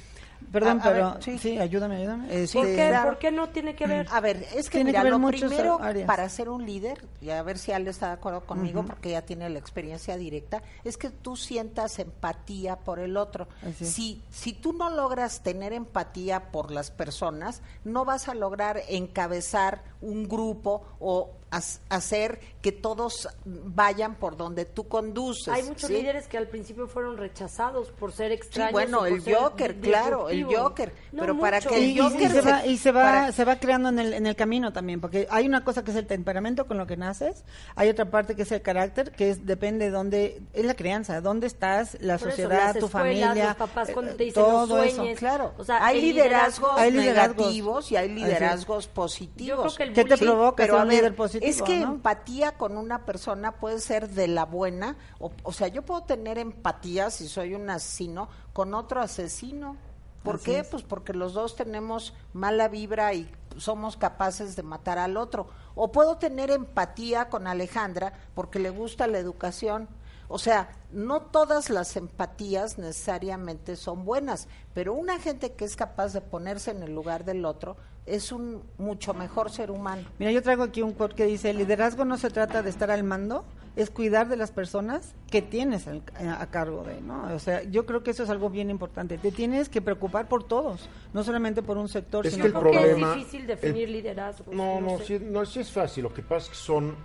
perdón, 0.53 0.80
A- 0.80 0.84
a 0.89 0.91
pero 0.93 1.13
ver, 1.15 1.24
sí. 1.24 1.38
sí. 1.38 1.59
ayúdame, 1.59 1.97
ayúdame. 1.97 2.28
¿Por, 2.28 2.36
Este, 2.38 2.61
qué, 2.61 2.76
claro. 2.88 3.09
¿Por 3.09 3.20
qué 3.20 3.32
no 3.32 3.49
tiene 3.49 3.76
que 3.76 3.88
ver? 3.88 4.07
A 4.09 4.22
ver, 4.22 4.38
es 4.55 4.70
que 4.70 4.78
Tiene 4.78 4.91
mira, 4.91 5.01
que 5.03 5.11
ver 5.11 5.20
lo 5.20 5.28
primero 5.28 5.80
áreas. 5.82 6.07
para 6.07 6.30
ser 6.30 6.47
un 6.47 6.65
líder, 6.65 7.03
y 7.22 7.30
a 7.32 7.43
ver 7.43 7.57
si 7.57 7.74
Ale 7.74 7.89
está 7.89 8.07
de 8.07 8.13
acuerdo 8.13 8.41
conmigo, 8.45 8.84
porque 8.86 9.09
ella 9.09 9.26
tiene 9.26 9.49
la 9.49 9.59
experiencia 9.59 10.15
directa, 10.15 10.61
es 10.86 10.95
que 10.97 11.09
tú 11.09 11.36
sientas 11.36 11.99
empatía 11.99 12.78
por 12.78 12.99
el 12.99 13.18
otro. 13.18 13.49
Así. 13.68 13.86
Si, 13.86 14.22
si 14.32 14.53
tú 14.53 14.72
no 14.72 14.89
logras 14.89 15.43
tener 15.43 15.74
empatía 15.74 16.51
por 16.51 16.72
las 16.72 16.89
personas, 16.91 17.61
no 17.84 18.05
vas 18.05 18.30
a 18.30 18.34
lograr 18.34 18.82
encabezar 18.88 19.84
un 19.99 20.28
grupo 20.30 20.84
o 20.99 21.32
hacer 21.52 22.39
que 22.62 22.72
todos 22.74 23.30
vayan 23.45 24.16
por 24.16 24.36
donde 24.36 24.66
tú 24.66 24.88
conduces. 24.89 25.48
Hay 25.48 25.64
muchos 25.64 25.88
¿sí? 25.88 25.93
líderes 25.98 26.28
que 26.28 26.38
al 26.38 26.48
principio 26.48 26.88
fueron 26.88 27.16
rechazados 27.18 27.91
por 27.91 28.12
ser 28.12 28.30
Sí, 28.32 28.36
extraños. 28.36 28.74
bueno, 28.74 28.98
o 28.98 29.02
por 29.02 29.10
el 29.10 29.22
Joker, 29.36 29.76
claro, 29.80 30.30
el. 30.30 30.43
Joker. 30.43 30.93
No, 31.14 31.22
pero 31.22 31.39
para 31.39 31.62
que 31.62 31.80
y, 31.80 31.84
el 31.84 31.89
y- 31.89 31.91
y 31.93 32.00
Joker 32.00 32.32
se 32.32 32.41
se- 32.41 32.52
va, 32.52 32.66
y 32.66 32.78
se 32.78 32.91
va, 32.91 33.02
para- 33.04 33.32
se 33.32 33.45
va 33.45 33.56
creando 33.60 33.89
en 33.89 34.00
el, 34.00 34.14
en 34.14 34.26
el 34.28 34.36
camino 34.36 34.74
también, 34.74 35.00
porque 35.00 35.28
hay 35.30 35.48
una 35.48 35.64
cosa 35.64 35.84
que 35.84 35.91
es 35.91 35.98
el 35.98 36.08
temperamento 36.08 36.68
con 36.68 36.78
lo 36.78 36.86
que 36.88 36.98
naces, 36.98 37.45
hay 37.76 37.88
otra 37.89 38.10
parte 38.12 38.36
que 38.36 38.41
es 38.41 38.52
el 38.52 38.62
carácter, 38.62 39.12
que 39.14 39.30
es 39.30 39.45
depende 39.45 39.86
de 39.86 39.91
dónde, 39.91 40.41
es 40.54 40.66
la 40.66 40.74
crianza, 40.76 41.22
dónde 41.22 41.48
estás, 41.48 41.98
la 42.02 42.18
Por 42.18 42.28
eso, 42.30 42.38
sociedad, 42.41 42.66
las 42.74 42.80
tu 42.80 42.86
escuelas, 42.88 42.91
familia, 43.28 43.45
los 43.48 43.56
papás 43.56 43.89
cuando 43.93 44.16
te 44.16 44.24
dicen 44.26 44.43
no 44.43 44.50
todo 44.50 44.84
eso. 44.84 44.95
sueñes. 44.98 45.20
Claro, 45.20 45.54
O 45.58 45.64
sea, 45.64 45.86
hay 45.86 46.02
liderazgos 46.02 46.72
Hay 46.78 46.91
liderazgos. 46.91 47.38
negativos 47.38 47.91
y 47.91 47.95
hay 47.95 48.10
liderazgos 48.10 48.88
positivos. 48.88 49.38
Yo 49.48 49.64
creo 49.64 49.76
que 49.78 49.84
el 49.84 49.93
¿Qué 49.93 50.04
te 50.04 50.18
provoca 50.18 50.56
pero 50.58 50.74
ser 50.74 50.80
a 50.80 50.84
un 50.84 50.89
ver, 50.89 50.98
líder 50.98 51.16
positivo? 51.16 51.38
Es 51.50 51.62
que 51.62 51.80
¿no? 51.80 51.93
empatía 51.93 52.58
con 52.58 52.78
una 52.78 53.06
persona 53.06 53.54
puede 53.54 53.80
ser 53.80 54.10
de 54.10 54.28
la 54.28 54.45
buena, 54.45 54.98
o, 55.20 55.32
o 55.43 55.54
sea, 55.54 55.68
yo 55.68 55.84
puedo 55.84 56.04
tener 56.04 56.38
empatía 56.38 57.10
si 57.10 57.28
soy 57.28 57.54
un 57.54 57.70
asesino 57.70 58.30
con 58.54 58.74
otro 58.74 59.02
asesino. 59.02 59.78
¿Por 60.24 60.36
Así 60.36 60.45
qué? 60.45 60.60
es. 60.60 60.68
Pues 60.68 60.84
porque 60.84 61.14
los 61.14 61.34
dos 61.34 61.56
tenemos 61.56 62.14
mala 62.34 62.68
vibra 62.68 63.14
y 63.14 63.32
somos 63.58 63.98
capaces 63.98 64.56
de 64.56 64.64
matar 64.64 64.98
al 64.98 65.16
otro. 65.16 65.48
O 65.76 65.91
puedo 65.91 66.18
tener 66.18 66.52
empatía 66.52 67.30
con 67.30 67.48
Alejandra 67.48 68.14
porque 68.34 68.60
le 68.60 68.70
gusta 68.70 69.08
la 69.08 69.20
educación. 69.20 69.88
O 70.30 70.38
sea, 70.38 70.69
no 70.91 71.21
todas 71.21 71.69
las 71.69 71.95
empatías 71.95 72.78
necesariamente 72.78 73.75
son 73.75 74.03
buenas, 74.05 74.47
pero 74.73 74.93
una 74.93 75.19
gente 75.19 75.53
que 75.53 75.63
es 75.65 75.75
capaz 75.75 76.13
de 76.13 76.21
ponerse 76.21 76.71
en 76.71 76.84
el 76.84 76.93
lugar 76.93 77.23
del 77.25 77.45
otro 77.45 77.78
es 78.05 78.32
un 78.32 78.63
mucho 78.78 79.13
mejor 79.13 79.51
ser 79.51 79.69
humano. 79.71 80.03
Mira, 80.19 80.32
yo 80.32 80.41
traigo 80.41 80.63
aquí 80.63 80.82
un 80.82 80.93
quote 80.93 81.15
que 81.15 81.25
dice, 81.25 81.49
el 81.49 81.57
liderazgo 81.57 82.05
no 82.05 82.17
se 82.17 82.30
trata 82.30 82.61
de 82.61 82.69
estar 82.69 82.89
al 82.91 83.03
mando, 83.03 83.43
es 83.75 83.89
cuidar 83.89 84.28
de 84.28 84.38
las 84.38 84.51
personas 84.51 85.13
que 85.30 85.41
tienes 85.41 85.88
al- 85.88 86.01
a, 86.17 86.45
cargo 86.47 86.84
de, 86.84 86.99
¿no? 87.01 87.34
O 87.36 87.39
sea, 87.39 87.63
yo 87.63 87.86
creo 87.86 88.03
que 88.03 88.11
eso 88.11 88.23
es 88.23 88.30
algo 88.30 88.49
bien 88.49 88.69
importante. 88.69 89.17
Te 89.17 89.32
tienes 89.32 89.69
que 89.69 89.82
preocupar 89.82 90.28
por 90.30 90.43
todos, 90.45 90.89
no 91.13 91.23
solamente 91.23 91.61
por 91.61 91.78
un 91.78 91.88
sector, 91.89 92.25
Es 92.25 92.34
sino 92.34 92.43
que 92.43 92.47
el 92.47 92.53
por 92.53 92.63
problema- 92.63 93.11
es 93.11 93.17
difícil 93.17 93.45
definir 93.47 93.89
liderazgo. 93.89 94.51
No, 94.53 94.80
no, 94.82 94.97
sé. 94.99 95.05
sí, 95.05 95.19
no, 95.21 95.45
sí 95.45 95.59
es 95.59 95.71
fácil. 95.71 96.03
Lo 96.03 96.13
que 96.13 96.21
pasa 96.23 96.45
es 96.45 96.49
que 96.49 96.55
son 96.65 96.95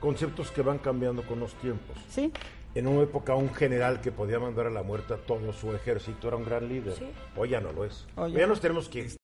conceptos 0.00 0.50
que 0.50 0.62
van 0.62 0.78
cambiando 0.78 1.26
con 1.26 1.40
los 1.40 1.54
tiempos. 1.54 1.96
Sí. 2.10 2.30
En 2.74 2.86
una 2.88 3.02
época 3.02 3.34
un 3.36 3.54
general 3.54 4.00
que 4.00 4.10
podía 4.10 4.38
mandar 4.40 4.66
a 4.66 4.70
la 4.70 4.82
muerte 4.82 5.14
a 5.14 5.16
todo 5.16 5.52
su 5.52 5.72
ejército 5.72 6.26
era 6.28 6.36
un 6.36 6.44
gran 6.44 6.68
líder. 6.68 6.94
Sí. 6.94 7.06
Hoy 7.36 7.50
ya 7.50 7.60
no 7.60 7.72
lo 7.72 7.84
es. 7.84 8.04
Hoy 8.16 8.24
Hoy 8.24 8.32
ya 8.32 8.38
ya 8.40 8.46
no. 8.46 8.50
nos 8.50 8.60
tenemos 8.60 8.88
que 8.88 9.14